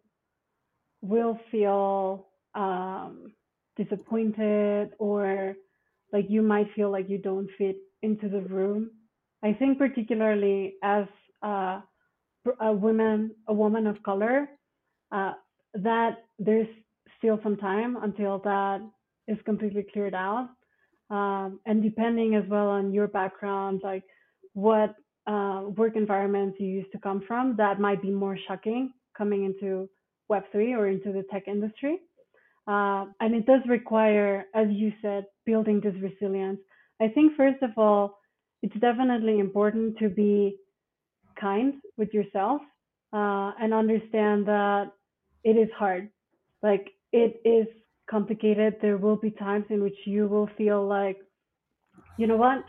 will 1.01 1.39
feel 1.51 2.27
um, 2.55 3.33
disappointed 3.77 4.91
or 4.99 5.55
like 6.13 6.25
you 6.29 6.41
might 6.41 6.67
feel 6.75 6.91
like 6.91 7.09
you 7.09 7.17
don't 7.17 7.49
fit 7.57 7.77
into 8.01 8.27
the 8.29 8.41
room. 8.41 8.91
I 9.43 9.53
think 9.53 9.77
particularly 9.77 10.75
as 10.83 11.05
uh, 11.41 11.81
a 12.59 12.73
woman, 12.73 13.31
a 13.47 13.53
woman 13.53 13.87
of 13.87 14.01
color, 14.03 14.49
uh, 15.11 15.33
that 15.73 16.23
there's 16.39 16.67
still 17.17 17.39
some 17.43 17.57
time 17.57 17.97
until 18.01 18.39
that 18.39 18.81
is 19.27 19.37
completely 19.45 19.85
cleared 19.93 20.13
out. 20.15 20.49
Um, 21.09 21.59
and 21.65 21.83
depending 21.83 22.35
as 22.35 22.43
well 22.49 22.67
on 22.67 22.93
your 22.93 23.07
background, 23.07 23.81
like 23.83 24.03
what 24.53 24.95
uh, 25.27 25.63
work 25.75 25.95
environments 25.95 26.57
you 26.59 26.67
used 26.67 26.91
to 26.93 26.99
come 26.99 27.21
from, 27.27 27.55
that 27.57 27.79
might 27.79 28.01
be 28.01 28.09
more 28.09 28.37
shocking 28.47 28.93
coming 29.17 29.43
into 29.43 29.89
Web3 30.31 30.77
or 30.77 30.87
into 30.87 31.11
the 31.11 31.23
tech 31.31 31.47
industry. 31.47 31.99
Uh, 32.67 33.05
and 33.19 33.35
it 33.35 33.45
does 33.45 33.61
require, 33.67 34.45
as 34.55 34.67
you 34.69 34.93
said, 35.01 35.25
building 35.45 35.81
this 35.81 35.95
resilience. 36.01 36.59
I 37.01 37.07
think, 37.07 37.35
first 37.35 37.61
of 37.61 37.71
all, 37.77 38.19
it's 38.61 38.75
definitely 38.75 39.39
important 39.39 39.97
to 39.97 40.09
be 40.09 40.57
kind 41.41 41.73
with 41.97 42.13
yourself 42.13 42.61
uh, 43.13 43.51
and 43.59 43.73
understand 43.73 44.45
that 44.45 44.91
it 45.43 45.57
is 45.57 45.69
hard. 45.75 46.09
Like, 46.61 46.87
it 47.11 47.41
is 47.43 47.67
complicated. 48.09 48.75
There 48.81 48.97
will 48.97 49.15
be 49.17 49.31
times 49.31 49.65
in 49.69 49.81
which 49.81 49.97
you 50.05 50.27
will 50.27 50.49
feel 50.57 50.87
like, 50.87 51.17
you 52.17 52.27
know 52.27 52.37
what? 52.37 52.63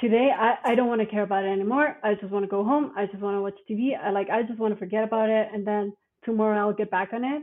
today 0.00 0.30
I, 0.36 0.72
I 0.72 0.74
don't 0.74 0.88
want 0.88 1.00
to 1.00 1.06
care 1.06 1.22
about 1.22 1.44
it 1.44 1.48
anymore. 1.48 1.96
I 2.02 2.14
just 2.14 2.30
want 2.30 2.44
to 2.44 2.48
go 2.48 2.64
home. 2.64 2.92
I 2.96 3.06
just 3.06 3.22
want 3.22 3.36
to 3.36 3.42
watch 3.42 3.58
TV. 3.68 3.92
I 4.00 4.10
like 4.10 4.28
I 4.30 4.42
just 4.42 4.58
want 4.58 4.74
to 4.74 4.78
forget 4.78 5.04
about 5.04 5.28
it 5.28 5.48
and 5.52 5.66
then 5.66 5.92
tomorrow 6.24 6.58
I'll 6.58 6.74
get 6.74 6.90
back 6.90 7.10
on 7.12 7.24
it. 7.24 7.42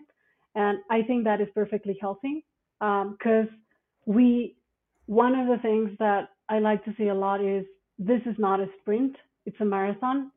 And 0.55 0.79
I 0.89 1.01
think 1.03 1.23
that 1.23 1.41
is 1.41 1.47
perfectly 1.55 1.97
healthy. 1.99 2.45
because 2.79 3.47
um, 3.49 3.59
we 4.05 4.57
one 5.05 5.35
of 5.35 5.47
the 5.47 5.61
things 5.61 5.91
that 5.99 6.29
I 6.49 6.59
like 6.59 6.83
to 6.85 6.93
see 6.97 7.07
a 7.07 7.15
lot 7.15 7.43
is 7.43 7.65
this 7.97 8.21
is 8.25 8.35
not 8.37 8.59
a 8.59 8.67
sprint, 8.79 9.15
it's 9.45 9.59
a 9.59 9.65
marathon. 9.65 10.31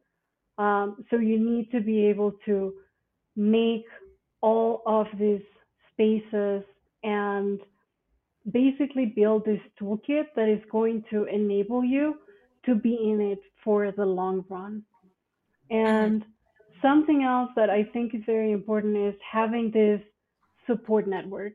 Um, 0.59 1.05
so 1.11 1.17
you 1.17 1.39
need 1.39 1.71
to 1.73 1.81
be 1.81 2.07
able 2.07 2.33
to 2.47 2.75
make 3.37 3.85
all 4.41 4.83
of 4.87 5.07
these 5.19 5.43
spaces 5.93 6.63
and 7.03 7.61
basically 8.51 9.07
build 9.07 9.45
this 9.45 9.61
toolkit 9.81 10.27
that 10.37 10.49
is 10.49 10.61
going 10.71 11.05
to 11.11 11.25
enable 11.25 11.85
you 11.85 12.17
to 12.67 12.75
be 12.75 12.99
in 13.03 13.21
it 13.21 13.41
for 13.65 13.91
the 13.93 14.05
long 14.05 14.45
run. 14.49 14.83
And 15.71 16.25
something 16.83 17.23
else 17.23 17.51
that 17.57 17.71
I 17.71 17.85
think 17.93 18.15
is 18.15 18.21
very 18.27 18.53
important 18.53 18.97
is 18.97 19.15
having 19.31 19.71
this 19.71 20.01
support 20.67 21.09
network. 21.09 21.55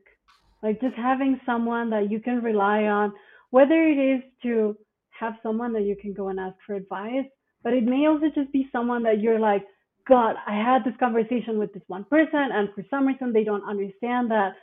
Like 0.62 0.80
just 0.80 0.96
having 0.96 1.40
someone 1.46 1.90
that 1.90 2.10
you 2.10 2.20
can 2.20 2.42
rely 2.42 2.84
on, 2.84 3.12
whether 3.50 3.82
it 3.82 3.98
is 3.98 4.22
to 4.42 4.76
have 5.18 5.34
someone 5.42 5.72
that 5.72 5.82
you 5.82 5.96
can 5.96 6.12
go 6.12 6.28
and 6.28 6.38
ask 6.38 6.56
for 6.66 6.74
advice, 6.74 7.26
but 7.62 7.72
it 7.72 7.84
may 7.84 8.06
also 8.06 8.26
just 8.34 8.52
be 8.52 8.68
someone 8.72 9.02
that 9.04 9.20
you're 9.20 9.38
like, 9.38 9.64
God, 10.08 10.36
I 10.46 10.54
had 10.54 10.84
this 10.84 10.94
conversation 10.98 11.58
with 11.58 11.72
this 11.72 11.82
one 11.86 12.04
person, 12.04 12.48
and 12.52 12.68
for 12.74 12.84
some 12.90 13.06
reason 13.06 13.32
they 13.32 13.44
don't 13.44 13.68
understand 13.68 14.30
that, 14.30 14.54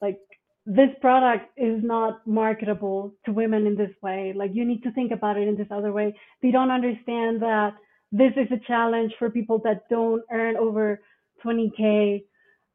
like, 0.00 0.18
this 0.66 0.90
product 1.00 1.46
is 1.58 1.82
not 1.82 2.26
marketable 2.26 3.14
to 3.26 3.32
women 3.32 3.66
in 3.66 3.76
this 3.76 3.90
way. 4.02 4.32
Like, 4.34 4.52
you 4.54 4.64
need 4.64 4.82
to 4.84 4.92
think 4.92 5.12
about 5.12 5.36
it 5.36 5.46
in 5.46 5.56
this 5.56 5.66
other 5.70 5.92
way. 5.92 6.14
They 6.42 6.50
don't 6.50 6.70
understand 6.70 7.42
that 7.42 7.74
this 8.12 8.32
is 8.36 8.50
a 8.52 8.66
challenge 8.66 9.12
for 9.18 9.28
people 9.28 9.58
that 9.64 9.88
don't 9.90 10.22
earn 10.32 10.56
over 10.56 11.00
20K 11.44 12.24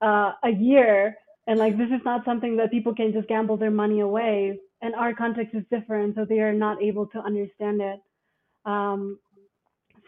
uh, 0.01 0.33
a 0.43 0.49
year. 0.51 1.15
And 1.47 1.57
like, 1.57 1.77
this 1.77 1.87
is 1.87 2.01
not 2.05 2.25
something 2.25 2.57
that 2.57 2.69
people 2.69 2.93
can 2.93 3.11
just 3.11 3.27
gamble 3.27 3.57
their 3.57 3.71
money 3.71 4.01
away. 4.01 4.59
And 4.81 4.93
our 4.93 5.13
context 5.13 5.55
is 5.55 5.63
different, 5.71 6.15
so 6.15 6.25
they 6.25 6.39
are 6.39 6.53
not 6.53 6.81
able 6.81 7.07
to 7.07 7.19
understand 7.19 7.81
it. 7.81 7.99
Um, 8.65 9.17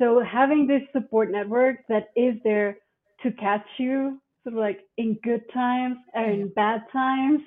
so 0.01 0.19
having 0.23 0.65
this 0.65 0.81
support 0.93 1.31
network 1.31 1.77
that 1.87 2.07
is 2.15 2.33
there 2.43 2.77
to 3.21 3.31
catch 3.33 3.65
you 3.77 4.19
sort 4.43 4.55
of 4.55 4.59
like 4.59 4.79
in 4.97 5.15
good 5.23 5.43
times 5.53 5.97
and 6.15 6.31
in 6.31 6.53
bad 6.55 6.81
times, 6.91 7.41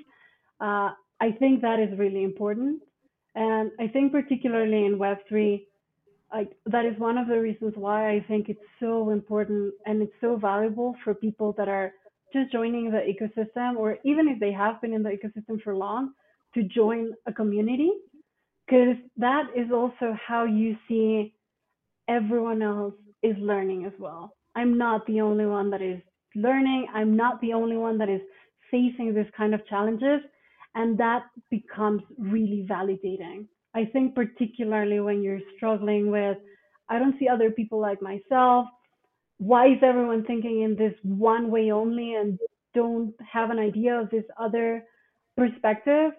uh, 0.61 0.91
I 1.21 1.33
think 1.41 1.63
that 1.63 1.81
is 1.81 1.99
really 1.99 2.23
important. 2.23 2.81
And 3.35 3.73
I 3.81 3.89
think 3.89 4.13
particularly 4.13 4.87
in 4.87 5.01
Web3, 5.01 5.65
like 6.33 6.53
that 6.67 6.85
is 6.85 6.97
one 6.99 7.19
of 7.19 7.27
the 7.27 7.41
reasons 7.41 7.73
why 7.75 8.11
I 8.11 8.25
think 8.29 8.49
it's 8.49 8.61
so 8.79 9.11
important 9.11 9.75
and 9.87 10.01
it's 10.01 10.13
so 10.21 10.37
valuable 10.37 10.95
for 11.03 11.13
people 11.13 11.55
that 11.59 11.69
are 11.69 11.93
just 12.33 12.53
joining 12.53 12.89
the 12.89 12.99
ecosystem 12.99 13.77
or 13.77 13.99
even 14.05 14.29
if 14.29 14.39
they 14.39 14.53
have 14.53 14.81
been 14.81 14.93
in 14.93 15.03
the 15.03 15.11
ecosystem 15.11 15.61
for 15.61 15.75
long 15.75 16.13
to 16.55 16.63
join 16.63 17.15
a 17.27 17.33
community 17.33 17.91
because 18.67 18.97
that 19.17 19.47
is 19.57 19.73
also 19.73 20.17
how 20.27 20.45
you 20.45 20.77
see 20.89 21.34
everyone 22.09 22.63
else 22.63 22.95
is 23.23 23.37
learning 23.39 23.85
as 23.87 23.93
well. 23.99 24.35
I'm 24.55 24.79
not 24.79 25.07
the 25.07 25.21
only 25.21 25.47
one 25.47 25.71
that 25.71 25.83
is 25.83 26.01
learning. 26.35 26.87
I'm 26.95 27.17
not 27.17 27.41
the 27.41 27.53
only 27.53 27.77
one 27.77 27.99
that 27.99 28.09
is 28.09 28.21
facing 28.71 29.15
this 29.15 29.27
kind 29.37 29.55
of 29.55 29.67
challenges. 29.67 30.21
And 30.75 30.99
that 30.99 31.23
becomes 31.51 32.03
really 32.19 32.67
validating. 32.69 33.47
I 33.75 33.85
think, 33.87 34.15
particularly 34.15 35.01
when 35.01 35.23
you're 35.23 35.41
struggling 35.57 36.11
with, 36.11 36.39
I 36.89 36.99
don't 36.99 37.19
see 37.19 37.29
other 37.29 37.51
people 37.51 37.81
like 37.81 38.01
myself. 38.03 38.67
Why 39.39 39.69
is 39.69 39.79
everyone 39.83 40.25
thinking 40.25 40.63
in 40.63 40.77
this 40.77 40.95
one 41.03 41.51
way 41.51 41.71
only 41.71 42.15
and 42.15 42.39
don't 42.75 43.15
have 43.33 43.51
an 43.51 43.59
idea 43.59 43.99
of 43.99 44.11
this 44.11 44.25
other 44.39 44.85
perspective? 45.37 46.13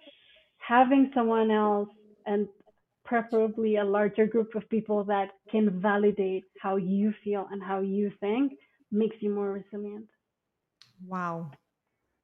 Having 0.57 1.11
someone 1.13 1.51
else 1.51 1.89
and 2.25 2.47
preferably 3.05 3.77
a 3.77 3.83
larger 3.83 4.25
group 4.25 4.55
of 4.55 4.67
people 4.69 5.03
that 5.05 5.29
can 5.49 5.79
validate 5.79 6.43
how 6.59 6.75
you 6.75 7.13
feel 7.23 7.47
and 7.51 7.63
how 7.63 7.79
you 7.79 8.11
think 8.19 8.53
makes 8.91 9.15
you 9.19 9.29
more 9.29 9.51
resilient. 9.51 10.07
Wow. 11.05 11.51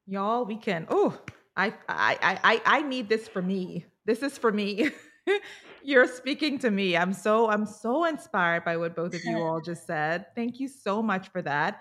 Y'all, 0.06 0.44
we 0.44 0.56
can. 0.56 0.86
Oh, 0.90 1.18
I 1.56 1.72
I 1.88 2.18
I 2.42 2.62
I 2.64 2.82
need 2.82 3.08
this 3.08 3.28
for 3.28 3.42
me. 3.42 3.86
This 4.04 4.22
is 4.22 4.36
for 4.36 4.52
me. 4.52 4.90
You're 5.84 6.08
speaking 6.08 6.58
to 6.60 6.70
me. 6.70 6.96
I'm 6.96 7.12
so 7.12 7.48
I'm 7.48 7.66
so 7.66 8.04
inspired 8.04 8.64
by 8.64 8.76
what 8.76 8.96
both 8.96 9.14
of 9.14 9.24
you 9.24 9.38
all 9.38 9.60
just 9.60 9.86
said. 9.86 10.26
Thank 10.34 10.58
you 10.58 10.68
so 10.68 11.02
much 11.02 11.28
for 11.28 11.42
that. 11.42 11.80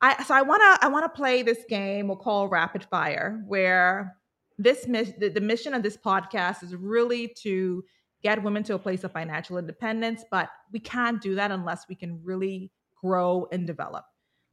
I 0.00 0.22
so 0.24 0.34
I 0.34 0.42
want 0.42 0.62
to 0.62 0.84
I 0.84 0.88
want 0.88 1.04
to 1.04 1.08
play 1.08 1.42
this 1.42 1.64
game 1.68 2.08
we'll 2.08 2.16
call 2.16 2.48
rapid 2.48 2.84
fire 2.84 3.42
where 3.46 4.16
this 4.58 4.84
the, 4.84 5.30
the 5.32 5.40
mission 5.40 5.74
of 5.74 5.82
this 5.82 5.96
podcast 5.96 6.62
is 6.62 6.74
really 6.74 7.32
to 7.42 7.84
get 8.22 8.42
women 8.42 8.62
to 8.64 8.74
a 8.74 8.78
place 8.78 9.04
of 9.04 9.12
financial 9.12 9.58
independence, 9.58 10.24
but 10.30 10.48
we 10.72 10.80
can't 10.80 11.20
do 11.20 11.34
that 11.34 11.50
unless 11.50 11.88
we 11.88 11.94
can 11.94 12.20
really 12.22 12.70
grow 13.00 13.46
and 13.52 13.66
develop. 13.66 14.04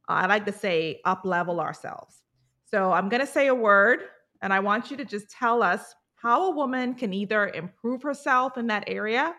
Uh, 0.08 0.14
I 0.14 0.26
like 0.26 0.44
to 0.46 0.52
say 0.52 1.00
up 1.04 1.22
level 1.24 1.60
ourselves. 1.60 2.22
So 2.64 2.92
I'm 2.92 3.08
going 3.08 3.20
to 3.20 3.26
say 3.26 3.46
a 3.46 3.54
word, 3.54 4.00
and 4.42 4.52
I 4.52 4.60
want 4.60 4.90
you 4.90 4.96
to 4.96 5.04
just 5.04 5.30
tell 5.30 5.62
us 5.62 5.94
how 6.14 6.50
a 6.50 6.54
woman 6.54 6.94
can 6.94 7.12
either 7.12 7.48
improve 7.48 8.02
herself 8.02 8.58
in 8.58 8.66
that 8.66 8.84
area 8.86 9.34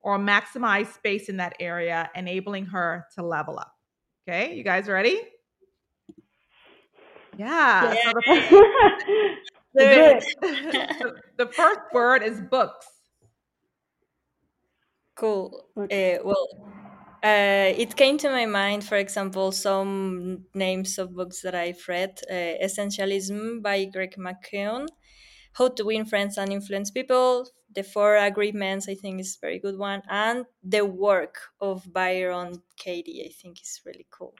or 0.00 0.18
maximize 0.18 0.92
space 0.92 1.28
in 1.28 1.36
that 1.38 1.54
area, 1.60 2.10
enabling 2.14 2.66
her 2.66 3.06
to 3.14 3.22
level 3.22 3.58
up. 3.58 3.74
Okay, 4.28 4.54
you 4.54 4.62
guys 4.62 4.86
ready? 4.88 5.20
Yeah. 7.36 7.94
Yeah. 7.94 8.12
So 8.12 9.40
the, 9.74 11.14
the 11.38 11.46
first 11.46 11.80
word 11.92 12.22
is 12.22 12.40
books. 12.40 12.86
Cool. 15.14 15.66
Uh, 15.76 16.18
well, 16.24 16.48
uh, 17.22 17.72
it 17.76 17.96
came 17.96 18.18
to 18.18 18.30
my 18.30 18.46
mind, 18.46 18.84
for 18.84 18.96
example, 18.96 19.52
some 19.52 20.46
names 20.54 20.98
of 20.98 21.14
books 21.14 21.42
that 21.42 21.54
I've 21.54 21.84
read 21.86 22.18
uh, 22.30 22.34
Essentialism 22.64 23.62
by 23.62 23.84
Greg 23.84 24.16
McKeown, 24.16 24.88
How 25.54 25.68
to 25.68 25.84
Win 25.84 26.04
Friends 26.06 26.38
and 26.38 26.52
Influence 26.52 26.90
People, 26.90 27.48
The 27.74 27.82
Four 27.82 28.16
Agreements, 28.16 28.88
I 28.88 28.94
think 28.94 29.20
is 29.20 29.36
a 29.36 29.46
very 29.46 29.58
good 29.58 29.78
one, 29.78 30.02
and 30.08 30.46
The 30.62 30.84
Work 30.84 31.36
of 31.60 31.92
Byron 31.92 32.62
Katie, 32.76 33.24
I 33.26 33.32
think 33.32 33.60
is 33.60 33.80
really 33.84 34.06
cool. 34.10 34.34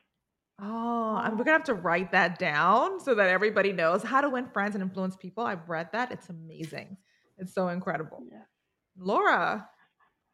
Oh, 0.61 1.21
and 1.23 1.37
we're 1.39 1.45
gonna 1.45 1.59
have 1.59 1.65
to 1.65 1.75
write 1.75 2.13
that 2.13 2.39
down 2.39 3.01
so 3.01 3.15
that 3.15 3.29
everybody 3.29 3.73
knows 3.73 4.03
how 4.03 4.21
to 4.21 4.29
win 4.29 4.49
friends 4.53 4.75
and 4.75 4.83
influence 4.83 5.17
people. 5.17 5.45
I've 5.45 5.69
read 5.69 5.89
that; 5.93 6.13
it's 6.13 6.29
amazing. 6.29 6.97
It's 7.39 7.53
so 7.55 7.69
incredible. 7.69 8.23
Yeah. 8.31 8.45
Laura, 8.97 9.69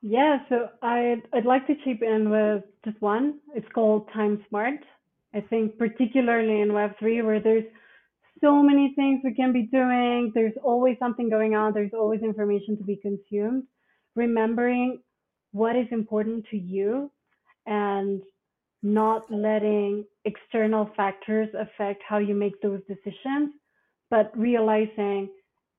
Yeah, 0.02 0.38
so 0.48 0.68
I'd 0.82 1.22
I'd 1.32 1.46
like 1.46 1.66
to 1.66 1.74
chip 1.84 2.02
in 2.02 2.30
with 2.30 2.64
just 2.84 3.00
one. 3.02 3.40
It's 3.54 3.66
called 3.74 4.08
Time 4.12 4.44
Smart. 4.48 4.80
I 5.34 5.40
think 5.40 5.76
particularly 5.78 6.60
in 6.60 6.68
Web3 6.68 7.24
where 7.24 7.40
there's 7.40 7.64
so 8.40 8.62
many 8.62 8.92
things 8.94 9.20
we 9.24 9.34
can 9.34 9.52
be 9.52 9.64
doing, 9.72 10.30
there's 10.34 10.54
always 10.62 10.96
something 11.00 11.28
going 11.28 11.54
on, 11.56 11.74
there's 11.74 11.92
always 11.94 12.22
information 12.22 12.76
to 12.78 12.84
be 12.84 12.96
consumed. 12.96 13.64
Remembering 14.14 15.00
what 15.52 15.76
is 15.76 15.88
important 15.90 16.46
to 16.50 16.56
you 16.56 17.10
and 17.66 18.22
not 18.82 19.22
letting 19.30 20.04
external 20.24 20.90
factors 20.96 21.48
affect 21.58 22.02
how 22.08 22.18
you 22.18 22.34
make 22.34 22.60
those 22.62 22.80
decisions, 22.88 23.50
but 24.10 24.30
realizing 24.38 25.28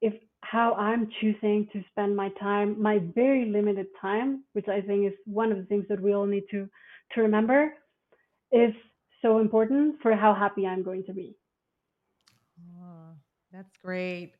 if 0.02 0.14
how 0.42 0.74
I'm 0.76 1.10
choosing 1.22 1.68
to 1.74 1.84
spend 1.92 2.16
my 2.16 2.30
time, 2.40 2.82
my 2.82 3.00
very 3.16 3.46
limited 3.46 3.88
time, 4.02 4.44
which 4.54 4.68
I 4.68 4.82
think 4.82 5.06
is 5.08 5.14
one 5.26 5.52
of 5.52 5.58
the 5.58 5.66
things 5.66 5.86
that 5.90 6.02
we 6.02 6.14
all 6.14 6.26
need 6.26 6.44
to 6.52 6.68
to 7.14 7.22
remember, 7.22 7.74
is 8.52 8.74
so 9.22 9.40
important 9.40 10.02
for 10.02 10.16
how 10.16 10.34
happy 10.34 10.66
I'm 10.66 10.84
going 10.84 11.04
to 11.06 11.14
be. 11.14 11.36
oh, 12.82 13.16
that's 13.52 13.78
great. 13.84 14.34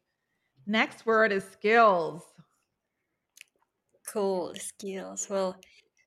Next 0.66 1.06
word 1.06 1.32
is 1.32 1.44
skills. 1.46 2.24
Cool 4.08 4.56
skills. 4.56 5.28
Well, 5.30 5.56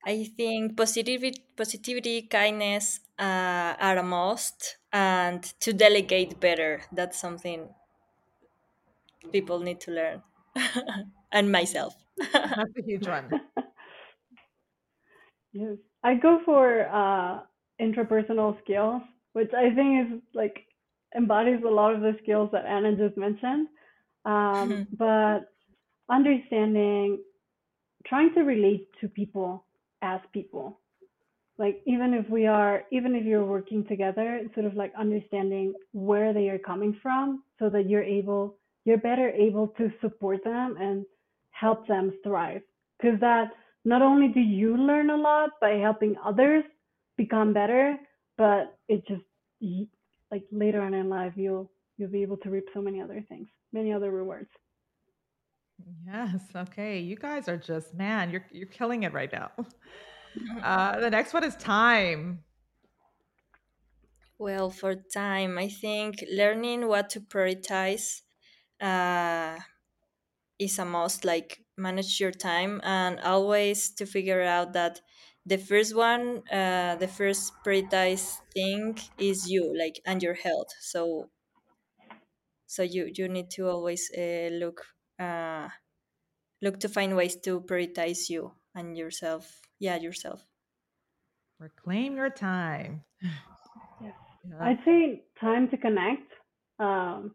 I 0.05 0.25
think 0.25 0.77
positivity, 0.77 1.45
positivity, 1.57 2.23
kindness 2.23 3.01
uh, 3.19 3.75
are 3.79 3.99
a 3.99 4.03
must, 4.03 4.79
and 4.93 5.43
to 5.61 5.73
delegate 5.73 6.41
better. 6.41 6.83
That's 6.93 7.19
something 7.21 7.69
people 9.31 9.61
need 9.61 9.81
to 9.81 9.91
learn, 9.91 10.23
and 11.33 11.51
myself. 11.53 11.95
That's 12.33 12.77
a 12.79 12.83
huge 12.85 13.07
one. 13.07 13.31
Yes. 15.55 15.77
I 16.03 16.15
go 16.15 16.41
for 16.47 16.89
uh, 16.89 17.41
interpersonal 17.79 18.59
skills, 18.65 19.03
which 19.35 19.51
I 19.53 19.75
think 19.75 20.07
is 20.07 20.21
like 20.33 20.65
embodies 21.15 21.61
a 21.63 21.71
lot 21.71 21.95
of 21.95 22.01
the 22.01 22.17
skills 22.23 22.49
that 22.53 22.65
Ana 22.65 22.97
just 22.97 23.19
mentioned. 23.19 23.69
Um, 24.25 24.87
but 24.97 25.53
understanding 26.11 27.23
trying 28.07 28.33
to 28.33 28.41
relate 28.41 28.89
to 29.03 29.09
people 29.09 29.67
as 30.01 30.21
people 30.33 30.81
like 31.59 31.83
even 31.87 32.15
if 32.15 32.29
we 32.29 32.47
are 32.47 32.85
even 32.91 33.15
if 33.15 33.25
you're 33.25 33.45
working 33.45 33.85
together 33.87 34.43
sort 34.55 34.67
of 34.67 34.75
like 34.75 34.93
understanding 34.99 35.73
where 35.93 36.33
they 36.33 36.49
are 36.49 36.59
coming 36.59 36.99
from 37.03 37.43
so 37.59 37.69
that 37.69 37.89
you're 37.89 38.03
able 38.03 38.57
you're 38.85 38.99
better 38.99 39.31
able 39.31 39.69
to 39.79 39.91
support 40.01 40.43
them 40.45 40.77
and 40.79 41.05
help 41.51 41.87
them 41.87 42.13
thrive 42.25 42.63
because 42.99 43.19
that 43.21 43.51
not 43.85 44.03
only 44.03 44.29
do 44.29 44.41
you 44.41 44.77
learn 44.77 45.11
a 45.11 45.17
lot 45.17 45.51
by 45.61 45.71
helping 45.71 46.17
others 46.25 46.65
become 47.17 47.53
better 47.53 47.97
but 48.39 48.79
it 48.89 49.07
just 49.07 49.23
like 50.31 50.45
later 50.51 50.81
on 50.81 50.95
in 50.95 51.09
life 51.09 51.33
you'll 51.37 51.71
you'll 51.97 52.11
be 52.11 52.23
able 52.23 52.37
to 52.39 52.51
reap 52.51 52.65
so 52.75 52.81
many 52.81 53.01
other 53.01 53.25
things 53.29 53.49
many 53.73 53.93
other 53.93 54.11
rewards 54.11 54.51
Yes. 56.07 56.43
Okay. 56.55 57.01
You 57.01 57.17
guys 57.17 57.49
are 57.49 57.57
just 57.57 57.95
man, 57.95 58.31
you're 58.31 58.45
you're 58.53 58.69
killing 58.69 59.03
it 59.05 59.13
right 59.13 59.33
now. 59.33 59.51
Uh, 60.63 60.99
the 60.99 61.11
next 61.11 61.35
one 61.35 61.45
is 61.45 61.55
time. 61.57 62.43
Well, 64.39 64.71
for 64.71 64.95
time, 64.95 65.59
I 65.59 65.69
think 65.69 66.25
learning 66.33 66.89
what 66.89 67.11
to 67.11 67.21
prioritize 67.21 68.23
uh, 68.83 69.61
is 70.59 70.79
a 70.79 70.85
must. 70.85 71.25
Like 71.25 71.65
manage 71.77 72.21
your 72.21 72.33
time 72.33 72.81
and 72.85 73.21
always 73.21 73.91
to 73.95 74.07
figure 74.07 74.43
out 74.43 74.73
that 74.75 75.01
the 75.45 75.59
first 75.59 75.95
one, 75.95 76.43
uh, 76.51 76.97
the 76.97 77.09
first 77.09 77.53
prioritized 77.65 78.41
thing 78.55 78.99
is 79.19 79.51
you, 79.51 79.77
like 79.77 80.01
and 80.07 80.23
your 80.23 80.35
health. 80.35 80.69
So, 80.81 81.31
so 82.67 82.83
you 82.83 83.11
you 83.17 83.29
need 83.29 83.51
to 83.51 83.69
always 83.69 84.11
uh, 84.17 84.49
look 84.53 84.87
uh, 85.19 85.69
look 86.63 86.81
to 86.81 86.89
find 86.89 87.17
ways 87.17 87.37
to 87.37 87.61
prioritize 87.63 88.31
you 88.31 88.55
and 88.75 88.97
yourself. 88.99 89.63
Yeah, 89.81 89.97
yourself. 89.97 90.47
Reclaim 91.59 92.17
your 92.17 92.29
time. 92.29 93.05
Yes. 94.01 94.15
Yeah. 94.45 94.61
I'd 94.61 94.79
say 94.85 95.25
time 95.41 95.69
to 95.71 95.77
connect. 95.77 96.33
Um, 96.79 97.35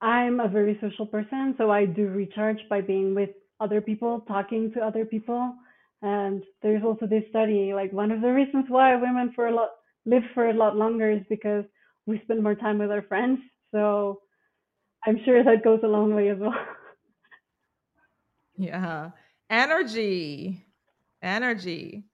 I'm 0.00 0.40
a 0.40 0.48
very 0.48 0.78
social 0.80 1.06
person, 1.06 1.54
so 1.58 1.70
I 1.70 1.86
do 1.86 2.08
recharge 2.08 2.58
by 2.68 2.80
being 2.80 3.14
with 3.14 3.30
other 3.60 3.80
people, 3.80 4.20
talking 4.28 4.72
to 4.74 4.80
other 4.80 5.04
people. 5.04 5.54
And 6.02 6.42
there's 6.62 6.84
also 6.84 7.06
this 7.06 7.24
study, 7.30 7.72
like 7.74 7.92
one 7.92 8.10
of 8.10 8.20
the 8.20 8.32
reasons 8.32 8.66
why 8.68 8.94
women 8.96 9.32
for 9.34 9.46
a 9.46 9.54
lot 9.54 9.70
live 10.04 10.22
for 10.34 10.50
a 10.50 10.54
lot 10.54 10.76
longer 10.76 11.10
is 11.10 11.22
because 11.28 11.64
we 12.06 12.20
spend 12.24 12.42
more 12.42 12.54
time 12.54 12.78
with 12.78 12.90
our 12.90 13.02
friends. 13.02 13.40
So 13.72 14.20
I'm 15.06 15.18
sure 15.24 15.42
that 15.42 15.64
goes 15.64 15.80
a 15.82 15.88
long 15.88 16.14
way 16.14 16.28
as 16.30 16.38
well. 16.38 16.54
Yeah. 18.56 19.10
Energy. 19.50 20.66
Energy. 21.22 22.04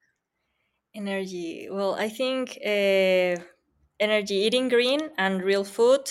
Energy. 0.95 1.69
Well, 1.71 1.95
I 1.95 2.09
think 2.09 2.59
uh, 2.65 3.43
energy 4.01 4.35
eating 4.35 4.69
green 4.69 5.11
and 5.19 5.43
real 5.43 5.65
food, 5.65 6.11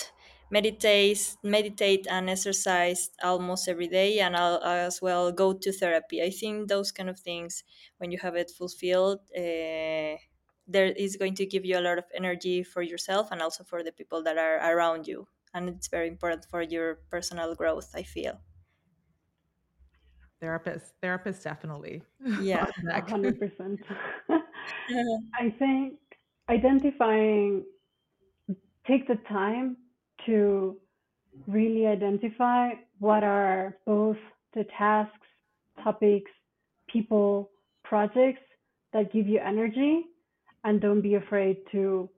meditate, 0.52 1.36
meditate 1.42 2.06
and 2.10 2.28
exercise 2.28 3.10
almost 3.22 3.68
every 3.68 3.88
day, 3.88 4.20
and 4.20 4.36
I'll 4.36 4.62
as 4.62 5.00
well 5.00 5.32
go 5.32 5.54
to 5.54 5.72
therapy. 5.72 6.22
I 6.22 6.30
think 6.30 6.68
those 6.68 6.92
kind 6.92 7.08
of 7.08 7.18
things, 7.18 7.64
when 7.96 8.12
you 8.12 8.18
have 8.18 8.36
it 8.36 8.50
fulfilled, 8.50 9.20
uh, 9.36 10.20
there 10.74 10.92
is 11.04 11.16
going 11.16 11.34
to 11.36 11.46
give 11.46 11.64
you 11.64 11.78
a 11.78 11.80
lot 11.88 11.98
of 11.98 12.04
energy 12.14 12.62
for 12.62 12.82
yourself 12.82 13.32
and 13.32 13.40
also 13.40 13.64
for 13.64 13.82
the 13.82 13.92
people 13.92 14.22
that 14.24 14.36
are 14.36 14.58
around 14.76 15.08
you, 15.08 15.26
and 15.54 15.70
it's 15.70 15.88
very 15.88 16.06
important 16.06 16.44
for 16.44 16.60
your 16.60 16.96
personal 17.10 17.54
growth. 17.54 17.90
I 17.94 18.02
feel. 18.02 18.38
Therapist, 20.38 20.94
therapist, 21.00 21.44
definitely. 21.44 22.02
Yeah, 22.40 22.66
hundred 23.08 23.38
percent. 23.38 23.80
I 24.28 25.50
think 25.58 25.94
identifying, 26.50 27.64
take 28.86 29.06
the 29.06 29.16
time 29.28 29.76
to 30.26 30.76
really 31.46 31.86
identify 31.86 32.70
what 32.98 33.24
are 33.24 33.76
both 33.86 34.16
the 34.54 34.64
tasks, 34.76 35.26
topics, 35.82 36.30
people, 36.88 37.50
projects 37.84 38.42
that 38.92 39.12
give 39.12 39.26
you 39.26 39.40
energy, 39.40 40.04
and 40.64 40.80
don't 40.80 41.00
be 41.00 41.14
afraid 41.14 41.56
to 41.72 42.08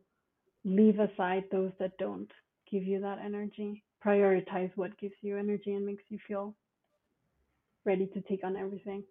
leave 0.65 0.99
aside 0.99 1.45
those 1.51 1.73
that 1.79 1.97
don't 1.99 2.31
give 2.71 2.83
you 2.83 3.01
that 3.01 3.19
energy. 3.25 3.83
Prioritize 4.05 4.71
what 4.75 4.99
gives 4.99 5.15
you 5.23 5.39
energy 5.39 5.73
and 5.73 5.87
makes 5.87 6.03
you 6.09 6.19
feel 6.27 6.55
ready 7.85 8.07
to 8.09 8.21
take 8.23 8.45
on 8.45 8.57
everything. 8.57 9.03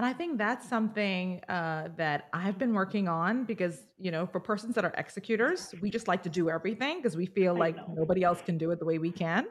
And 0.00 0.06
I 0.06 0.14
think 0.14 0.38
that's 0.38 0.66
something 0.66 1.42
uh, 1.46 1.88
that 1.98 2.30
I've 2.32 2.56
been 2.56 2.72
working 2.72 3.06
on 3.06 3.44
because, 3.44 3.82
you 3.98 4.10
know, 4.10 4.24
for 4.24 4.40
persons 4.40 4.74
that 4.76 4.82
are 4.86 4.94
executors, 4.96 5.74
we 5.82 5.90
just 5.90 6.08
like 6.08 6.22
to 6.22 6.30
do 6.30 6.48
everything 6.48 6.96
because 6.96 7.18
we 7.18 7.26
feel 7.26 7.54
like 7.54 7.76
nobody 7.86 8.22
else 8.22 8.40
can 8.40 8.56
do 8.56 8.70
it 8.70 8.78
the 8.78 8.86
way 8.86 8.96
we 8.96 9.12
can. 9.12 9.44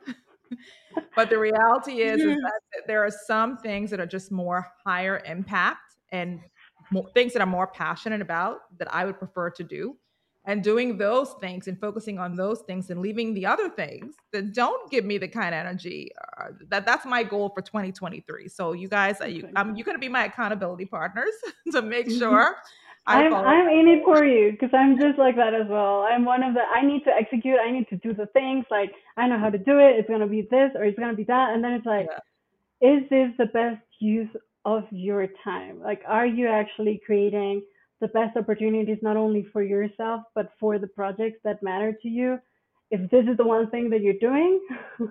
but 1.16 1.30
the 1.30 1.38
reality 1.38 2.02
is, 2.02 2.20
is 2.24 2.36
that 2.38 2.88
there 2.88 3.06
are 3.06 3.12
some 3.28 3.58
things 3.58 3.92
that 3.92 4.00
are 4.00 4.08
just 4.08 4.32
more 4.32 4.68
higher 4.84 5.22
impact 5.24 5.98
and 6.12 6.40
more, 6.92 7.06
things 7.14 7.34
that 7.34 7.44
I'm 7.44 7.50
more 7.50 7.68
passionate 7.68 8.20
about 8.20 8.76
that 8.80 8.92
I 8.92 9.06
would 9.06 9.20
prefer 9.20 9.52
to 9.52 9.64
do 9.64 9.98
and 10.50 10.64
doing 10.64 10.98
those 10.98 11.34
things 11.40 11.68
and 11.68 11.80
focusing 11.80 12.18
on 12.18 12.36
those 12.36 12.62
things 12.62 12.90
and 12.90 13.00
leaving 13.02 13.36
the 13.36 13.46
other 13.46 13.70
things 13.70 14.16
that 14.32 14.52
don't 14.52 14.90
give 14.90 15.06
me 15.06 15.20
the 15.20 15.28
kind 15.28 15.54
of 15.54 15.60
energy 15.60 16.10
uh, 16.40 16.46
that 16.70 16.88
that's 16.88 17.06
my 17.06 17.22
goal 17.22 17.50
for 17.50 17.62
2023 17.62 18.48
so 18.48 18.74
you 18.74 18.88
guys 18.88 19.22
are 19.22 19.28
you 19.28 19.48
um, 19.56 19.76
you're 19.76 19.86
going 19.86 19.96
to 19.96 20.00
be 20.00 20.10
my 20.10 20.26
accountability 20.26 20.86
partners 20.86 21.36
to 21.72 21.84
make 21.84 22.08
mm-hmm. 22.08 22.18
sure 22.18 22.56
I 23.06 23.24
am 23.24 23.34
I'm, 23.34 23.46
I'm 23.46 23.68
in 23.70 23.88
it 23.88 24.04
for 24.04 24.26
you 24.26 24.52
because 24.52 24.72
I'm 24.74 25.00
just 25.00 25.18
like 25.18 25.36
that 25.38 25.54
as 25.56 25.68
well. 25.68 26.02
I'm 26.02 26.26
one 26.26 26.44
of 26.44 26.54
the 26.54 26.62
I 26.62 26.86
need 26.86 27.04
to 27.06 27.12
execute. 27.12 27.58
I 27.60 27.72
need 27.72 27.88
to 27.90 27.96
do 27.96 28.14
the 28.14 28.28
things 28.28 28.66
like 28.70 28.92
I 29.18 29.26
know 29.28 29.40
how 29.40 29.50
to 29.50 29.58
do 29.58 29.80
it. 29.80 29.96
It's 29.98 30.08
gonna 30.08 30.28
be 30.28 30.42
this 30.52 30.72
or 30.76 30.84
it's 30.84 31.00
gonna 31.00 31.16
be 31.16 31.24
that, 31.24 31.54
and 31.54 31.64
then 31.64 31.72
it's 31.72 31.88
like, 31.88 32.08
yeah. 32.82 32.98
is 32.98 33.10
this 33.10 33.32
the 33.40 33.48
best 33.48 33.82
use 34.00 34.30
of 34.66 34.84
your 34.92 35.28
time? 35.44 35.82
Like, 35.82 36.04
are 36.08 36.28
you 36.28 36.50
actually 36.50 37.02
creating 37.04 37.64
the 38.02 38.08
best 38.08 38.38
opportunities 38.38 38.98
not 39.02 39.18
only 39.18 39.44
for 39.44 39.62
yourself 39.64 40.22
but 40.36 40.52
for 40.60 40.80
the 40.80 40.88
projects 40.88 41.40
that 41.44 41.62
matter 41.64 41.94
to 42.02 42.08
you. 42.10 42.40
If 42.92 43.10
this 43.12 43.26
is 43.28 43.38
the 43.38 43.46
one 43.46 43.70
thing 43.70 43.90
that 43.92 44.02
you're 44.02 44.20
doing 44.20 44.60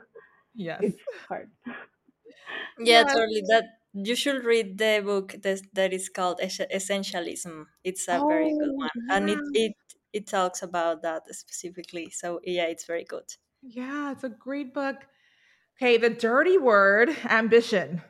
yes. 0.54 0.80
it's 0.82 1.02
hard. 1.28 1.50
Yeah, 2.80 3.02
totally 3.02 3.42
that 3.48 3.64
you 3.92 4.14
should 4.14 4.44
read 4.44 4.78
the 4.78 5.02
book 5.04 5.34
that, 5.42 5.60
that 5.74 5.92
is 5.92 6.08
called 6.08 6.40
essentialism. 6.40 7.66
It's 7.82 8.06
a 8.08 8.20
oh, 8.20 8.28
very 8.28 8.50
good 8.56 8.72
one 8.72 8.88
yeah. 9.08 9.16
and 9.16 9.30
it, 9.30 9.38
it 9.52 9.72
it 10.12 10.26
talks 10.26 10.62
about 10.62 11.02
that 11.02 11.22
specifically 11.34 12.08
so 12.10 12.40
yeah 12.44 12.66
it's 12.66 12.84
very 12.84 13.04
good. 13.04 13.24
Yeah 13.62 14.12
it's 14.12 14.24
a 14.24 14.28
great 14.28 14.72
book. 14.72 14.96
Okay 15.76 15.96
the 15.98 16.10
dirty 16.10 16.56
word 16.56 17.14
ambition. 17.28 18.00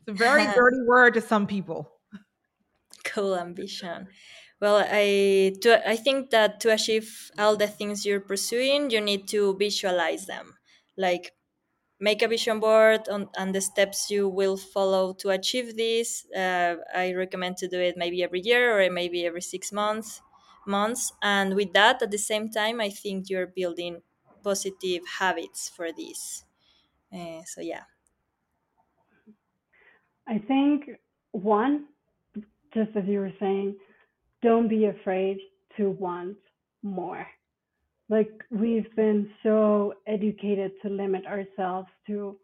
It's 0.00 0.08
a 0.08 0.12
very 0.12 0.44
dirty 0.54 0.82
word 0.86 1.14
to 1.14 1.20
some 1.20 1.46
people 1.46 1.90
cool 3.12 3.36
ambition 3.36 4.08
well 4.60 4.78
i 4.86 5.52
to, 5.62 5.70
i 5.88 5.96
think 5.96 6.30
that 6.30 6.60
to 6.60 6.72
achieve 6.72 7.30
all 7.38 7.56
the 7.56 7.66
things 7.68 8.04
you're 8.06 8.20
pursuing 8.20 8.90
you 8.90 9.00
need 9.00 9.28
to 9.28 9.56
visualize 9.56 10.26
them. 10.26 10.56
Like 10.96 11.32
make 12.00 12.22
a 12.22 12.28
vision 12.28 12.60
board 12.60 13.08
on, 13.08 13.52
the 13.52 13.60
steps 13.60 14.10
you 14.10 14.28
will 14.28 14.56
follow 14.56 15.12
to 15.14 15.30
achieve 15.30 15.76
this. 15.76 16.26
Uh, 16.34 16.76
i 16.94 17.12
recommend 17.14 17.56
to 17.58 17.68
do 17.68 17.80
it 17.80 17.96
maybe 17.96 18.22
every 18.22 18.40
year 18.40 18.64
or 18.80 18.90
maybe 18.90 19.26
every 19.26 19.42
six 19.42 19.72
months 19.72 20.22
months. 20.66 21.12
And 21.22 21.54
with 21.56 21.72
that 21.74 22.02
at 22.02 22.10
the 22.10 22.18
same 22.18 22.50
time 22.50 22.80
i 22.80 22.90
think 22.90 23.28
you're 23.30 23.46
building 23.48 24.02
positive 24.42 25.02
habits 25.20 25.68
for 25.68 25.92
this. 25.92 26.44
Uh, 27.12 27.42
so 27.44 27.60
yeah. 27.62 27.84
I 30.26 30.38
think 30.38 30.88
one 31.32 31.88
just 32.74 32.90
as 32.96 33.04
you 33.06 33.20
were 33.20 33.32
saying, 33.40 33.76
don't 34.42 34.68
be 34.68 34.86
afraid 34.86 35.38
to 35.76 35.90
want 35.90 36.36
more. 36.82 37.26
Like 38.08 38.30
we've 38.50 38.94
been 38.96 39.30
so 39.42 39.94
educated 40.06 40.72
to 40.82 40.88
limit 40.88 41.26
ourselves 41.26 41.88
to 42.06 42.36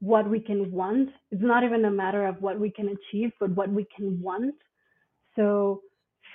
what 0.00 0.28
we 0.28 0.40
can 0.40 0.70
want. 0.70 1.08
It's 1.30 1.42
not 1.42 1.64
even 1.64 1.84
a 1.84 1.90
matter 1.90 2.26
of 2.26 2.42
what 2.42 2.60
we 2.60 2.70
can 2.70 2.88
achieve, 2.88 3.30
but 3.40 3.50
what 3.50 3.70
we 3.70 3.86
can 3.96 4.20
want. 4.20 4.54
So 5.36 5.80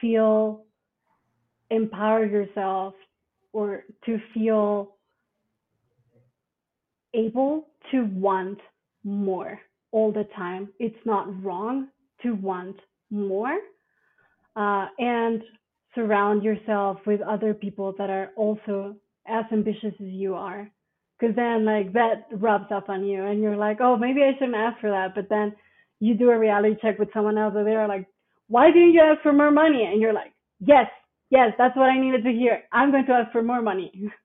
feel 0.01 0.63
empower 1.69 2.25
yourself 2.25 2.95
or 3.53 3.83
to 4.05 4.19
feel 4.33 4.95
able 7.13 7.67
to 7.91 8.05
want 8.05 8.59
more 9.03 9.59
all 9.91 10.11
the 10.11 10.27
time. 10.35 10.69
It's 10.79 11.05
not 11.05 11.43
wrong 11.43 11.89
to 12.23 12.33
want 12.33 12.75
more 13.11 13.57
uh, 14.55 14.87
and 14.97 15.41
surround 15.95 16.43
yourself 16.43 16.97
with 17.05 17.21
other 17.21 17.53
people 17.53 17.93
that 17.97 18.09
are 18.09 18.31
also 18.35 18.95
as 19.27 19.45
ambitious 19.51 19.93
as 19.99 20.07
you 20.07 20.35
are 20.35 20.69
because 21.19 21.35
then 21.35 21.65
like 21.65 21.93
that 21.93 22.27
rubs 22.33 22.71
up 22.71 22.89
on 22.89 23.03
you 23.05 23.23
and 23.25 23.41
you're 23.41 23.57
like 23.57 23.77
oh 23.81 23.97
maybe 23.97 24.21
i 24.23 24.33
shouldn't 24.37 24.55
ask 24.55 24.79
for 24.81 24.89
that 24.89 25.13
but 25.15 25.29
then 25.29 25.55
you 25.99 26.15
do 26.15 26.29
a 26.29 26.39
reality 26.39 26.75
check 26.81 26.97
with 26.97 27.09
someone 27.13 27.37
else 27.37 27.53
and 27.57 27.67
they're 27.67 27.87
like, 27.87 28.07
why 28.47 28.67
didn't 28.71 28.93
you 28.93 29.01
ask 29.01 29.21
for 29.21 29.33
more 29.33 29.51
money? 29.51 29.85
And 29.85 30.01
you're 30.01 30.13
like, 30.13 30.33
yes, 30.59 30.87
yes, 31.29 31.51
that's 31.57 31.75
what 31.75 31.89
I 31.89 31.99
needed 31.99 32.23
to 32.23 32.31
hear. 32.31 32.63
I'm 32.71 32.91
going 32.91 33.05
to 33.05 33.11
ask 33.13 33.31
for 33.31 33.43
more 33.43 33.61
money. 33.61 33.91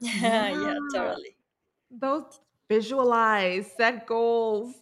yeah, 0.00 0.50
Yeah. 0.50 0.74
totally. 0.94 1.36
Those 1.90 2.40
visualize, 2.68 3.72
set 3.76 4.06
goals, 4.06 4.74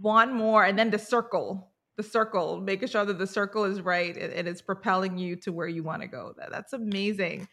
want 0.00 0.32
more, 0.34 0.64
and 0.64 0.78
then 0.78 0.90
the 0.90 0.98
circle. 0.98 1.71
The 1.96 2.02
circle, 2.02 2.60
making 2.60 2.88
sure 2.88 3.04
that 3.04 3.18
the 3.18 3.26
circle 3.26 3.64
is 3.64 3.80
right 3.82 4.16
and, 4.16 4.32
and 4.32 4.48
it's 4.48 4.62
propelling 4.62 5.18
you 5.18 5.36
to 5.36 5.52
where 5.52 5.68
you 5.68 5.82
want 5.82 6.02
to 6.02 6.08
go. 6.08 6.34
That, 6.38 6.50
that's 6.50 6.72
amazing. 6.72 7.48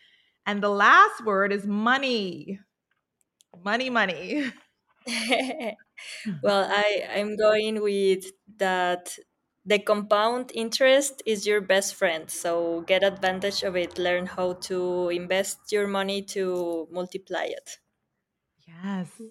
And 0.46 0.64
the 0.64 0.70
last 0.70 1.26
word 1.26 1.52
is 1.52 1.68
money. 1.68 2.60
Money, 3.64 3.90
money. 3.90 4.52
well, 6.44 6.68
I 6.72 7.08
I'm 7.16 7.36
going 7.38 7.82
with 7.82 8.26
that 8.58 9.18
the 9.66 9.80
compound 9.80 10.52
interest 10.56 11.22
is 11.26 11.46
your 11.46 11.62
best 11.62 11.96
friend. 11.96 12.30
So 12.30 12.82
get 12.82 13.04
advantage 13.04 13.64
of 13.64 13.76
it. 13.76 13.98
Learn 13.98 14.26
how 14.26 14.54
to 14.70 15.10
invest 15.10 15.72
your 15.72 15.88
money 15.88 16.22
to 16.36 16.88
multiply 16.92 17.46
it. 17.46 17.80
Yes. 18.68 19.22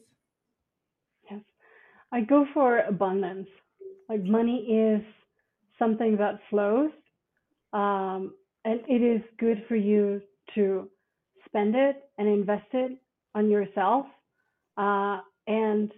Yes. 1.30 1.44
I 2.12 2.22
go 2.22 2.46
for 2.54 2.78
abundance. 2.80 3.48
Like 4.08 4.22
money 4.24 4.58
is 4.58 5.02
something 5.78 6.16
that 6.18 6.40
flows, 6.50 6.90
um, 7.72 8.32
and 8.64 8.80
it 8.88 9.02
is 9.02 9.22
good 9.38 9.64
for 9.68 9.76
you 9.76 10.20
to 10.54 10.88
spend 11.46 11.74
it 11.76 11.96
and 12.18 12.28
invest 12.28 12.66
it 12.72 12.98
on 13.34 13.50
yourself. 13.50 14.06
Uh, 14.76 15.18
and 15.46 15.92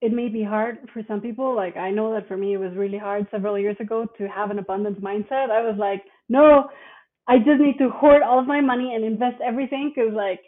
it 0.00 0.12
may 0.12 0.28
be 0.28 0.42
hard 0.42 0.78
for 0.92 1.02
some 1.08 1.20
people. 1.20 1.54
Like 1.54 1.76
I 1.76 1.90
know 1.90 2.12
that 2.14 2.28
for 2.28 2.36
me, 2.36 2.54
it 2.54 2.58
was 2.58 2.72
really 2.76 2.98
hard 2.98 3.26
several 3.30 3.58
years 3.58 3.76
ago 3.80 4.06
to 4.18 4.28
have 4.28 4.50
an 4.50 4.58
abundance 4.58 4.98
mindset. 5.00 5.50
I 5.50 5.62
was 5.62 5.76
like, 5.78 6.02
no, 6.28 6.68
I 7.28 7.38
just 7.38 7.60
need 7.60 7.78
to 7.78 7.90
hoard 7.90 8.22
all 8.22 8.38
of 8.38 8.46
my 8.46 8.60
money 8.60 8.94
and 8.94 9.04
invest 9.04 9.36
everything 9.44 9.92
because, 9.94 10.12
like, 10.14 10.40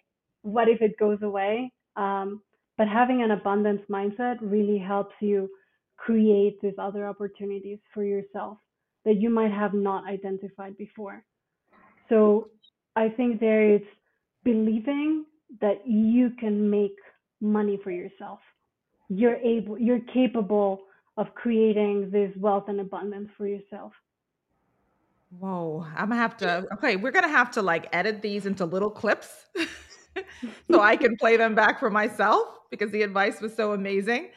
what 0.42 0.68
if 0.68 0.80
it 0.82 0.98
goes 0.98 1.18
away? 1.22 1.72
Um, 1.96 2.42
but 2.78 2.88
having 2.88 3.22
an 3.22 3.32
abundance 3.32 3.82
mindset 3.90 4.38
really 4.40 4.78
helps 4.78 5.14
you 5.20 5.50
create 5.96 6.60
these 6.62 6.78
other 6.78 7.06
opportunities 7.06 7.78
for 7.92 8.04
yourself 8.04 8.56
that 9.04 9.16
you 9.16 9.28
might 9.28 9.50
have 9.50 9.74
not 9.74 10.06
identified 10.06 10.78
before. 10.78 11.24
So 12.08 12.48
I 12.96 13.08
think 13.08 13.40
there 13.40 13.74
is 13.74 13.82
believing 14.44 15.24
that 15.60 15.86
you 15.86 16.30
can 16.38 16.70
make 16.70 16.96
money 17.40 17.78
for 17.82 17.90
yourself. 17.90 18.38
You're 19.08 19.36
able, 19.36 19.78
you're 19.78 20.00
capable 20.12 20.82
of 21.16 21.34
creating 21.34 22.10
this 22.10 22.30
wealth 22.36 22.64
and 22.68 22.80
abundance 22.80 23.28
for 23.36 23.46
yourself. 23.46 23.92
Whoa. 25.30 25.86
I'm 25.96 26.08
gonna 26.08 26.20
have 26.20 26.36
to 26.38 26.66
okay, 26.74 26.96
we're 26.96 27.12
gonna 27.12 27.28
have 27.28 27.50
to 27.52 27.62
like 27.62 27.88
edit 27.92 28.22
these 28.22 28.46
into 28.46 28.64
little 28.64 28.90
clips 28.90 29.46
so 30.70 30.80
I 30.80 30.96
can 30.96 31.16
play 31.20 31.36
them 31.36 31.54
back 31.54 31.78
for 31.78 31.90
myself 31.90 32.46
because 32.70 32.90
the 32.90 33.02
advice 33.02 33.40
was 33.40 33.54
so 33.54 33.72
amazing. 33.72 34.30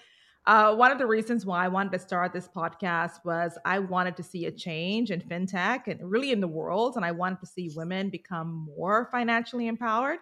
Uh, 0.47 0.73
one 0.73 0.91
of 0.91 0.97
the 0.97 1.05
reasons 1.05 1.45
why 1.45 1.63
I 1.63 1.67
wanted 1.67 1.91
to 1.91 1.99
start 1.99 2.33
this 2.33 2.47
podcast 2.47 3.23
was 3.23 3.59
I 3.63 3.77
wanted 3.77 4.17
to 4.17 4.23
see 4.23 4.47
a 4.47 4.51
change 4.51 5.11
in 5.11 5.21
fintech 5.21 5.87
and 5.87 5.99
really 6.09 6.31
in 6.31 6.39
the 6.39 6.47
world, 6.47 6.95
and 6.95 7.05
I 7.05 7.11
wanted 7.11 7.39
to 7.41 7.45
see 7.45 7.71
women 7.75 8.09
become 8.09 8.67
more 8.75 9.07
financially 9.11 9.67
empowered. 9.67 10.17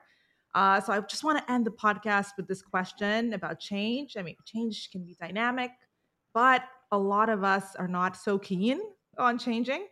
Uh, 0.53 0.81
so 0.81 0.91
I 0.91 0.99
just 1.01 1.23
want 1.23 1.37
to 1.37 1.51
end 1.51 1.65
the 1.65 1.71
podcast 1.71 2.31
with 2.35 2.47
this 2.47 2.61
question 2.61 3.33
about 3.33 3.59
change. 3.59 4.17
I 4.17 4.21
mean, 4.23 4.35
change 4.45 4.89
can 4.91 5.05
be 5.05 5.15
dynamic, 5.21 5.71
but 6.33 6.63
a 6.91 6.97
lot 6.97 7.29
of 7.29 7.45
us 7.45 7.75
are 7.77 7.87
not 7.87 8.17
so 8.17 8.37
keen 8.37 8.81
on 9.17 9.37
changing. 9.37 9.87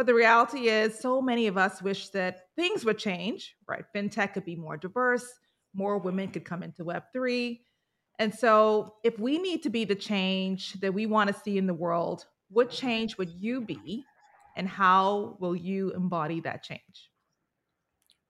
But 0.00 0.06
the 0.06 0.14
reality 0.14 0.70
is, 0.70 0.98
so 0.98 1.20
many 1.20 1.46
of 1.46 1.58
us 1.58 1.82
wish 1.82 2.08
that 2.12 2.46
things 2.56 2.86
would 2.86 2.96
change, 2.96 3.54
right? 3.68 3.84
FinTech 3.94 4.32
could 4.32 4.46
be 4.46 4.56
more 4.56 4.78
diverse, 4.78 5.26
more 5.74 5.98
women 5.98 6.30
could 6.30 6.46
come 6.46 6.62
into 6.62 6.86
Web3. 6.86 7.60
And 8.18 8.34
so, 8.34 8.94
if 9.04 9.18
we 9.18 9.36
need 9.36 9.62
to 9.62 9.68
be 9.68 9.84
the 9.84 9.94
change 9.94 10.72
that 10.80 10.94
we 10.94 11.04
want 11.04 11.28
to 11.28 11.38
see 11.38 11.58
in 11.58 11.66
the 11.66 11.74
world, 11.74 12.24
what 12.48 12.70
change 12.70 13.18
would 13.18 13.28
you 13.28 13.60
be? 13.60 14.02
And 14.56 14.66
how 14.66 15.36
will 15.38 15.54
you 15.54 15.92
embody 15.92 16.40
that 16.40 16.62
change? 16.62 17.10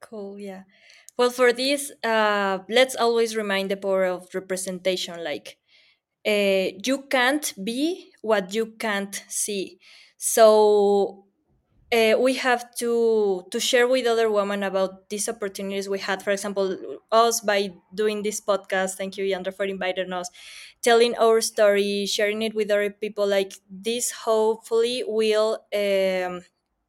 Cool, 0.00 0.40
yeah. 0.40 0.64
Well, 1.16 1.30
for 1.30 1.52
this, 1.52 1.92
uh, 2.02 2.58
let's 2.68 2.96
always 2.96 3.36
remind 3.36 3.70
the 3.70 3.76
power 3.76 4.06
of 4.06 4.26
representation. 4.34 5.22
Like, 5.22 5.56
uh, 6.26 6.74
you 6.84 7.06
can't 7.08 7.54
be 7.62 8.10
what 8.22 8.52
you 8.52 8.74
can't 8.76 9.22
see. 9.28 9.78
So 10.16 11.26
uh, 11.92 12.14
we 12.18 12.34
have 12.34 12.74
to 12.76 13.44
to 13.50 13.58
share 13.60 13.88
with 13.88 14.06
other 14.06 14.30
women 14.30 14.62
about 14.62 15.08
these 15.10 15.28
opportunities 15.28 15.88
we 15.88 15.98
had. 15.98 16.22
For 16.22 16.30
example, 16.30 16.76
us 17.10 17.40
by 17.40 17.70
doing 17.94 18.22
this 18.22 18.40
podcast. 18.40 18.94
Thank 18.96 19.16
you, 19.16 19.24
Yandra, 19.24 19.54
for 19.54 19.64
inviting 19.64 20.12
us, 20.12 20.30
telling 20.82 21.16
our 21.16 21.40
story, 21.40 22.06
sharing 22.06 22.42
it 22.42 22.54
with 22.54 22.70
other 22.70 22.90
people. 22.90 23.26
Like 23.26 23.54
this, 23.70 24.12
hopefully, 24.24 25.02
will 25.06 25.58
um, 25.74 26.42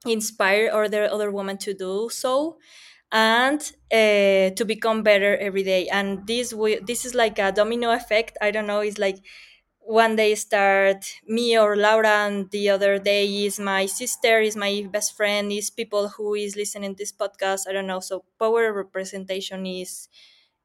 inspire 0.05 0.69
other 0.73 1.05
other 1.11 1.31
women 1.31 1.57
to 1.59 1.73
do 1.73 2.09
so 2.11 2.57
and 3.11 3.61
uh, 3.91 4.49
to 4.55 4.63
become 4.65 5.03
better 5.03 5.37
every 5.37 5.63
day 5.63 5.87
and 5.89 6.25
this 6.27 6.53
we, 6.53 6.77
this 6.79 7.05
is 7.05 7.13
like 7.13 7.37
a 7.39 7.51
domino 7.51 7.91
effect 7.91 8.37
i 8.41 8.49
don't 8.51 8.65
know 8.67 8.79
it's 8.79 8.97
like 8.97 9.17
one 9.83 10.15
day 10.15 10.35
start 10.35 11.05
me 11.27 11.57
or 11.57 11.75
laura 11.75 12.27
and 12.27 12.49
the 12.51 12.69
other 12.69 12.99
day 12.99 13.25
is 13.45 13.59
my 13.59 13.85
sister 13.85 14.39
is 14.39 14.55
my 14.55 14.87
best 14.91 15.15
friend 15.17 15.51
is 15.51 15.69
people 15.69 16.07
who 16.09 16.33
is 16.35 16.55
listening 16.55 16.95
this 16.97 17.11
podcast 17.11 17.67
i 17.67 17.73
don't 17.73 17.87
know 17.87 17.99
so 17.99 18.23
power 18.39 18.71
representation 18.73 19.65
is 19.65 20.07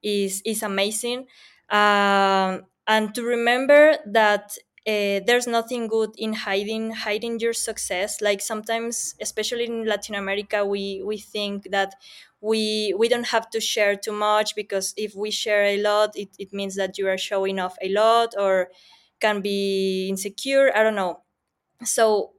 is 0.02 0.42
is 0.44 0.62
amazing. 0.62 1.26
Um, 1.70 2.66
and 2.86 3.14
to 3.14 3.22
remember 3.22 3.96
that 4.06 4.56
uh, 4.86 5.18
there's 5.26 5.48
nothing 5.48 5.88
good 5.88 6.10
in 6.16 6.32
hiding 6.32 6.92
hiding 6.92 7.40
your 7.40 7.52
success. 7.52 8.20
Like 8.20 8.40
sometimes 8.40 9.14
especially 9.20 9.64
in 9.66 9.84
latin 9.86 10.14
america 10.14 10.64
we 10.64 11.02
we 11.04 11.18
think 11.18 11.70
that 11.70 11.94
we 12.40 12.94
we 12.96 13.08
don't 13.08 13.26
have 13.28 13.50
to 13.50 13.60
share 13.60 13.96
too 13.96 14.12
much 14.12 14.54
because 14.54 14.94
if 14.96 15.14
we 15.16 15.30
share 15.30 15.64
a 15.64 15.78
lot 15.82 16.10
it, 16.16 16.28
it 16.38 16.52
means 16.52 16.76
that 16.76 16.98
you 16.98 17.08
are 17.08 17.18
showing 17.18 17.58
off 17.58 17.76
a 17.82 17.88
lot 17.88 18.34
or 18.38 18.68
can 19.20 19.40
be 19.40 20.08
insecure 20.08 20.72
i 20.76 20.82
don't 20.82 20.94
know. 20.94 21.22
So 21.84 22.34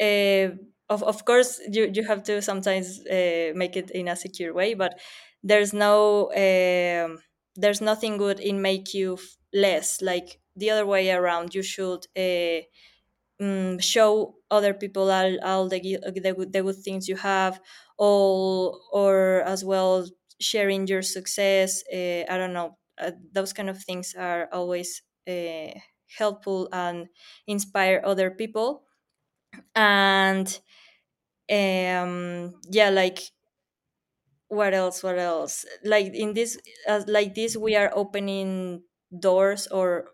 uh, 0.00 0.48
of, 0.88 1.02
of 1.02 1.24
course 1.24 1.60
you, 1.70 1.90
you 1.94 2.04
have 2.04 2.22
to 2.24 2.42
sometimes 2.42 3.00
uh, 3.06 3.52
make 3.54 3.76
it 3.76 3.90
in 3.90 4.08
a 4.08 4.16
secure 4.16 4.52
way 4.54 4.74
but 4.74 4.98
there's 5.42 5.72
no 5.72 6.30
um 6.32 7.20
there's 7.56 7.80
nothing 7.82 8.16
good 8.16 8.40
in 8.40 8.62
make 8.62 8.94
you 8.94 9.18
less. 9.52 10.00
Like 10.00 10.40
the 10.56 10.70
other 10.70 10.86
way 10.86 11.10
around 11.10 11.54
you 11.54 11.62
should 11.62 12.06
uh, 12.16 12.62
mm, 13.40 13.82
show 13.82 14.36
other 14.50 14.74
people 14.74 15.10
all, 15.10 15.38
all 15.44 15.68
the, 15.68 15.80
the, 15.80 16.32
good- 16.34 16.52
the 16.52 16.62
good 16.62 16.76
things 16.76 17.08
you 17.08 17.16
have 17.16 17.60
all 17.98 18.80
or 18.92 19.42
as 19.46 19.64
well 19.64 20.06
sharing 20.40 20.86
your 20.86 21.02
success 21.02 21.82
uh, 21.92 22.24
i 22.28 22.36
don't 22.38 22.52
know. 22.52 22.76
Uh, 22.98 23.12
those 23.32 23.52
kind 23.52 23.70
of 23.70 23.78
things 23.82 24.14
are 24.18 24.48
always 24.52 25.02
uh, 25.28 25.70
helpful 26.18 26.68
and 26.72 27.08
inspire 27.46 28.02
other 28.04 28.30
people. 28.30 28.84
And 29.74 30.48
um 31.50 32.54
yeah 32.70 32.90
like 32.90 33.20
what 34.48 34.74
else 34.74 35.02
what 35.02 35.18
else? 35.18 35.64
Like 35.84 36.14
in 36.14 36.34
this 36.34 36.58
uh, 36.88 37.02
like 37.06 37.34
this 37.34 37.56
we 37.56 37.76
are 37.76 37.90
opening 37.94 38.82
doors 39.18 39.66
or 39.68 40.10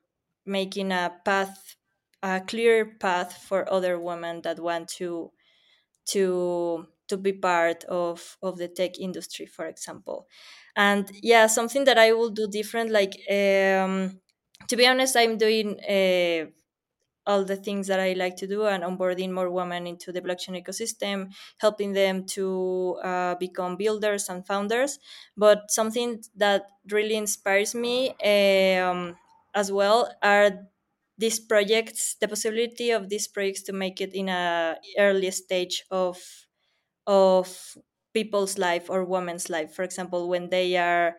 making 0.46 0.92
a 0.92 1.12
path 1.24 1.76
a 2.22 2.40
clear 2.40 2.96
path 3.00 3.44
for 3.48 3.70
other 3.72 3.98
women 3.98 4.42
that 4.42 4.58
want 4.60 4.88
to 4.88 5.30
to 6.08 6.86
to 7.08 7.16
be 7.18 7.32
part 7.32 7.84
of 7.84 8.36
of 8.42 8.58
the 8.58 8.68
tech 8.68 8.98
industry 9.00 9.46
for 9.46 9.66
example. 9.66 10.28
And 10.76 11.10
yeah 11.22 11.46
something 11.48 11.84
that 11.84 11.98
i 11.98 12.12
will 12.12 12.30
do 12.30 12.48
different 12.48 12.90
like 12.90 13.14
um 13.30 14.20
to 14.68 14.76
be 14.76 14.86
honest 14.86 15.16
i'm 15.16 15.36
doing 15.38 15.78
uh, 15.88 16.46
all 17.26 17.44
the 17.44 17.56
things 17.56 17.86
that 17.88 18.00
I 18.00 18.14
like 18.14 18.36
to 18.36 18.46
do 18.46 18.66
and 18.66 18.82
onboarding 18.82 19.32
more 19.32 19.50
women 19.50 19.86
into 19.86 20.12
the 20.12 20.22
blockchain 20.22 20.56
ecosystem, 20.62 21.32
helping 21.58 21.92
them 21.92 22.24
to 22.28 22.98
uh, 23.04 23.34
become 23.34 23.76
builders 23.76 24.28
and 24.30 24.46
founders. 24.46 24.98
But 25.36 25.70
something 25.70 26.22
that 26.36 26.66
really 26.90 27.16
inspires 27.16 27.74
me 27.74 28.10
um, 28.24 29.16
as 29.54 29.70
well 29.70 30.10
are 30.22 30.68
these 31.18 31.38
projects, 31.38 32.16
the 32.20 32.28
possibility 32.28 32.90
of 32.92 33.10
these 33.10 33.28
projects 33.28 33.62
to 33.64 33.72
make 33.74 34.00
it 34.00 34.14
in 34.14 34.28
a 34.30 34.78
early 34.98 35.30
stage 35.30 35.84
of 35.90 36.18
of 37.06 37.76
people's 38.14 38.58
life 38.58 38.90
or 38.90 39.04
women's 39.04 39.48
life. 39.50 39.74
For 39.74 39.82
example, 39.82 40.28
when 40.28 40.50
they 40.50 40.76
are, 40.76 41.16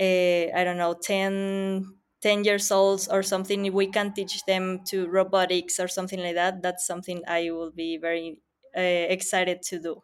uh, 0.00 0.44
I 0.56 0.64
don't 0.64 0.78
know, 0.78 0.94
10 0.94 1.99
10 2.20 2.44
years 2.44 2.70
old 2.70 3.06
or 3.10 3.22
something 3.22 3.72
we 3.72 3.86
can 3.88 4.12
teach 4.12 4.44
them 4.46 4.84
to 4.84 5.08
robotics 5.08 5.78
or 5.80 5.88
something 5.88 6.20
like 6.20 6.34
that 6.34 6.62
that's 6.62 6.86
something 6.86 7.22
i 7.28 7.50
will 7.50 7.70
be 7.72 7.96
very 7.98 8.40
uh, 8.76 8.80
excited 8.80 9.62
to 9.62 9.80
do. 9.80 10.02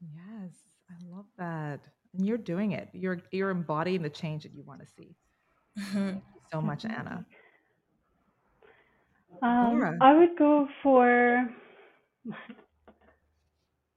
Yes 0.00 0.76
i 0.90 0.94
love 1.04 1.26
that. 1.36 1.80
And 2.14 2.24
you're 2.26 2.38
doing 2.38 2.72
it. 2.72 2.88
You're 2.94 3.20
you're 3.32 3.50
embodying 3.50 4.02
the 4.02 4.10
change 4.10 4.44
that 4.44 4.54
you 4.54 4.62
want 4.64 4.80
to 4.80 4.86
see 4.86 5.16
thank 6.10 6.24
you 6.34 6.40
so 6.52 6.62
much 6.62 6.84
ana. 6.86 7.26
Um, 9.42 9.94
i 10.00 10.14
would 10.16 10.36
go 10.36 10.68
for 10.82 11.48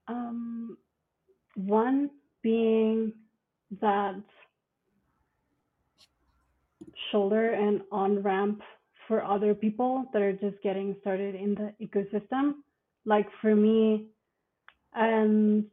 um, 0.08 0.78
one 1.56 2.12
being 2.44 3.14
that 3.82 4.24
shoulder 7.12 7.54
and 7.54 7.82
on 7.92 8.22
ramp 8.24 8.62
for 9.08 9.24
other 9.24 9.54
people 9.54 10.06
that 10.14 10.22
are 10.22 10.34
just 10.34 10.62
getting 10.64 10.96
started 11.02 11.36
in 11.36 11.56
the 11.56 11.74
ecosystem. 11.86 12.54
Like 13.06 13.28
for 13.42 13.56
me, 13.56 14.08
and 14.94 15.66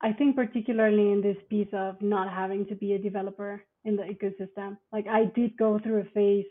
I 0.00 0.12
think 0.12 0.36
particularly 0.36 1.12
in 1.12 1.20
this 1.22 1.36
piece 1.50 1.68
of 1.72 2.00
not 2.00 2.32
having 2.32 2.66
to 2.66 2.74
be 2.74 2.94
a 2.94 2.98
developer 2.98 3.62
in 3.84 3.96
the 3.96 4.04
ecosystem. 4.04 4.76
Like 4.92 5.06
I 5.06 5.26
did 5.34 5.56
go 5.56 5.78
through 5.78 6.00
a 6.00 6.04
phase 6.14 6.46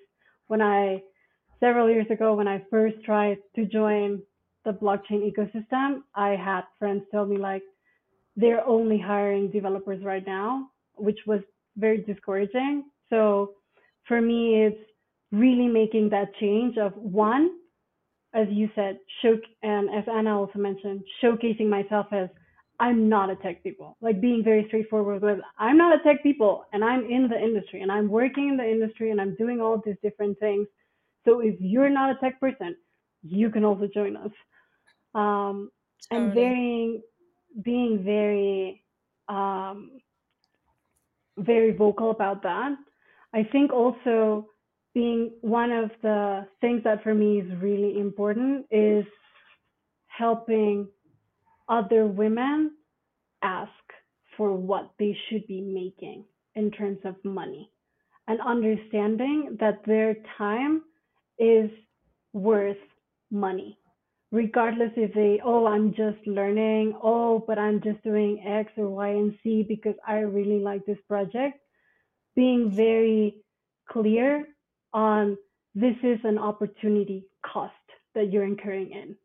when 0.48 0.62
I 0.62 1.02
several 1.60 1.90
years 1.90 2.08
ago 2.10 2.34
when 2.34 2.48
I 2.48 2.64
first 2.70 2.98
tried 3.04 3.38
to 3.56 3.66
join 3.66 4.22
the 4.66 4.74
blockchain 4.74 5.32
ecosystem, 5.32 6.02
I 6.14 6.30
had 6.36 6.64
friends 6.78 7.04
tell 7.12 7.26
me 7.26 7.38
like 7.38 7.64
they're 8.36 8.66
only 8.68 9.00
hiring 9.00 9.50
developers 9.50 10.04
right 10.04 10.26
now, 10.26 10.70
which 10.96 11.20
was 11.26 11.42
very 11.78 12.00
discouraging. 12.00 12.84
So 13.10 13.54
for 14.08 14.22
me, 14.22 14.64
it's 14.64 14.80
really 15.32 15.68
making 15.68 16.10
that 16.10 16.34
change 16.40 16.78
of 16.78 16.94
one, 16.96 17.52
as 18.34 18.48
you 18.50 18.70
said, 18.76 19.00
show, 19.22 19.38
and 19.64 19.90
as 19.90 20.04
Ana 20.08 20.40
also 20.40 20.60
mentioned, 20.60 21.04
showcasing 21.22 21.68
myself 21.68 22.08
as 22.12 22.30
I'm 22.80 23.10
not 23.10 23.30
a 23.30 23.36
tech 23.38 23.64
people, 23.64 23.98
like 24.02 24.22
being 24.22 24.44
very 24.44 24.66
straightforward 24.68 25.22
with 25.24 25.40
I'm 25.58 25.78
not 25.78 26.00
a 26.00 26.04
tech 26.04 26.22
people 26.22 26.66
and 26.74 26.84
I'm 26.84 27.06
in 27.06 27.28
the 27.28 27.38
industry 27.38 27.82
and 27.82 27.92
I'm 27.92 28.08
working 28.08 28.50
in 28.50 28.58
the 28.58 28.70
industry 28.70 29.10
and 29.12 29.20
I'm 29.20 29.36
doing 29.36 29.60
all 29.60 29.82
these 29.84 29.96
different 30.04 30.40
things. 30.40 30.68
So 31.26 31.40
if 31.40 31.56
you're 31.60 31.90
not 31.90 32.12
a 32.12 32.20
tech 32.20 32.40
person, 32.40 32.76
you 33.24 33.50
can 33.50 33.66
also 33.66 33.90
join 33.92 34.16
us. 34.16 34.32
Um, 35.16 35.72
and 36.12 36.34
very, 36.34 37.02
being 37.64 38.04
very, 38.04 38.84
um, 39.28 40.00
very 41.38 41.72
vocal 41.72 42.12
about 42.12 42.44
that 42.44 42.78
I 43.34 43.44
think 43.44 43.72
also 43.72 44.48
being 44.94 45.32
one 45.42 45.72
of 45.72 45.92
the 46.02 46.48
things 46.62 46.84
that 46.84 47.04
for 47.04 47.14
me 47.14 47.40
is 47.40 47.62
really 47.62 48.00
important 48.00 48.66
is 48.72 49.06
helping 50.08 50.88
other 51.70 52.08
women 52.08 52.72
ask 53.44 53.72
for 54.36 54.54
what 54.54 54.92
they 55.00 55.16
should 55.30 55.46
be 55.48 55.62
making 55.62 56.24
in 56.56 56.72
terms 56.72 57.00
of 57.06 57.16
money 57.24 57.70
and 58.28 58.40
understanding 58.42 59.58
that 59.60 59.82
their 59.86 60.16
time 60.38 60.82
is 61.40 61.70
worth 62.34 62.78
money 63.32 63.78
regardless 64.32 64.92
if 64.96 65.14
they 65.14 65.40
oh 65.44 65.66
i'm 65.68 65.94
just 65.94 66.18
learning. 66.26 66.98
Oh 67.02 67.44
but 67.48 67.58
i'm 67.58 67.82
just 67.82 68.04
doing 68.04 68.44
x 68.46 68.72
or 68.78 68.90
y 68.90 69.10
and 69.10 69.34
z 69.44 69.66
because 69.68 69.96
i 70.08 70.16
really 70.20 70.60
like 70.60 70.86
this 70.86 70.98
project 71.08 71.60
being 72.38 72.72
very 72.72 73.36
clear 73.90 74.48
on 74.94 75.38
this 75.74 75.96
is 76.04 76.20
an 76.24 76.38
opportunity 76.38 77.26
cost 77.46 77.74
that 78.16 78.32
you're 78.32 78.46
incurring 78.46 78.92
in. 78.92 79.16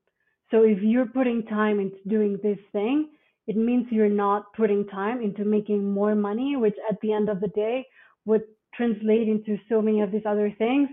So 0.50 0.64
if 0.64 0.78
you're 0.82 1.06
putting 1.06 1.44
time 1.44 1.78
into 1.78 1.98
doing 2.08 2.38
this 2.42 2.58
thing, 2.72 3.10
it 3.46 3.56
means 3.56 3.86
you're 3.90 4.08
not 4.08 4.52
putting 4.54 4.86
time 4.88 5.20
into 5.22 5.44
making 5.44 5.92
more 5.92 6.14
money, 6.14 6.56
which 6.56 6.76
at 6.90 7.00
the 7.02 7.12
end 7.12 7.28
of 7.28 7.40
the 7.40 7.48
day 7.48 7.86
would 8.24 8.42
translate 8.74 9.28
into 9.28 9.58
so 9.68 9.82
many 9.82 10.00
of 10.00 10.10
these 10.10 10.26
other 10.26 10.54
things. 10.58 10.88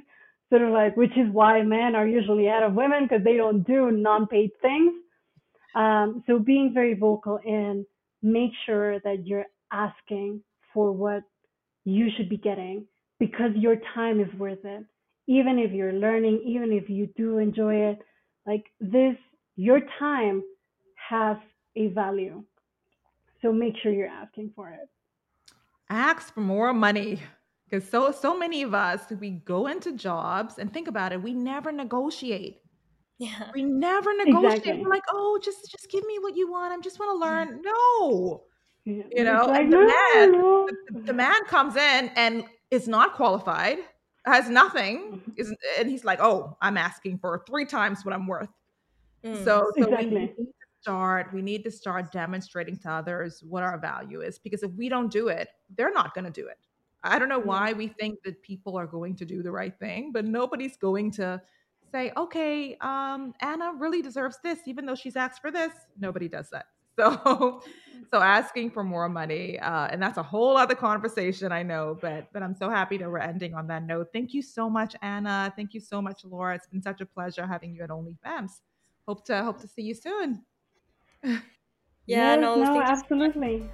Sort 0.49 0.63
of 0.63 0.71
like, 0.71 0.97
which 0.97 1.15
is 1.15 1.31
why 1.31 1.61
men 1.61 1.95
are 1.95 2.07
usually 2.07 2.47
ahead 2.47 2.63
of 2.63 2.73
women 2.73 3.03
because 3.03 3.23
they 3.23 3.37
don't 3.37 3.63
do 3.63 3.91
non-paid 3.91 4.51
things. 4.61 4.93
Um, 5.75 6.23
so 6.25 6.39
being 6.39 6.71
very 6.73 6.95
vocal 6.95 7.39
and 7.45 7.85
make 8.21 8.51
sure 8.65 8.99
that 9.01 9.27
you're 9.27 9.45
asking 9.71 10.41
for 10.73 10.91
what 10.91 11.23
you 11.89 12.09
should 12.15 12.29
be 12.29 12.37
getting 12.37 12.85
because 13.19 13.51
your 13.55 13.75
time 13.93 14.19
is 14.19 14.33
worth 14.37 14.63
it. 14.63 14.85
Even 15.27 15.59
if 15.59 15.71
you're 15.71 15.93
learning, 15.93 16.41
even 16.45 16.71
if 16.71 16.89
you 16.89 17.07
do 17.15 17.37
enjoy 17.37 17.75
it, 17.75 17.99
like 18.47 18.65
this, 18.79 19.15
your 19.55 19.81
time 19.99 20.41
has 20.95 21.37
a 21.75 21.87
value. 21.89 22.43
So 23.41 23.51
make 23.53 23.75
sure 23.81 23.91
you're 23.91 24.07
asking 24.07 24.51
for 24.55 24.69
it. 24.69 24.89
Ask 25.89 26.33
for 26.33 26.41
more 26.41 26.73
money. 26.73 27.21
Because 27.69 27.87
so 27.87 28.11
so 28.11 28.35
many 28.37 28.63
of 28.63 28.73
us 28.73 29.01
we 29.19 29.29
go 29.29 29.67
into 29.67 29.91
jobs 29.93 30.57
and 30.57 30.73
think 30.73 30.87
about 30.87 31.11
it, 31.11 31.21
we 31.21 31.33
never 31.33 31.71
negotiate. 31.71 32.61
Yeah. 33.19 33.51
We 33.53 33.63
never 33.63 34.15
negotiate. 34.15 34.57
Exactly. 34.57 34.81
We're 34.81 34.89
like, 34.89 35.03
oh, 35.11 35.39
just 35.43 35.69
just 35.69 35.89
give 35.91 36.05
me 36.05 36.17
what 36.19 36.35
you 36.35 36.49
want. 36.49 36.73
I 36.73 36.81
just 36.81 36.99
want 36.99 37.11
to 37.13 37.19
learn. 37.19 37.61
No. 37.63 38.43
You 38.89 39.23
know, 39.23 39.45
like, 39.45 39.69
the, 39.69 39.77
man, 39.77 40.31
the, 40.31 41.01
the, 41.05 41.13
man 41.13 41.45
comes 41.47 41.75
in 41.75 42.11
and 42.15 42.43
is 42.71 42.87
not 42.87 43.13
qualified, 43.13 43.79
has 44.25 44.49
nothing, 44.49 45.21
mm-hmm. 45.21 45.31
is, 45.37 45.53
and 45.77 45.89
he's 45.89 46.03
like, 46.03 46.19
"Oh, 46.21 46.57
I'm 46.61 46.77
asking 46.77 47.19
for 47.19 47.43
three 47.47 47.65
times 47.65 48.03
what 48.03 48.13
I'm 48.13 48.27
worth." 48.27 48.49
Mm, 49.23 49.43
so, 49.43 49.71
so 49.77 49.83
exactly. 49.83 50.05
we 50.05 50.19
need 50.19 50.35
to 50.37 50.45
start. 50.81 51.33
We 51.33 51.41
need 51.41 51.63
to 51.63 51.71
start 51.71 52.11
demonstrating 52.11 52.77
to 52.77 52.91
others 52.91 53.43
what 53.47 53.63
our 53.63 53.77
value 53.77 54.21
is, 54.21 54.39
because 54.39 54.63
if 54.63 54.71
we 54.73 54.89
don't 54.89 55.11
do 55.11 55.27
it, 55.27 55.49
they're 55.75 55.93
not 55.93 56.13
going 56.13 56.25
to 56.25 56.31
do 56.31 56.47
it. 56.47 56.57
I 57.03 57.17
don't 57.17 57.29
know 57.29 57.39
why 57.39 57.73
we 57.73 57.87
think 57.87 58.19
that 58.23 58.41
people 58.41 58.77
are 58.77 58.87
going 58.87 59.15
to 59.17 59.25
do 59.25 59.41
the 59.41 59.51
right 59.51 59.77
thing, 59.77 60.11
but 60.11 60.25
nobody's 60.25 60.77
going 60.77 61.11
to 61.11 61.41
say, 61.91 62.11
"Okay, 62.17 62.77
um, 62.81 63.33
Ana 63.41 63.73
really 63.77 64.01
deserves 64.01 64.39
this, 64.43 64.59
even 64.65 64.85
though 64.85 64.95
she's 64.95 65.15
asked 65.15 65.41
for 65.41 65.51
this." 65.51 65.73
Nobody 65.99 66.27
does 66.27 66.49
that. 66.49 66.65
So, 66.99 67.61
so 68.11 68.21
asking 68.21 68.71
for 68.71 68.83
more 68.83 69.07
money, 69.07 69.57
uh, 69.59 69.87
and 69.87 70.01
that's 70.01 70.17
a 70.17 70.23
whole 70.23 70.57
other 70.57 70.75
conversation, 70.75 71.51
I 71.51 71.63
know. 71.63 71.97
But, 72.01 72.27
but 72.33 72.43
I'm 72.43 72.55
so 72.55 72.69
happy 72.69 72.97
that 72.97 73.09
we're 73.09 73.19
ending 73.19 73.53
on 73.53 73.67
that 73.67 73.83
note. 73.83 74.07
Thank 74.11 74.33
you 74.33 74.41
so 74.41 74.69
much, 74.69 74.95
Ana. 75.01 75.53
Thank 75.55 75.73
you 75.73 75.79
so 75.79 76.01
much, 76.01 76.25
Laura. 76.25 76.55
It's 76.55 76.67
been 76.67 76.81
such 76.81 76.99
a 76.99 77.05
pleasure 77.05 77.47
having 77.47 77.73
you 77.73 77.83
at 77.83 77.89
OnlyFems. 77.89 78.61
Hope 79.07 79.23
to 79.25 79.43
hope 79.43 79.61
to 79.61 79.67
see 79.67 79.83
you 79.83 79.93
soon. 79.93 80.43
yeah, 82.05 82.35
no, 82.35 82.55
no 82.55 82.81
absolutely. 82.81 83.69